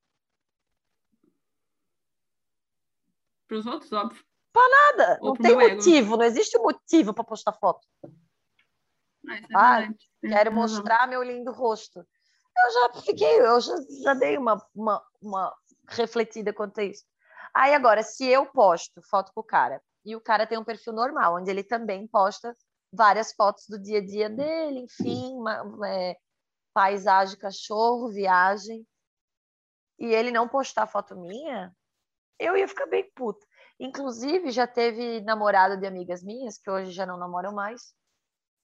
Para 3.49 3.57
os 3.59 3.67
outros, 3.67 3.93
óbvio. 3.93 4.25
Nada, 4.55 5.19
Ou 5.21 5.29
não 5.29 5.37
tem 5.37 5.51
ego. 5.53 5.77
motivo, 5.77 6.17
não 6.17 6.25
existe 6.25 6.59
um 6.59 6.63
motivo 6.63 7.13
pra 7.15 7.25
postar 7.25 7.53
foto. 7.53 7.87
Ah, 9.27 9.37
isso 9.39 9.47
é 9.47 9.57
Ah, 9.57 9.95
Quero 10.21 10.53
mostrar 10.53 11.09
meu 11.09 11.23
lindo 11.23 11.51
rosto. 11.51 12.07
Eu 12.57 12.71
já 12.73 13.03
fiquei, 13.03 13.41
eu 13.41 13.61
já, 13.61 13.75
já 14.03 14.15
dei 14.15 14.37
uma, 14.37 14.65
uma, 14.75 15.03
uma 15.21 15.55
refletida 15.89 16.53
quanto 16.53 16.81
a 16.81 16.85
isso. 16.85 17.05
Aí 17.55 17.75
agora, 17.75 18.03
se 18.03 18.27
eu 18.27 18.47
posto 18.47 19.01
foto 19.11 19.33
com 19.35 19.41
o 19.41 19.45
cara 19.45 19.83
e 20.05 20.17
o 20.17 20.21
cara 20.21 20.47
tem 20.47 20.59
um 20.59 20.65
perfil 20.65 20.93
normal, 20.93 21.37
onde 21.37 21.51
ele 21.51 21.63
também 21.65 22.07
posta 22.07 22.57
várias 22.93 23.33
fotos 23.33 23.65
do 23.69 23.81
dia 23.81 23.99
a 23.99 24.05
dia 24.05 24.29
dele, 24.31 24.81
enfim, 24.81 25.35
uma- 25.35 25.89
é, 25.89 26.17
paisagem, 26.75 27.39
cachorro, 27.39 28.11
viagem, 28.13 28.87
e 29.99 30.07
ele 30.07 30.31
não 30.31 30.49
postar 30.49 30.87
foto 30.87 31.17
minha, 31.17 31.75
eu 32.39 32.57
ia 32.57 32.69
ficar 32.69 32.87
bem 32.87 33.11
puta. 33.15 33.47
Inclusive, 33.79 34.51
já 34.51 34.67
teve 34.67 35.21
namorado 35.23 35.79
de 35.79 35.87
amigas 35.87 36.23
minhas, 36.23 36.59
que 36.59 36.71
hoje 36.71 36.93
já 36.93 37.07
não 37.07 37.19
namoram 37.19 37.53
mais, 37.53 37.95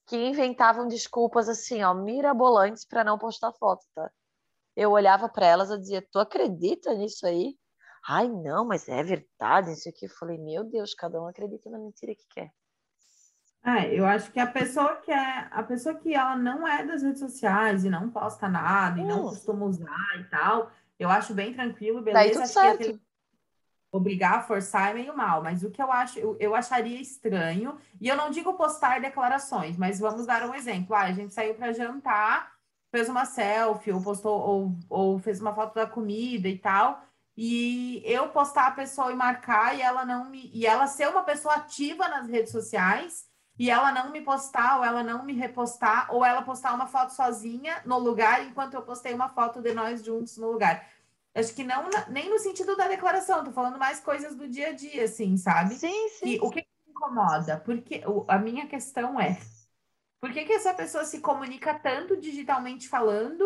que 0.09 0.17
inventavam 0.17 0.89
desculpas 0.89 1.49
assim, 1.49 1.83
ó, 1.85 1.95
mirabolantes 1.95 2.87
para 2.87 3.05
não 3.05 3.19
postar 3.19 3.53
foto, 3.55 3.85
tá? 3.95 4.11
Eu 4.77 4.93
olhava 4.93 5.29
para 5.31 5.47
elas 5.47 5.71
e 5.71 5.79
dizia: 5.81 6.07
"Tu 6.13 6.19
acredita 6.21 6.95
nisso 6.95 7.27
aí?" 7.27 7.57
Ai, 8.09 8.29
não, 8.29 8.67
mas 8.67 8.89
é 8.89 9.03
verdade, 9.05 9.71
isso 9.73 9.89
aqui. 9.89 10.07
Eu 10.07 10.11
falei: 10.11 10.37
"Meu 10.37 10.65
Deus, 10.65 10.95
cada 10.95 11.23
um 11.23 11.29
acredita 11.29 11.71
na 11.71 11.79
mentira 11.79 12.13
que 12.15 12.27
quer." 12.29 12.51
Ah, 13.63 13.87
eu 13.87 14.07
acho 14.07 14.33
que 14.33 14.39
a 14.41 14.47
pessoa 14.47 14.97
que 14.97 15.11
é 15.11 15.49
a 15.51 15.63
pessoa 15.63 15.95
que 15.97 16.15
ela 16.15 16.37
não 16.37 16.67
é 16.67 16.85
das 16.87 17.03
redes 17.03 17.21
sociais 17.21 17.85
e 17.85 17.91
não 17.91 18.11
posta 18.11 18.49
nada 18.49 19.01
e 19.01 19.05
não 19.05 19.23
Hum. 19.23 19.27
costuma 19.27 19.67
usar 19.67 20.17
e 20.21 20.25
tal, 20.25 20.71
eu 20.99 21.09
acho 21.11 21.35
bem 21.35 21.53
tranquilo, 21.53 22.01
Daí 22.11 22.31
beleza. 22.31 22.33
tudo 22.33 22.45
Acho 22.45 22.59
que 22.59 22.67
certo. 22.67 22.93
aquele 22.93 23.01
obrigar 23.91 24.39
a 24.39 24.43
forçar 24.43 24.91
é 24.91 24.95
meio 24.95 25.17
mal, 25.17 25.43
mas 25.43 25.63
o 25.63 25.71
que 25.71 25.83
eu 25.83 25.91
acho, 25.91 26.19
eu, 26.19 26.37
eu 26.39 26.55
acharia 26.55 27.01
estranho, 27.01 27.77
e 28.01 28.09
eu 28.09 28.17
não 28.17 28.31
digo 28.31 28.55
postar 28.55 29.01
declarações, 29.01 29.77
mas 29.77 29.99
vamos 29.99 30.27
dar 30.27 30.45
um 30.49 30.55
exemplo. 30.55 30.95
Ah, 30.95 31.05
a 31.05 31.13
gente 31.13 31.33
saiu 31.33 31.55
para 31.55 31.73
jantar, 31.73 32.53
fez 32.91 33.09
uma 33.09 33.25
selfie, 33.25 33.93
ou 33.93 34.03
postou, 34.03 34.39
ou, 34.39 34.79
ou 34.89 35.19
fez 35.19 35.41
uma 35.41 35.55
foto 35.55 35.75
da 35.75 35.87
comida 35.87 36.49
e 36.49 36.59
tal, 36.59 37.03
e 37.37 38.03
eu 38.05 38.29
postar 38.29 38.67
a 38.67 38.73
pessoa 38.73 39.13
e 39.13 39.15
marcar, 39.15 39.77
e 39.77 39.81
ela 39.81 40.05
não 40.05 40.29
me, 40.29 40.51
e 40.53 40.67
ela 40.67 40.87
ser 40.87 41.09
uma 41.09 41.23
pessoa 41.23 41.55
ativa 41.55 42.09
nas 42.09 42.29
redes 42.29 42.53
sociais, 42.53 43.27
e 43.59 43.71
ela 43.71 43.91
não 43.91 44.13
me 44.13 44.21
postar, 44.21 44.79
ou 44.79 44.85
ela 44.85 45.03
não 45.03 45.25
me 45.25 45.33
repostar, 45.33 46.15
ou 46.15 46.25
ela 46.25 46.43
postar 46.43 46.75
uma 46.75 46.87
foto 46.87 47.11
sozinha 47.11 47.81
no 47.85 47.99
lugar, 47.99 48.45
enquanto 48.45 48.75
eu 48.75 48.83
postei 48.83 49.13
uma 49.13 49.29
foto 49.29 49.61
de 49.61 49.73
nós 49.73 50.05
juntos 50.05 50.37
no 50.37 50.51
lugar. 50.51 50.87
Acho 51.35 51.55
que 51.55 51.63
não 51.63 51.89
nem 52.09 52.29
no 52.31 52.39
sentido 52.39 52.77
da 52.77 52.89
declaração, 52.89 53.45
tô 53.45 53.53
falando 53.53 53.79
mais 53.79 54.01
coisas 54.01 54.35
do 54.35 54.49
dia 54.49 54.69
a 54.69 54.73
dia, 54.73 55.05
assim, 55.05 55.37
sabe? 55.37 55.75
Sim, 55.75 56.09
sim. 56.11 56.39
Que, 56.39 56.41
o 56.45 56.51
que 56.51 56.61
me 56.87 56.93
incomoda? 56.93 57.59
Porque 57.61 58.03
o- 58.07 58.25
a 58.29 58.39
minha 58.39 58.67
questão 58.67 59.21
é 59.21 59.39
por 60.21 60.33
que, 60.33 60.45
que 60.45 60.53
essa 60.53 60.75
pessoa 60.75 61.05
se 61.05 61.21
comunica 61.21 61.79
tanto 61.79 62.17
digitalmente 62.17 62.89
falando, 62.89 63.45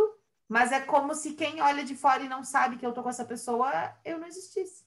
mas 0.49 0.73
é 0.73 0.81
como 0.81 1.15
se 1.15 1.35
quem 1.35 1.61
olha 1.61 1.85
de 1.85 1.95
fora 1.95 2.23
e 2.23 2.29
não 2.29 2.43
sabe 2.43 2.79
que 2.79 2.87
eu 2.87 2.95
tô 2.95 3.03
com 3.03 3.11
essa 3.11 3.25
pessoa, 3.27 3.71
eu 4.05 4.19
não 4.19 4.27
existisse. 4.27 4.85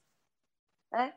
É. 0.92 1.12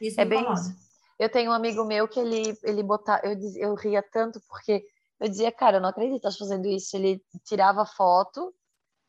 Isso 0.00 0.20
É 0.20 0.24
bem 0.24 0.40
incomoda. 0.40 0.60
isso. 0.60 0.76
Eu 1.18 1.30
tenho 1.30 1.50
um 1.50 1.54
amigo 1.54 1.84
meu 1.84 2.06
que 2.06 2.20
ele, 2.20 2.58
ele 2.62 2.82
botava, 2.82 3.22
eu, 3.24 3.38
eu 3.56 3.74
ria 3.74 4.02
tanto 4.02 4.38
porque 4.46 4.84
eu 5.18 5.28
dizia, 5.28 5.50
cara, 5.50 5.78
eu 5.78 5.80
não 5.80 5.88
acredito 5.88 6.12
que 6.20 6.26
estás 6.28 6.36
fazendo 6.36 6.66
isso. 6.68 6.94
Ele 6.94 7.24
tirava 7.44 7.86
foto, 7.86 8.54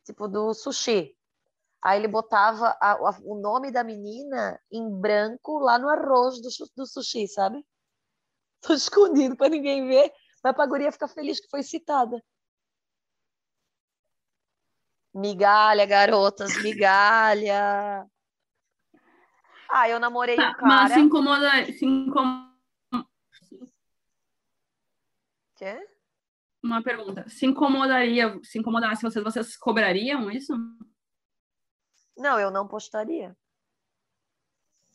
tipo, 0.08 0.26
do 0.26 0.54
sushi. 0.54 1.14
Aí 1.82 1.98
ele 2.00 2.08
botava 2.08 2.76
a- 2.80 2.92
a- 2.92 3.20
o 3.22 3.34
nome 3.40 3.70
da 3.70 3.84
menina 3.84 4.58
em 4.72 4.90
branco 5.00 5.58
lá 5.58 5.78
no 5.78 5.88
arroz 5.88 6.40
do, 6.40 6.48
do 6.76 6.86
sushi, 6.86 7.28
sabe? 7.28 7.64
Tô 8.62 8.72
escondido 8.74 9.36
para 9.36 9.50
ninguém 9.50 9.86
ver, 9.86 10.10
mas 10.42 10.54
pra 10.56 10.66
guria 10.66 10.90
ficar 10.90 11.08
feliz 11.08 11.38
que 11.40 11.48
foi 11.48 11.62
citada. 11.62 12.20
Migalha, 15.14 15.84
garotas, 15.86 16.60
migalha. 16.62 18.06
Ah, 19.70 19.88
eu 19.88 20.00
namorei 20.00 20.36
um 20.36 20.38
Tá, 20.38 20.56
mas 20.62 20.88
cara. 20.88 20.94
se 20.94 21.00
incomoda, 21.00 21.50
se 21.66 21.84
incom- 21.84 22.48
Quê? 25.56 25.86
Uma 26.68 26.82
pergunta. 26.82 27.26
Se 27.30 27.46
incomodaria, 27.46 28.38
se 28.42 28.58
incomodasse 28.58 29.00
vocês, 29.02 29.24
vocês 29.24 29.56
cobrariam 29.56 30.30
isso? 30.30 30.52
Não, 32.14 32.38
eu 32.38 32.50
não 32.50 32.68
postaria. 32.68 33.34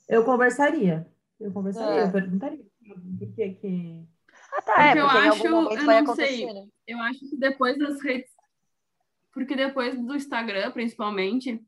Eu 0.08 0.24
conversaria. 0.24 1.08
Eu 1.40 1.52
conversaria, 1.52 2.02
É. 2.02 2.06
eu 2.06 2.12
perguntaria. 2.12 2.64
Por 3.18 3.34
que 3.34 3.54
que... 3.56 4.04
Ah, 4.52 4.62
tá, 4.62 4.74
Porque 4.74 4.82
é, 5.00 5.02
eu 5.02 5.06
porque 5.08 5.18
em 5.18 5.30
acho- 5.30 5.48
eu 5.48 5.52
não 6.04 6.16
sei. 6.16 6.54
né? 6.54 6.68
Eu 6.86 7.00
acho 7.00 7.20
que 7.28 7.38
depois 7.38 7.76
das 7.80 8.00
redes. 8.04 8.32
Porque 9.32 9.56
depois 9.56 10.00
do 10.00 10.16
Instagram, 10.16 10.70
principalmente, 10.72 11.60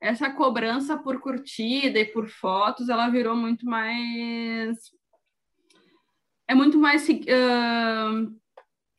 essa 0.00 0.30
cobrança 0.30 0.96
por 0.96 1.18
curtida 1.20 1.98
e 1.98 2.04
por 2.04 2.28
fotos, 2.28 2.88
ela 2.88 3.08
virou 3.08 3.34
muito 3.34 3.66
mais. 3.66 4.78
É 6.46 6.54
muito 6.54 6.78
mais 6.78 7.04
ah, 7.28 8.10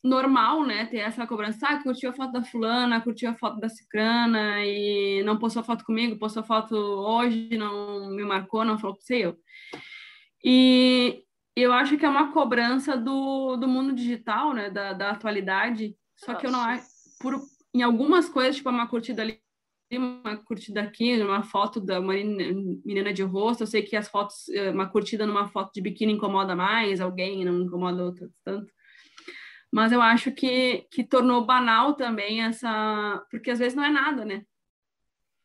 normal, 0.03 0.65
né? 0.65 0.85
Ter 0.85 0.97
essa 0.97 1.27
cobrança. 1.27 1.67
Ah, 1.67 1.81
curtiu 1.81 2.09
a 2.09 2.13
foto 2.13 2.31
da 2.31 2.43
fulana, 2.43 3.01
curtiu 3.01 3.29
a 3.29 3.35
foto 3.35 3.59
da 3.59 3.69
cicrana 3.69 4.65
e 4.65 5.23
não 5.23 5.37
postou 5.37 5.63
foto 5.63 5.85
comigo, 5.85 6.17
postou 6.17 6.43
foto 6.43 6.75
hoje, 6.75 7.49
não 7.57 8.09
me 8.09 8.23
marcou, 8.23 8.65
não 8.65 8.79
falou 8.79 8.97
que 8.97 9.05
sei 9.05 9.25
eu. 9.25 9.37
E 10.43 11.23
eu 11.55 11.71
acho 11.71 11.97
que 11.97 12.05
é 12.05 12.09
uma 12.09 12.31
cobrança 12.31 12.97
do, 12.97 13.55
do 13.57 13.67
mundo 13.67 13.93
digital, 13.93 14.53
né? 14.53 14.69
Da, 14.69 14.93
da 14.93 15.11
atualidade. 15.11 15.95
Só 16.15 16.33
que 16.35 16.47
eu 16.47 16.51
não 16.51 16.61
acho. 16.61 16.85
Por, 17.19 17.39
em 17.73 17.83
algumas 17.83 18.27
coisas, 18.27 18.55
tipo 18.55 18.69
uma 18.69 18.87
curtida 18.87 19.21
ali, 19.21 19.39
uma 19.91 20.37
curtida 20.37 20.81
aqui, 20.81 21.21
uma 21.21 21.43
foto 21.43 21.79
da 21.79 21.99
uma 21.99 22.13
menina 22.13 23.13
de 23.13 23.21
rosto. 23.21 23.63
Eu 23.63 23.67
sei 23.67 23.83
que 23.83 23.95
as 23.95 24.07
fotos, 24.07 24.49
eh, 24.49 24.71
uma 24.71 24.87
curtida 24.87 25.27
numa 25.27 25.47
foto 25.47 25.71
de 25.73 25.81
biquíni 25.81 26.13
incomoda 26.13 26.55
mais 26.55 26.99
alguém, 26.99 27.45
não 27.45 27.61
incomoda 27.61 28.03
outra 28.03 28.27
tanto. 28.43 28.71
Mas 29.71 29.91
eu 29.91 30.01
acho 30.01 30.31
que, 30.31 30.85
que 30.91 31.03
tornou 31.03 31.45
banal 31.45 31.93
também 31.95 32.43
essa. 32.43 33.25
Porque 33.31 33.51
às 33.51 33.59
vezes 33.59 33.73
não 33.75 33.83
é 33.85 33.89
nada, 33.89 34.25
né? 34.25 34.45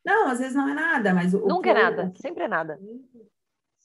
Não, 0.05 0.29
às 0.29 0.39
vezes 0.39 0.55
não 0.55 0.68
é 0.68 0.74
nada, 0.74 1.12
mas 1.14 1.33
o, 1.35 1.39
o 1.45 1.49
Nunca 1.49 1.62
que 1.64 1.68
é 1.68 1.72
eu- 1.72 1.83
nada, 1.85 2.05
o 2.07 2.11
que- 2.12 2.22
sempre 2.22 2.45
é 2.45 2.49
nada. 2.49 2.79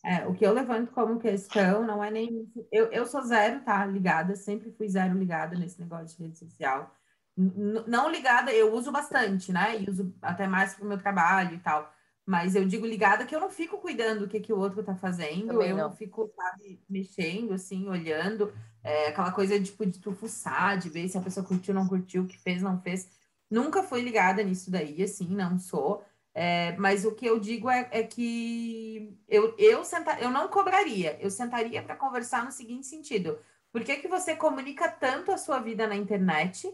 É, 0.04 0.26
o 0.28 0.34
que 0.34 0.44
eu 0.46 0.52
levanto 0.54 0.92
como 0.92 1.20
questão 1.20 1.86
não 1.86 2.04
é 2.04 2.10
nem. 2.10 2.52
Eu, 2.72 2.88
eu 2.92 3.06
sou 3.06 3.22
zero, 3.22 3.62
tá? 3.62 3.86
Ligada, 3.86 4.36
sempre 4.36 4.72
fui 4.72 4.88
zero 4.90 5.16
ligada 5.18 5.56
nesse 5.56 5.80
negócio 5.80 6.18
de 6.18 6.24
rede 6.24 6.40
social. 6.40 6.96
N- 7.38 7.84
não 7.88 8.10
ligada, 8.10 8.52
eu 8.52 8.74
uso 8.74 8.92
bastante, 8.92 9.52
né? 9.52 9.80
E 9.80 9.88
uso 9.90 10.12
até 10.22 10.48
mais 10.48 10.74
pro 10.74 10.86
meu 10.88 10.98
trabalho 10.98 11.54
e 11.56 11.60
tal. 11.60 11.94
Mas 12.26 12.56
eu 12.56 12.66
digo 12.66 12.86
ligada 12.86 13.26
que 13.26 13.36
eu 13.36 13.40
não 13.40 13.50
fico 13.50 13.78
cuidando 13.78 14.22
do 14.22 14.28
que, 14.28 14.40
que 14.40 14.54
o 14.54 14.58
outro 14.60 14.84
tá 14.84 14.96
fazendo, 14.96 15.48
Também 15.48 15.70
eu 15.70 15.78
não. 15.78 15.90
não. 15.90 15.96
fico, 15.96 16.32
sabe, 16.36 16.82
mexendo, 16.90 17.54
assim, 17.54 17.88
olhando. 17.88 18.52
É, 18.84 19.08
aquela 19.08 19.32
coisa 19.32 19.62
tipo, 19.62 19.86
de 19.86 20.00
tu 20.00 20.12
fuçar, 20.14 20.78
de 20.78 20.90
ver 20.90 21.08
se 21.08 21.18
a 21.18 21.22
pessoa 21.22 21.46
curtiu, 21.46 21.74
não 21.74 21.88
curtiu, 21.88 22.24
o 22.24 22.28
que 22.28 22.38
fez, 22.38 22.62
não 22.62 22.82
fez. 22.82 23.08
Nunca 23.50 23.84
fui 23.84 24.02
ligada 24.02 24.44
nisso 24.44 24.72
daí, 24.72 25.04
assim, 25.04 25.28
não 25.36 25.60
sou. 25.60 26.04
É, 26.34 26.76
mas 26.78 27.06
o 27.06 27.14
que 27.14 27.26
eu 27.26 27.40
digo 27.40 27.70
é, 27.70 27.88
é 27.92 28.04
que 28.04 29.18
eu, 29.28 29.54
eu, 29.58 29.84
senta, 29.84 30.18
eu 30.20 30.30
não 30.30 30.48
cobraria, 30.48 31.18
eu 31.22 31.30
sentaria 31.30 31.84
para 31.84 31.96
conversar 31.96 32.46
no 32.46 32.52
seguinte 32.52 32.88
sentido: 32.88 33.38
por 33.72 33.84
que, 33.84 33.98
que 33.98 34.08
você 34.08 34.36
comunica 34.36 34.90
tanto 34.90 35.32
a 35.32 35.38
sua 35.38 35.60
vida 35.60 35.88
na 35.88 35.96
internet, 35.96 36.74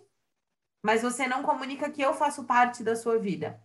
mas 0.83 1.01
você 1.01 1.27
não 1.27 1.43
comunica 1.43 1.89
que 1.89 2.01
eu 2.01 2.13
faço 2.13 2.43
parte 2.43 2.83
da 2.83 2.95
sua 2.95 3.17
vida? 3.17 3.61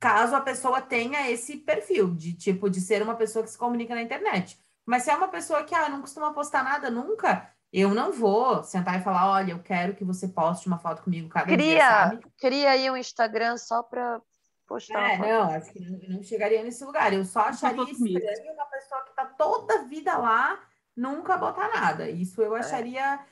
Caso 0.00 0.36
a 0.36 0.40
pessoa 0.40 0.80
tenha 0.82 1.30
esse 1.30 1.56
perfil 1.56 2.14
de 2.14 2.34
tipo 2.34 2.68
de 2.70 2.80
ser 2.80 3.02
uma 3.02 3.16
pessoa 3.16 3.44
que 3.44 3.50
se 3.50 3.58
comunica 3.58 3.94
na 3.94 4.02
internet. 4.02 4.58
Mas 4.86 5.02
se 5.04 5.10
é 5.10 5.16
uma 5.16 5.28
pessoa 5.28 5.64
que 5.64 5.74
ah, 5.74 5.88
não 5.88 6.00
costuma 6.00 6.32
postar 6.32 6.62
nada 6.62 6.90
nunca, 6.90 7.53
eu 7.80 7.94
não 7.94 8.12
vou 8.12 8.62
sentar 8.62 9.00
e 9.00 9.02
falar: 9.02 9.30
olha, 9.30 9.52
eu 9.52 9.62
quero 9.62 9.94
que 9.94 10.04
você 10.04 10.28
poste 10.28 10.66
uma 10.66 10.78
foto 10.78 11.02
comigo 11.02 11.28
cada 11.28 11.56
dia, 11.56 11.56
Cria, 11.56 11.80
sabe? 11.80 12.20
cria 12.38 12.70
aí 12.70 12.90
um 12.90 12.96
Instagram 12.96 13.56
só 13.56 13.82
para 13.82 14.20
postar 14.66 15.00
É, 15.00 15.16
uma 15.16 15.16
foto. 15.16 15.28
não, 15.28 15.50
acho 15.50 15.72
que 15.72 15.80
não, 15.80 15.98
eu 16.00 16.10
não 16.10 16.22
chegaria 16.22 16.62
nesse 16.62 16.84
lugar. 16.84 17.12
Eu 17.12 17.24
só 17.24 17.40
acharia 17.40 17.90
estranho 17.90 18.52
uma 18.52 18.66
pessoa 18.66 19.02
que 19.04 19.14
tá 19.14 19.26
toda 19.26 19.80
a 19.80 19.82
vida 19.84 20.16
lá 20.16 20.60
nunca 20.96 21.36
botar 21.36 21.68
nada. 21.68 22.08
Isso 22.08 22.40
eu 22.42 22.54
acharia 22.54 23.24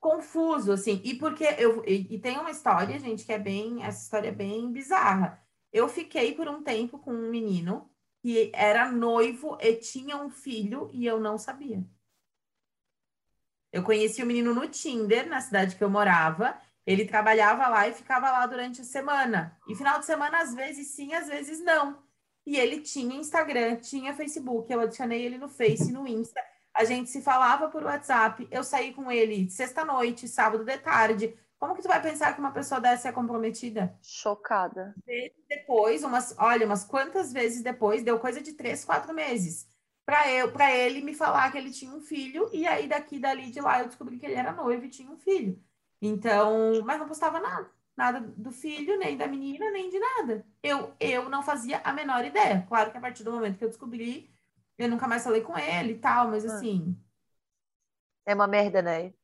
confuso, 0.00 0.72
assim. 0.72 1.00
E 1.04 1.14
porque 1.14 1.44
eu 1.58 1.84
e, 1.86 2.14
e 2.14 2.18
tem 2.18 2.38
uma 2.38 2.50
história, 2.50 2.98
gente, 2.98 3.24
que 3.24 3.32
é 3.32 3.38
bem, 3.38 3.82
essa 3.84 4.02
história 4.02 4.28
é 4.28 4.32
bem 4.32 4.70
bizarra. 4.72 5.42
Eu 5.72 5.88
fiquei 5.88 6.34
por 6.34 6.48
um 6.48 6.62
tempo 6.62 6.98
com 6.98 7.12
um 7.12 7.30
menino 7.30 7.90
que 8.20 8.50
era 8.54 8.90
noivo 8.90 9.58
e 9.60 9.74
tinha 9.76 10.16
um 10.16 10.30
filho 10.30 10.88
e 10.92 11.06
eu 11.06 11.20
não 11.20 11.36
sabia. 11.38 11.84
Eu 13.74 13.82
conheci 13.82 14.22
o 14.22 14.26
menino 14.26 14.54
no 14.54 14.68
Tinder, 14.68 15.28
na 15.28 15.40
cidade 15.40 15.74
que 15.74 15.82
eu 15.82 15.90
morava. 15.90 16.56
Ele 16.86 17.04
trabalhava 17.04 17.66
lá 17.66 17.88
e 17.88 17.92
ficava 17.92 18.30
lá 18.30 18.46
durante 18.46 18.82
a 18.82 18.84
semana. 18.84 19.58
E 19.68 19.74
final 19.74 19.98
de 19.98 20.06
semana, 20.06 20.38
às 20.38 20.54
vezes 20.54 20.92
sim, 20.94 21.12
às 21.12 21.26
vezes 21.26 21.58
não. 21.58 21.98
E 22.46 22.56
ele 22.56 22.82
tinha 22.82 23.16
Instagram, 23.16 23.74
tinha 23.74 24.14
Facebook. 24.14 24.72
Eu 24.72 24.78
adicionei 24.78 25.26
ele 25.26 25.38
no 25.38 25.48
Face, 25.48 25.90
no 25.90 26.06
Insta. 26.06 26.40
A 26.72 26.84
gente 26.84 27.10
se 27.10 27.20
falava 27.20 27.66
por 27.66 27.82
WhatsApp. 27.82 28.46
Eu 28.48 28.62
saí 28.62 28.94
com 28.94 29.10
ele 29.10 29.50
sexta-noite, 29.50 30.28
sábado 30.28 30.64
de 30.64 30.78
tarde. 30.78 31.36
Como 31.58 31.74
que 31.74 31.82
tu 31.82 31.88
vai 31.88 32.00
pensar 32.00 32.32
que 32.32 32.38
uma 32.38 32.52
pessoa 32.52 32.80
dessa 32.80 33.08
é 33.08 33.12
comprometida? 33.12 33.98
Chocada. 34.00 34.94
Depois, 35.48 36.04
umas, 36.04 36.32
olha, 36.38 36.64
umas 36.64 36.84
quantas 36.84 37.32
vezes 37.32 37.60
depois, 37.60 38.04
deu 38.04 38.20
coisa 38.20 38.40
de 38.40 38.52
três, 38.52 38.84
quatro 38.84 39.12
meses. 39.12 39.66
Para 40.06 40.30
eu, 40.30 40.52
para 40.52 40.74
ele 40.74 41.00
me 41.00 41.14
falar 41.14 41.50
que 41.50 41.56
ele 41.56 41.70
tinha 41.70 41.90
um 41.90 42.00
filho, 42.00 42.50
e 42.52 42.66
aí 42.66 42.86
daqui, 42.86 43.18
dali, 43.18 43.50
de 43.50 43.60
lá, 43.60 43.80
eu 43.80 43.86
descobri 43.86 44.18
que 44.18 44.26
ele 44.26 44.34
era 44.34 44.52
noivo 44.52 44.84
e 44.84 44.90
tinha 44.90 45.10
um 45.10 45.16
filho. 45.16 45.58
Então, 46.00 46.82
mas 46.84 46.98
não 46.98 47.08
postava 47.08 47.40
nada. 47.40 47.70
Nada 47.96 48.20
do 48.20 48.50
filho, 48.50 48.98
nem 48.98 49.16
da 49.16 49.26
menina, 49.26 49.70
nem 49.70 49.88
de 49.88 49.98
nada. 49.98 50.44
Eu, 50.62 50.92
eu 50.98 51.28
não 51.30 51.42
fazia 51.42 51.80
a 51.84 51.92
menor 51.92 52.24
ideia. 52.24 52.64
Claro 52.68 52.90
que 52.90 52.98
a 52.98 53.00
partir 53.00 53.22
do 53.22 53.32
momento 53.32 53.56
que 53.56 53.64
eu 53.64 53.68
descobri, 53.68 54.30
eu 54.76 54.88
nunca 54.88 55.06
mais 55.06 55.22
falei 55.22 55.40
com 55.40 55.56
ele 55.56 55.92
e 55.92 55.98
tal, 55.98 56.28
mas 56.28 56.44
ah. 56.44 56.54
assim. 56.54 56.94
É 58.26 58.34
uma 58.34 58.46
merda, 58.46 58.82
né? 58.82 59.14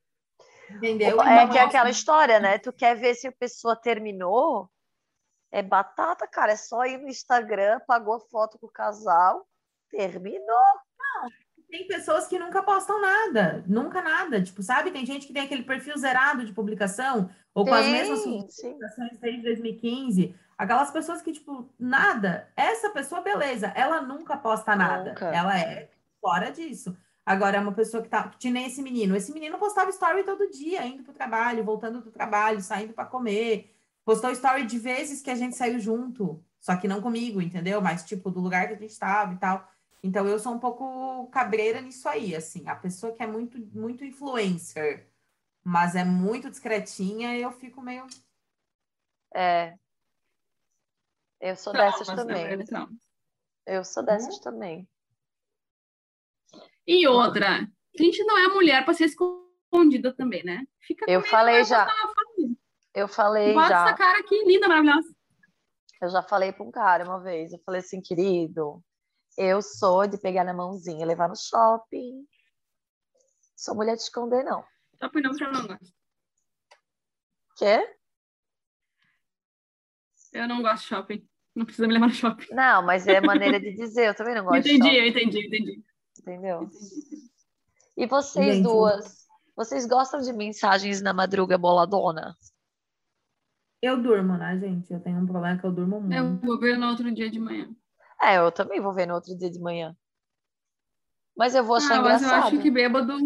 Entendeu? 0.69 1.21
É 1.21 1.47
que 1.47 1.57
é 1.57 1.61
aquela 1.61 1.89
história, 1.89 2.39
né? 2.39 2.57
Tu 2.57 2.71
quer 2.71 2.95
ver 2.95 3.13
se 3.15 3.27
a 3.27 3.31
pessoa 3.31 3.75
terminou? 3.75 4.71
É 5.51 5.61
batata, 5.61 6.25
cara. 6.27 6.53
É 6.53 6.55
só 6.55 6.85
ir 6.85 6.97
no 6.97 7.09
Instagram, 7.09 7.81
pagou 7.85 8.15
a 8.15 8.19
foto 8.19 8.57
com 8.57 8.67
o 8.67 8.71
casal, 8.71 9.45
terminou. 9.91 10.65
Não, 10.97 11.29
tem 11.71 11.87
pessoas 11.87 12.27
que 12.27 12.37
nunca 12.37 12.61
postam 12.61 12.99
nada, 12.99 13.63
nunca 13.65 14.01
nada. 14.01 14.41
Tipo, 14.41 14.61
sabe? 14.61 14.91
Tem 14.91 15.05
gente 15.05 15.25
que 15.25 15.33
tem 15.33 15.43
aquele 15.43 15.63
perfil 15.63 15.97
zerado 15.97 16.45
de 16.45 16.51
publicação, 16.51 17.29
ou 17.53 17.63
tem, 17.63 17.73
com 17.73 17.79
as 17.79 17.87
mesmas 17.87 18.23
publicações 18.23 19.17
desde 19.19 19.41
2015. 19.43 20.35
Aquelas 20.57 20.91
pessoas 20.91 21.21
que, 21.21 21.31
tipo, 21.31 21.69
nada. 21.79 22.49
Essa 22.55 22.89
pessoa, 22.89 23.21
beleza, 23.21 23.71
ela 23.75 24.01
nunca 24.01 24.35
posta 24.37 24.75
nada. 24.75 25.11
Nunca. 25.11 25.27
Ela 25.27 25.57
é 25.57 25.89
fora 26.19 26.51
disso. 26.51 26.95
Agora, 27.25 27.57
é 27.57 27.59
uma 27.59 27.71
pessoa 27.71 28.03
que 28.03 28.09
tá. 28.09 28.29
Que 28.37 28.49
nem 28.49 28.67
esse 28.67 28.81
menino. 28.81 29.15
Esse 29.15 29.31
menino 29.31 29.57
postava 29.57 29.89
story 29.89 30.23
todo 30.23 30.51
dia, 30.51 30.85
indo 30.85 31.03
pro 31.03 31.13
trabalho, 31.13 31.63
voltando 31.63 32.01
do 32.01 32.11
trabalho, 32.11 32.61
saindo 32.61 32.93
para 32.93 33.05
comer. 33.05 33.73
Postou 34.03 34.31
story 34.31 34.65
de 34.65 34.77
vezes 34.77 35.21
que 35.21 35.31
a 35.31 35.35
gente 35.35 35.55
saiu 35.55 35.79
junto. 35.79 36.43
Só 36.59 36.75
que 36.75 36.87
não 36.87 37.01
comigo, 37.01 37.41
entendeu? 37.41 37.81
Mas, 37.81 38.03
tipo, 38.03 38.29
do 38.29 38.41
lugar 38.41 38.67
que 38.67 38.73
a 38.73 38.77
gente 38.77 38.91
estava 38.91 39.33
e 39.33 39.37
tal. 39.37 39.70
Então, 40.03 40.27
eu 40.27 40.39
sou 40.39 40.53
um 40.53 40.59
pouco 40.59 41.27
cabreira 41.27 41.79
nisso 41.79 42.09
aí, 42.09 42.35
assim. 42.35 42.67
A 42.67 42.75
pessoa 42.75 43.13
que 43.13 43.21
é 43.21 43.27
muito, 43.27 43.59
muito 43.77 44.03
influencer, 44.03 45.07
mas 45.63 45.95
é 45.95 46.03
muito 46.03 46.49
discretinha, 46.49 47.37
eu 47.37 47.51
fico 47.51 47.81
meio. 47.81 48.07
É. 49.33 49.75
Eu 51.39 51.55
sou 51.55 51.73
dessas 51.73 52.07
também. 52.07 52.45
Eu 53.65 53.83
sou 53.83 54.03
dessas 54.03 54.37
hum? 54.37 54.41
também. 54.41 54.89
E 56.85 57.07
outra, 57.07 57.59
a 57.59 58.03
gente 58.03 58.23
não 58.23 58.37
é 58.37 58.47
mulher 58.47 58.83
para 58.83 58.93
ser 58.93 59.05
escondida 59.05 60.13
também, 60.13 60.43
né? 60.43 60.65
Fica 60.79 61.05
eu 61.09 61.21
falei 61.21 61.63
já. 61.63 61.87
Eu 62.93 63.07
falei 63.07 63.53
Bota 63.53 63.69
já. 63.69 63.85
essa 63.85 63.93
cara 63.95 64.19
aqui, 64.19 64.43
linda, 64.45 64.67
maravilhosa. 64.67 65.15
Eu 66.01 66.09
já 66.09 66.21
falei 66.23 66.51
para 66.51 66.65
um 66.65 66.71
cara 66.71 67.05
uma 67.05 67.19
vez. 67.19 67.53
Eu 67.53 67.59
falei 67.59 67.79
assim, 67.79 68.01
querido, 68.01 68.83
eu 69.37 69.61
sou 69.61 70.07
de 70.07 70.17
pegar 70.17 70.43
na 70.43 70.53
mãozinha, 70.53 71.05
levar 71.05 71.29
no 71.29 71.35
shopping. 71.35 72.25
Sou 73.55 73.75
mulher 73.75 73.95
de 73.95 74.01
esconder, 74.01 74.43
não. 74.43 74.63
Shopping 75.01 75.21
não, 75.21 75.31
eu 75.31 75.51
não 75.51 75.67
gosto. 75.67 75.93
Quê? 77.57 77.97
Eu 80.33 80.47
não 80.47 80.61
gosto 80.61 80.83
de 80.83 80.87
shopping. 80.87 81.29
Não 81.55 81.65
precisa 81.65 81.87
me 81.87 81.93
levar 81.93 82.07
no 82.07 82.13
shopping. 82.13 82.53
Não, 82.53 82.81
mas 82.83 83.05
é 83.07 83.19
maneira 83.19 83.59
de 83.59 83.73
dizer. 83.73 84.07
Eu 84.07 84.15
também 84.15 84.35
não 84.35 84.45
gosto 84.45 84.59
entendi, 84.59 84.79
de 84.79 84.95
shopping. 84.95 85.09
Entendi, 85.09 85.39
entendi, 85.39 85.47
entendi. 85.47 85.85
Entendeu? 86.19 86.69
E 87.97 88.07
vocês 88.07 88.55
Gente, 88.55 88.63
duas, 88.63 89.27
vocês 89.55 89.85
gostam 89.85 90.21
de 90.21 90.31
mensagens 90.33 91.01
na 91.01 91.13
madruga 91.13 91.57
boladona? 91.57 92.35
Eu 93.81 94.01
durmo, 94.01 94.37
né, 94.37 94.57
gente? 94.59 94.91
Eu 94.93 94.99
tenho 94.99 95.19
um 95.19 95.25
problema 95.25 95.59
que 95.59 95.65
eu 95.65 95.71
durmo 95.71 95.99
muito. 95.99 96.15
Eu 96.15 96.37
vou 96.37 96.59
ver 96.59 96.77
no 96.77 96.87
outro 96.87 97.11
dia 97.13 97.29
de 97.29 97.39
manhã. 97.39 97.69
É, 98.21 98.37
eu 98.37 98.51
também 98.51 98.79
vou 98.79 98.93
ver 98.93 99.07
no 99.07 99.15
outro 99.15 99.35
dia 99.35 99.49
de 99.49 99.59
manhã. 99.59 99.95
Mas 101.35 101.55
eu 101.55 101.63
vou 101.63 101.77
achar 101.77 101.95
ah, 101.95 101.97
engraçado. 101.97 102.29
Mas 102.29 102.31
eu 102.31 102.47
acho 102.47 102.61
que 102.61 102.69
bêbado, 102.69 103.17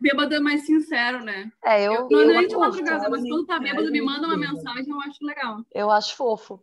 bêbado 0.00 0.34
é 0.34 0.40
mais 0.40 0.64
sincero, 0.64 1.24
né? 1.24 1.50
É, 1.64 1.82
eu. 1.84 2.08
eu 2.10 2.26
não 2.26 2.38
é 2.38 2.46
de 2.46 2.56
madrugada, 2.56 3.08
mas 3.08 3.22
quando 3.22 3.46
tá 3.46 3.58
bêbado, 3.58 3.90
me 3.90 4.00
manda 4.00 4.26
uma 4.26 4.36
mensagem, 4.36 4.90
eu 4.90 5.00
acho 5.00 5.24
legal. 5.24 5.64
Eu 5.74 5.90
acho 5.90 6.14
fofo. 6.14 6.62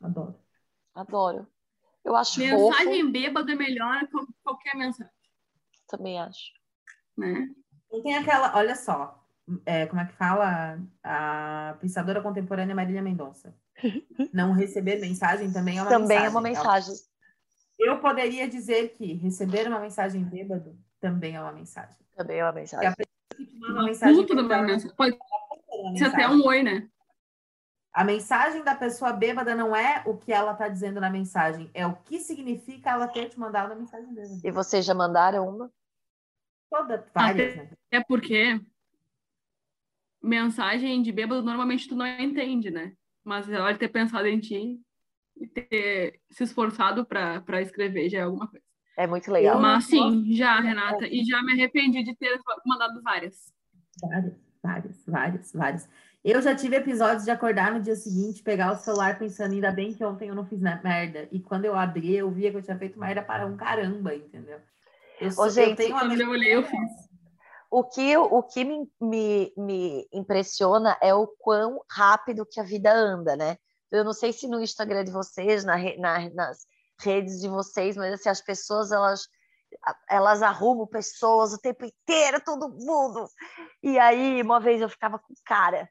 Adoro. 0.00 0.34
Adoro. 0.94 1.46
Eu 2.04 2.16
acho 2.16 2.40
Mensagem 2.40 3.00
fofo. 3.00 3.12
bêbada 3.12 3.52
é 3.52 3.54
melhor 3.54 4.00
que 4.06 4.16
qualquer 4.42 4.76
mensagem. 4.76 5.12
Também 5.86 6.18
acho. 6.18 6.52
Né? 7.16 7.48
E 7.92 8.02
tem 8.02 8.16
aquela, 8.16 8.56
olha 8.56 8.74
só, 8.74 9.22
é, 9.66 9.86
como 9.86 10.00
é 10.00 10.06
que 10.06 10.12
fala? 10.14 10.78
A 11.02 11.76
pensadora 11.80 12.22
contemporânea 12.22 12.74
Marília 12.74 13.02
Mendonça. 13.02 13.54
Não 14.32 14.52
receber 14.52 15.00
mensagem 15.00 15.52
também 15.52 15.78
é 15.78 15.82
uma 15.82 15.88
também 15.88 16.08
mensagem. 16.08 16.26
é 16.26 16.30
uma 16.30 16.40
mensagem. 16.40 16.94
Eu 17.78 17.98
poderia 18.00 18.48
dizer 18.48 18.96
que 18.96 19.14
receber 19.14 19.68
uma 19.68 19.78
mensagem 19.78 20.22
bêbado 20.24 20.76
também 21.00 21.36
é 21.36 21.40
uma 21.40 21.52
mensagem. 21.52 21.96
Também 22.16 22.38
é 22.38 22.44
uma 22.44 22.52
mensagem. 22.52 22.92
Que 22.94 23.02
a 23.02 23.06
que 23.36 23.46
te 23.46 23.58
manda 23.58 23.74
uma 23.74 23.84
mensagem. 23.84 24.16
mensagem. 24.16 24.96
Pode 24.96 25.16
ser 25.96 26.04
até 26.06 26.28
um 26.28 26.44
oi, 26.44 26.62
né? 26.62 26.88
A 27.92 28.04
mensagem 28.04 28.62
da 28.62 28.74
pessoa 28.74 29.12
bêbada 29.12 29.54
não 29.54 29.74
é 29.74 30.02
o 30.06 30.16
que 30.16 30.32
ela 30.32 30.52
está 30.52 30.68
dizendo 30.68 31.00
na 31.00 31.10
mensagem, 31.10 31.70
é 31.74 31.86
o 31.86 31.96
que 31.96 32.20
significa 32.20 32.90
ela 32.90 33.08
ter 33.08 33.28
te 33.28 33.38
mandado 33.38 33.72
a 33.72 33.76
mensagem 33.76 34.12
bêbada. 34.12 34.40
E 34.44 34.50
vocês 34.50 34.84
já 34.84 34.94
mandaram 34.94 35.48
uma? 35.48 35.72
Toda, 36.70 37.04
várias. 37.14 37.54
Até, 37.54 37.62
né? 37.62 37.70
É 37.90 38.00
porque 38.04 38.60
mensagem 40.22 41.00
de 41.02 41.10
bêbado 41.10 41.42
normalmente 41.42 41.88
tu 41.88 41.96
não 41.96 42.06
entende, 42.06 42.70
né? 42.70 42.92
Mas 43.24 43.48
ela 43.48 43.74
ter 43.74 43.88
pensado 43.88 44.26
em 44.26 44.38
ti 44.38 44.80
e 45.36 45.46
ter 45.46 46.20
se 46.30 46.44
esforçado 46.44 47.04
para 47.04 47.60
escrever 47.60 48.08
já 48.08 48.18
é 48.18 48.22
alguma 48.22 48.48
coisa. 48.48 48.64
É 48.96 49.06
muito 49.06 49.30
legal. 49.30 49.60
Mas 49.60 49.84
sim, 49.84 50.34
já, 50.34 50.58
Renata. 50.58 51.06
E 51.06 51.24
já 51.24 51.42
me 51.42 51.52
arrependi 51.52 52.02
de 52.02 52.16
ter 52.16 52.40
mandado 52.66 53.00
várias. 53.00 53.52
Várias, 54.02 54.34
várias, 54.62 55.04
várias, 55.06 55.52
várias. 55.52 55.88
Eu 56.24 56.42
já 56.42 56.54
tive 56.54 56.76
episódios 56.76 57.24
de 57.24 57.30
acordar 57.30 57.72
no 57.72 57.80
dia 57.80 57.94
seguinte, 57.94 58.42
pegar 58.42 58.72
o 58.72 58.76
celular 58.76 59.16
pensando, 59.16 59.52
ainda 59.52 59.70
bem 59.70 59.94
que 59.94 60.04
ontem 60.04 60.28
eu 60.28 60.34
não 60.34 60.44
fiz 60.44 60.60
merda. 60.60 61.28
E 61.30 61.38
quando 61.38 61.64
eu 61.64 61.76
abri, 61.76 62.16
eu 62.16 62.30
via 62.30 62.50
que 62.50 62.56
eu 62.56 62.62
tinha 62.62 62.76
feito 62.76 62.98
merda 62.98 63.22
para 63.22 63.46
um 63.46 63.56
caramba, 63.56 64.14
entendeu? 64.14 64.58
Eu, 65.20 65.30
sou, 65.30 65.44
Ô, 65.44 65.48
gente, 65.48 65.70
eu 65.70 65.76
tenho 65.76 65.90
uma 65.94 66.00
quando 66.00 66.20
eu 66.20 66.30
olhei, 66.30 66.54
eu 66.56 66.62
fiz. 66.64 67.07
O 67.70 67.84
que, 67.84 68.16
o 68.16 68.42
que 68.42 68.64
me, 68.64 68.90
me, 69.00 69.52
me 69.56 70.08
impressiona 70.12 70.96
é 71.02 71.14
o 71.14 71.26
quão 71.26 71.84
rápido 71.90 72.46
que 72.46 72.60
a 72.60 72.64
vida 72.64 72.92
anda, 72.92 73.36
né? 73.36 73.58
Eu 73.90 74.04
não 74.04 74.12
sei 74.12 74.32
se 74.32 74.48
no 74.48 74.60
Instagram 74.60 75.04
de 75.04 75.12
vocês, 75.12 75.64
na, 75.64 75.76
na, 75.98 76.30
nas 76.30 76.66
redes 77.00 77.40
de 77.40 77.48
vocês, 77.48 77.96
mas 77.96 78.14
assim, 78.14 78.28
as 78.28 78.40
pessoas, 78.40 78.90
elas 78.90 79.28
elas 80.08 80.40
arrumam 80.40 80.86
pessoas 80.86 81.52
o 81.52 81.58
tempo 81.58 81.84
inteiro, 81.84 82.42
todo 82.42 82.70
mundo. 82.70 83.28
E 83.82 83.98
aí, 83.98 84.40
uma 84.40 84.58
vez 84.58 84.80
eu 84.80 84.88
ficava 84.88 85.18
com 85.18 85.34
cara 85.44 85.88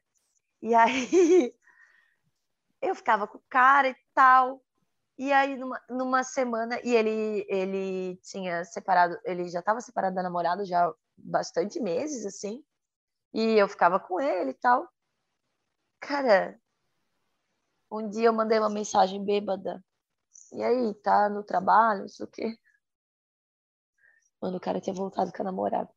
e 0.60 0.74
aí 0.74 1.54
eu 2.82 2.94
ficava 2.94 3.26
com 3.26 3.40
cara 3.48 3.88
e 3.88 3.96
tal. 4.14 4.62
E 5.16 5.32
aí, 5.32 5.56
numa, 5.56 5.80
numa 5.90 6.22
semana, 6.22 6.80
e 6.84 6.94
ele, 6.94 7.44
ele 7.48 8.16
tinha 8.22 8.64
separado, 8.64 9.18
ele 9.24 9.48
já 9.48 9.58
estava 9.58 9.80
separado 9.80 10.14
da 10.14 10.22
namorada 10.22 10.64
já 10.64 10.92
bastante 11.18 11.80
meses, 11.80 12.24
assim. 12.24 12.64
E 13.32 13.42
eu 13.58 13.68
ficava 13.68 14.00
com 14.00 14.20
ele 14.20 14.50
e 14.50 14.54
tal. 14.54 14.88
Cara, 16.00 16.58
um 17.90 18.08
dia 18.08 18.26
eu 18.26 18.32
mandei 18.32 18.58
uma 18.58 18.70
mensagem 18.70 19.24
bêbada. 19.24 19.84
E 20.52 20.62
aí, 20.62 20.94
tá 21.02 21.28
no 21.28 21.42
trabalho, 21.42 22.02
não 22.02 22.08
sei 22.08 22.24
o 22.24 22.28
quê. 22.28 22.58
Mano, 24.40 24.56
o 24.56 24.60
cara 24.60 24.80
tinha 24.80 24.94
voltado 24.94 25.32
com 25.32 25.42
a 25.42 25.44
namorada. 25.44 25.90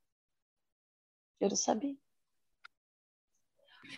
Eu 1.39 1.49
não 1.49 1.55
sabia. 1.55 1.95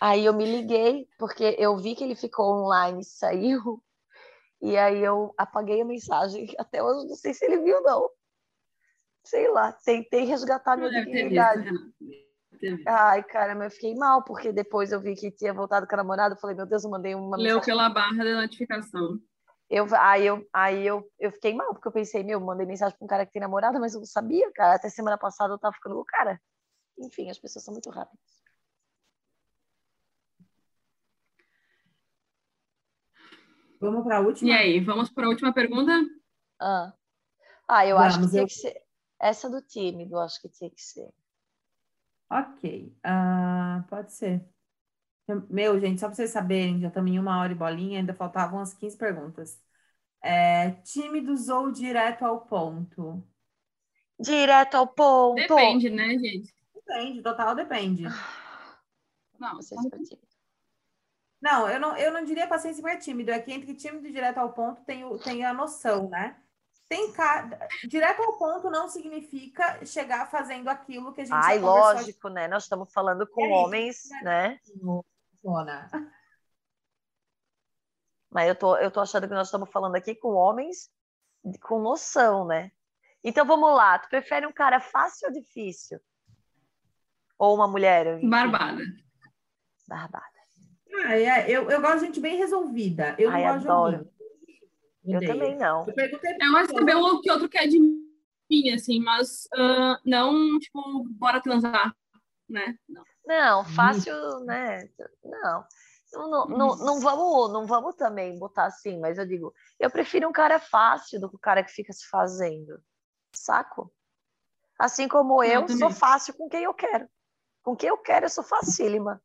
Aí 0.00 0.24
eu 0.24 0.34
me 0.34 0.44
liguei, 0.44 1.08
porque 1.18 1.56
eu 1.58 1.76
vi 1.76 1.94
que 1.94 2.04
ele 2.04 2.16
ficou 2.16 2.62
online 2.62 3.00
e 3.00 3.04
saiu. 3.04 3.82
E 4.60 4.76
aí 4.76 5.02
eu 5.02 5.34
apaguei 5.36 5.80
a 5.80 5.84
mensagem. 5.84 6.46
Até 6.58 6.82
hoje 6.82 7.06
não 7.06 7.16
sei 7.16 7.34
se 7.34 7.44
ele 7.44 7.58
viu, 7.58 7.80
não. 7.82 8.10
Sei 9.24 9.48
lá, 9.50 9.72
tentei 9.72 10.24
resgatar 10.24 10.76
minha 10.76 10.90
dignidade. 10.90 11.68
Ai, 12.86 13.22
cara, 13.24 13.54
mas 13.54 13.72
eu 13.72 13.76
fiquei 13.76 13.94
mal, 13.94 14.22
porque 14.22 14.52
depois 14.52 14.92
eu 14.92 15.00
vi 15.00 15.14
que 15.14 15.30
tinha 15.30 15.52
voltado 15.52 15.86
com 15.86 15.94
a 15.94 15.98
namorada. 15.98 16.34
Eu 16.34 16.38
falei, 16.38 16.54
meu 16.56 16.66
Deus, 16.66 16.84
eu 16.84 16.90
mandei 16.90 17.14
uma 17.14 17.36
Leu 17.36 17.56
mensagem. 17.56 17.64
pela 17.64 17.88
barra 17.88 18.24
da 18.24 18.40
notificação. 18.40 19.18
Eu, 19.68 19.86
aí 19.96 20.26
eu, 20.26 20.46
aí 20.52 20.86
eu, 20.86 21.10
eu 21.18 21.32
fiquei 21.32 21.54
mal, 21.54 21.72
porque 21.72 21.88
eu 21.88 21.92
pensei, 21.92 22.22
meu, 22.22 22.38
mandei 22.38 22.66
mensagem 22.66 22.96
para 22.96 23.04
um 23.04 23.08
cara 23.08 23.26
que 23.26 23.32
tem 23.32 23.40
namorada, 23.40 23.80
mas 23.80 23.94
eu 23.94 24.00
não 24.00 24.06
sabia, 24.06 24.50
cara. 24.52 24.74
Até 24.74 24.88
semana 24.88 25.18
passada 25.18 25.54
eu 25.54 25.58
tava 25.58 25.74
ficando 25.74 25.94
com 25.94 26.02
o 26.02 26.04
cara. 26.04 26.40
enfim, 26.98 27.30
as 27.30 27.38
pessoas 27.38 27.64
são 27.64 27.72
muito 27.72 27.90
rápidas. 27.90 28.20
Vamos 33.80 34.04
para 34.04 34.18
a 34.18 34.20
última? 34.20 34.50
E 34.50 34.52
aí, 34.52 34.80
vamos 34.80 35.10
para 35.10 35.26
a 35.26 35.28
última 35.28 35.52
pergunta? 35.52 35.92
Ah, 36.60 36.92
ah 37.68 37.86
eu 37.86 37.96
Vamos, 37.96 38.14
acho 38.14 38.24
que 38.24 38.30
tinha 38.30 38.42
eu... 38.42 38.46
que 38.46 38.54
ser. 38.54 38.83
Essa 39.24 39.48
do 39.48 39.62
tímido, 39.62 40.18
acho 40.18 40.38
que 40.38 40.50
tinha 40.50 40.68
que 40.68 40.82
ser. 40.82 41.08
Ok, 42.30 42.94
uh, 42.98 43.82
pode 43.88 44.12
ser. 44.12 44.46
Meu, 45.48 45.80
gente, 45.80 45.98
só 45.98 46.08
para 46.08 46.16
vocês 46.16 46.28
saberem, 46.28 46.78
já 46.78 46.88
estamos 46.88 47.10
em 47.10 47.18
uma 47.18 47.40
hora 47.40 47.52
e 47.52 47.54
bolinha, 47.54 48.00
ainda 48.00 48.12
faltavam 48.12 48.58
umas 48.58 48.74
15 48.74 48.98
perguntas. 48.98 49.58
É, 50.22 50.72
tímidos 50.82 51.48
ou 51.48 51.72
direto 51.72 52.22
ao 52.22 52.42
ponto? 52.42 53.26
Direto 54.20 54.74
ao 54.74 54.88
ponto. 54.88 55.36
Depende, 55.36 55.88
né, 55.88 56.18
gente? 56.18 56.54
Depende, 56.74 57.22
total 57.22 57.54
depende. 57.54 58.04
Não, 59.38 59.56
você 59.56 59.74
é 59.74 59.78
tímido. 59.78 60.18
Não, 61.40 61.66
eu 61.66 61.80
não, 61.80 61.96
eu 61.96 62.12
não 62.12 62.22
diria 62.22 62.46
paciência 62.46 62.82
super 62.82 62.98
tímido. 62.98 63.30
É 63.30 63.40
que 63.40 63.50
entre 63.50 63.74
tímido 63.74 64.06
e 64.06 64.12
direto 64.12 64.36
ao 64.36 64.52
ponto 64.52 64.84
tem, 64.84 65.02
o, 65.02 65.16
tem 65.16 65.46
a 65.46 65.54
noção, 65.54 66.10
né? 66.10 66.43
Tem 66.88 67.12
ca... 67.12 67.48
Direto 67.88 68.22
ao 68.22 68.38
ponto 68.38 68.70
não 68.70 68.88
significa 68.88 69.84
chegar 69.84 70.30
fazendo 70.30 70.68
aquilo 70.68 71.12
que 71.12 71.22
a 71.22 71.24
gente 71.24 71.34
Ai, 71.34 71.58
lógico, 71.58 72.28
né? 72.28 72.46
Nós 72.46 72.64
estamos 72.64 72.92
falando 72.92 73.26
com 73.26 73.44
é 73.44 73.48
homens, 73.48 74.04
isso, 74.04 74.24
né? 74.24 74.58
Funciona. 75.32 75.90
Mas 78.30 78.48
eu 78.48 78.54
tô, 78.54 78.76
eu 78.76 78.90
tô 78.90 79.00
achando 79.00 79.28
que 79.28 79.34
nós 79.34 79.48
estamos 79.48 79.70
falando 79.70 79.96
aqui 79.96 80.14
com 80.14 80.34
homens 80.34 80.90
com 81.60 81.80
noção, 81.80 82.46
né? 82.46 82.70
Então 83.22 83.46
vamos 83.46 83.74
lá. 83.74 83.98
Tu 83.98 84.08
prefere 84.08 84.46
um 84.46 84.52
cara 84.52 84.80
fácil 84.80 85.28
ou 85.28 85.32
difícil? 85.32 86.00
Ou 87.38 87.54
uma 87.54 87.68
mulher? 87.68 88.20
Barbada. 88.22 88.82
Barbada. 89.86 90.34
Ah, 91.06 91.16
é, 91.16 91.50
eu, 91.50 91.70
eu 91.70 91.80
gosto 91.80 92.00
de 92.00 92.06
gente 92.06 92.20
bem 92.20 92.36
resolvida. 92.36 93.16
Eu 93.18 93.30
Ai, 93.30 93.42
não 93.42 93.54
adoro. 93.54 94.08
Eu 95.04 95.20
também 95.20 95.56
não. 95.56 95.86
Eu, 95.86 95.94
eu 95.96 96.56
acho 96.56 96.68
que 96.68 96.78
saber 96.78 96.96
um 96.96 97.20
que 97.20 97.30
outro 97.30 97.48
quer 97.48 97.66
de 97.66 97.78
mim, 97.78 98.70
assim, 98.74 99.00
mas 99.00 99.46
uh, 99.54 99.98
não, 100.04 100.58
tipo, 100.58 101.04
bora 101.10 101.42
transar, 101.42 101.94
né? 102.48 102.78
Não, 102.88 103.04
não 103.26 103.64
fácil, 103.64 104.14
né? 104.40 104.88
Não. 105.22 105.64
Não, 106.12 106.46
não, 106.46 106.76
não, 106.76 107.00
vamos, 107.00 107.52
não 107.52 107.66
vamos 107.66 107.96
também 107.96 108.38
botar 108.38 108.66
assim, 108.66 109.00
mas 109.00 109.18
eu 109.18 109.26
digo, 109.26 109.52
eu 109.80 109.90
prefiro 109.90 110.28
um 110.28 110.32
cara 110.32 110.60
fácil 110.60 111.20
do 111.20 111.28
que 111.28 111.34
o 111.34 111.40
cara 111.40 111.62
que 111.62 111.72
fica 111.72 111.92
se 111.92 112.06
fazendo. 112.08 112.80
Saco? 113.34 113.92
Assim 114.78 115.08
como 115.08 115.42
eu, 115.42 115.62
eu 115.62 115.68
sou 115.68 115.90
fácil 115.90 116.34
com 116.34 116.48
quem 116.48 116.62
eu 116.62 116.74
quero. 116.74 117.08
Com 117.64 117.74
quem 117.74 117.88
eu 117.88 117.98
quero, 117.98 118.26
eu 118.26 118.30
sou 118.30 118.44
facílima. 118.44 119.20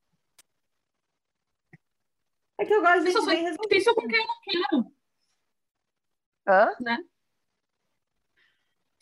É 2.57 2.65
que 2.65 2.73
eu 2.73 2.81
gosto 2.81 3.03
de 3.03 3.11
gente 3.11 3.25
bem 3.25 3.43
resolvida. 3.43 3.93
com 3.93 4.07
quem 4.07 4.19
eu 4.19 4.27
não 4.27 4.41
quero. 4.41 4.98
Hã? 6.49 6.75
Né? 6.81 6.97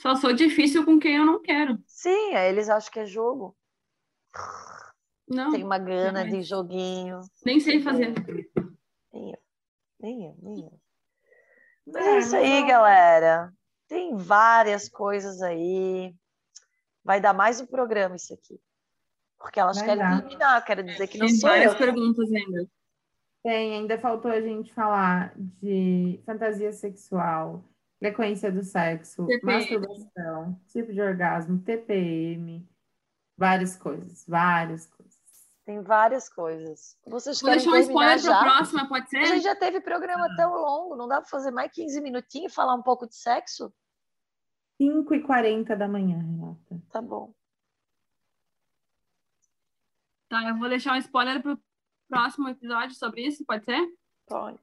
Só 0.01 0.15
sou 0.15 0.33
difícil 0.33 0.83
com 0.83 0.99
quem 0.99 1.15
eu 1.15 1.25
não 1.25 1.41
quero. 1.41 1.81
Sim, 1.87 2.35
eles 2.35 2.67
acham 2.69 2.91
que 2.91 2.99
é 2.99 3.05
jogo. 3.05 3.55
Não. 5.27 5.51
Tem 5.51 5.63
uma 5.63 5.79
gana 5.79 6.27
de 6.27 6.41
joguinho. 6.41 7.21
Nem 7.45 7.59
sei 7.59 7.81
fazer. 7.81 8.13
Nem 9.13 9.31
eu. 9.31 9.39
Nem 9.99 10.25
eu, 10.27 10.35
nem 10.41 10.65
eu. 10.65 10.79
Mas 11.87 12.05
é 12.05 12.19
isso 12.19 12.35
aí, 12.35 12.67
galera. 12.67 13.53
Tem 13.87 14.15
várias 14.17 14.89
coisas 14.89 15.41
aí. 15.41 16.13
Vai 17.03 17.21
dar 17.21 17.33
mais 17.33 17.61
um 17.61 17.65
programa 17.65 18.17
isso 18.17 18.33
aqui. 18.33 18.59
Porque 19.39 19.59
elas 19.59 19.77
Vai 19.77 19.85
querem 19.87 20.03
dar. 20.03 20.21
terminar, 20.21 20.65
quero 20.65 20.83
dizer 20.83 21.07
que 21.07 21.17
não 21.17 21.27
Tem 21.27 21.35
sou 21.37 21.49
várias 21.49 21.71
eu. 21.71 21.77
perguntas 21.77 22.29
ainda. 22.31 22.69
Tem, 23.47 23.75
ainda 23.75 23.97
faltou 23.97 24.29
a 24.29 24.41
gente 24.41 24.73
falar 24.73 25.31
de 25.37 26.21
fantasia 26.25 26.73
sexual, 26.73 27.63
frequência 27.97 28.51
do 28.51 28.61
sexo, 28.61 29.25
TPM. 29.25 29.53
masturbação, 29.53 30.61
tipo 30.67 30.91
de 30.91 30.99
orgasmo, 30.99 31.57
TPM, 31.61 32.67
várias 33.37 33.77
coisas, 33.77 34.25
várias 34.27 34.85
coisas. 34.87 35.17
Tem 35.63 35.81
várias 35.81 36.27
coisas. 36.27 36.97
Vocês 37.07 37.39
Vou 37.39 37.51
deixar 37.51 37.71
um 37.71 37.77
spoiler 37.77 38.21
para 38.21 38.37
a 38.37 38.43
próxima, 38.43 38.89
pode 38.89 39.09
ser? 39.09 39.19
A 39.19 39.25
gente 39.27 39.43
já 39.43 39.55
teve 39.55 39.79
programa 39.79 40.25
ah. 40.25 40.35
tão 40.35 40.53
longo, 40.53 40.97
não 40.97 41.07
dá 41.07 41.21
para 41.21 41.29
fazer 41.29 41.51
mais 41.51 41.71
15 41.71 42.01
minutinhos 42.01 42.51
e 42.51 42.55
falar 42.55 42.75
um 42.75 42.83
pouco 42.83 43.07
de 43.07 43.15
sexo? 43.15 43.73
5 44.75 45.15
e 45.15 45.23
40 45.23 45.73
da 45.73 45.87
manhã, 45.87 46.17
Renata. 46.17 46.81
Tá 46.91 47.01
bom. 47.01 47.33
Tá, 50.27 50.49
eu 50.49 50.57
vou 50.57 50.67
deixar 50.67 50.95
um 50.95 50.97
spoiler 50.97 51.41
pro 51.41 51.57
próximo 52.07 52.49
episódio 52.49 52.95
sobre 52.95 53.25
isso, 53.25 53.45
pode 53.45 53.65
ser? 53.65 53.85
Pode. 54.25 54.61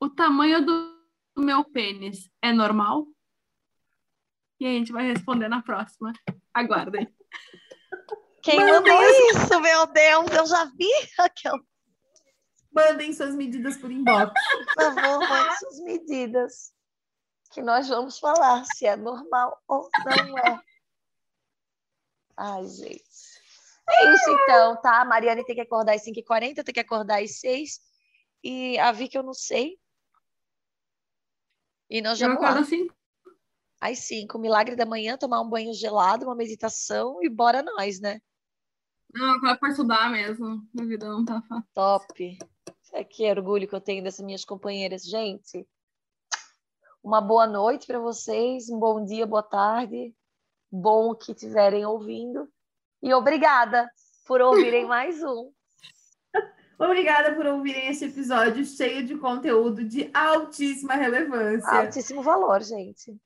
O 0.00 0.08
tamanho 0.08 0.64
do 0.64 1.02
meu 1.36 1.64
pênis 1.64 2.30
é 2.40 2.52
normal? 2.52 3.06
E 4.58 4.66
a 4.66 4.70
gente 4.70 4.92
vai 4.92 5.04
responder 5.04 5.48
na 5.48 5.62
próxima. 5.62 6.12
Aguardem. 6.54 7.12
Quem 8.42 8.58
mandou 8.58 9.02
isso, 9.30 9.60
meu 9.60 9.86
Deus? 9.86 10.30
Eu 10.32 10.46
já 10.46 10.64
vi 10.64 10.90
aquela. 11.18 11.60
Mandem 12.72 13.12
suas 13.12 13.34
medidas 13.34 13.76
por 13.76 13.90
inbox. 13.90 14.32
Por 14.74 14.74
favor, 14.74 15.28
mandem 15.28 15.56
suas 15.58 15.80
medidas. 15.80 16.72
Que 17.52 17.60
nós 17.60 17.88
vamos 17.88 18.18
falar 18.18 18.64
se 18.64 18.86
é 18.86 18.96
normal 18.96 19.62
ou 19.68 19.88
não 20.04 20.38
é. 20.38 20.60
Ai, 22.36 22.66
gente. 22.66 23.31
É 23.88 24.14
isso 24.14 24.30
então, 24.30 24.80
tá? 24.80 25.00
A 25.00 25.04
Mariane 25.04 25.44
tem 25.44 25.54
que 25.54 25.60
acordar 25.60 25.94
às 25.94 26.04
5h40, 26.04 26.62
tem 26.62 26.74
que 26.74 26.80
acordar 26.80 27.22
às 27.22 27.40
6 27.40 27.80
E 28.42 28.78
a 28.78 28.92
Vicky 28.92 29.18
eu 29.18 29.22
não 29.22 29.34
sei. 29.34 29.78
E 31.90 32.00
nós 32.00 32.18
já 32.18 32.28
vamos 32.28 32.42
lá. 32.42 32.58
Assim. 32.58 32.88
Às 33.80 33.98
5, 34.00 34.38
milagre 34.38 34.76
da 34.76 34.86
manhã, 34.86 35.18
tomar 35.18 35.40
um 35.40 35.48
banho 35.48 35.74
gelado, 35.74 36.24
uma 36.24 36.36
meditação 36.36 37.18
e 37.22 37.28
bora 37.28 37.62
nós, 37.62 38.00
né? 38.00 38.20
Não, 39.12 39.34
agora 39.34 39.58
para 39.58 39.68
estudar 39.70 40.10
mesmo. 40.10 40.66
Minha 40.72 40.88
vida 40.88 41.08
não 41.08 41.24
tá 41.24 41.42
fácil. 41.42 41.68
Top. 41.74 42.38
É 42.94 43.04
que 43.04 43.28
orgulho 43.30 43.68
que 43.68 43.74
eu 43.74 43.80
tenho 43.80 44.02
dessas 44.02 44.24
minhas 44.24 44.44
companheiras. 44.44 45.02
Gente, 45.02 45.66
uma 47.02 47.20
boa 47.20 47.46
noite 47.46 47.86
para 47.86 47.98
vocês, 47.98 48.70
um 48.70 48.78
bom 48.78 49.04
dia, 49.04 49.26
boa 49.26 49.42
tarde, 49.42 50.14
bom 50.70 51.14
que 51.14 51.32
estiverem 51.32 51.84
ouvindo. 51.84 52.48
E 53.02 53.12
obrigada 53.12 53.90
por 54.26 54.40
ouvirem 54.40 54.86
mais 54.86 55.22
um. 55.22 55.50
Obrigada 56.78 57.34
por 57.34 57.46
ouvirem 57.46 57.88
esse 57.88 58.06
episódio 58.06 58.64
cheio 58.64 59.04
de 59.04 59.16
conteúdo 59.16 59.84
de 59.84 60.10
altíssima 60.12 60.94
relevância. 60.94 61.70
Altíssimo 61.70 62.22
valor, 62.22 62.62
gente. 62.62 63.16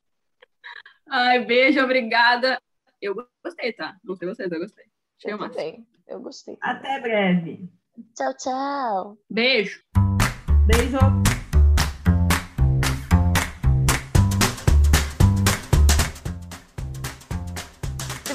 Ai, 1.09 1.45
beijo, 1.45 1.83
obrigada. 1.83 2.61
Eu 3.01 3.15
gostei, 3.45 3.73
tá? 3.73 3.97
Não 4.03 4.17
sei 4.17 4.29
vocês, 4.29 4.51
eu 4.51 4.59
gostei. 4.59 4.85
eu 5.25 5.39
também. 5.39 5.87
Eu 6.07 6.21
gostei. 6.21 6.59
Até 6.61 7.01
breve. 7.01 7.69
Tchau, 8.15 8.37
tchau. 8.37 9.19
Beijo. 9.31 9.83
Beijo. 10.67 10.99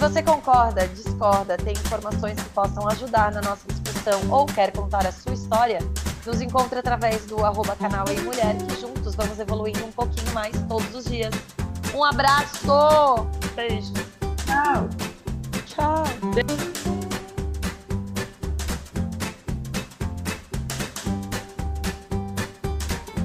Você 0.02 0.24
concorda, 0.24 0.88
discorda, 0.88 1.56
tem 1.58 1.74
informações 1.74 2.34
que 2.34 2.50
possam 2.50 2.88
ajudar 2.88 3.32
na 3.32 3.40
nossa 3.40 3.68
discussão 3.68 4.20
ou 4.32 4.48
quer 4.48 4.72
contar 4.72 5.06
a 5.06 5.12
sua 5.12 5.32
história, 5.32 5.78
nos 6.26 6.42
encontre 6.42 6.80
através 6.80 7.28
do 7.28 7.46
arroba 7.46 7.76
canal 7.76 8.06
e 8.12 8.20
Mulher, 8.22 8.56
que 8.58 8.82
juntos 8.82 9.14
vamos 9.14 9.38
evoluindo 9.38 9.86
um 9.86 9.92
pouquinho 9.92 10.34
mais 10.34 10.60
todos 10.68 10.96
os 10.96 11.06
dias. 11.06 11.32
Um 11.94 12.04
abraço! 12.04 13.28
Beijo! 13.56 13.94
Tchau! 14.44 14.90
Tchau! 15.68 16.04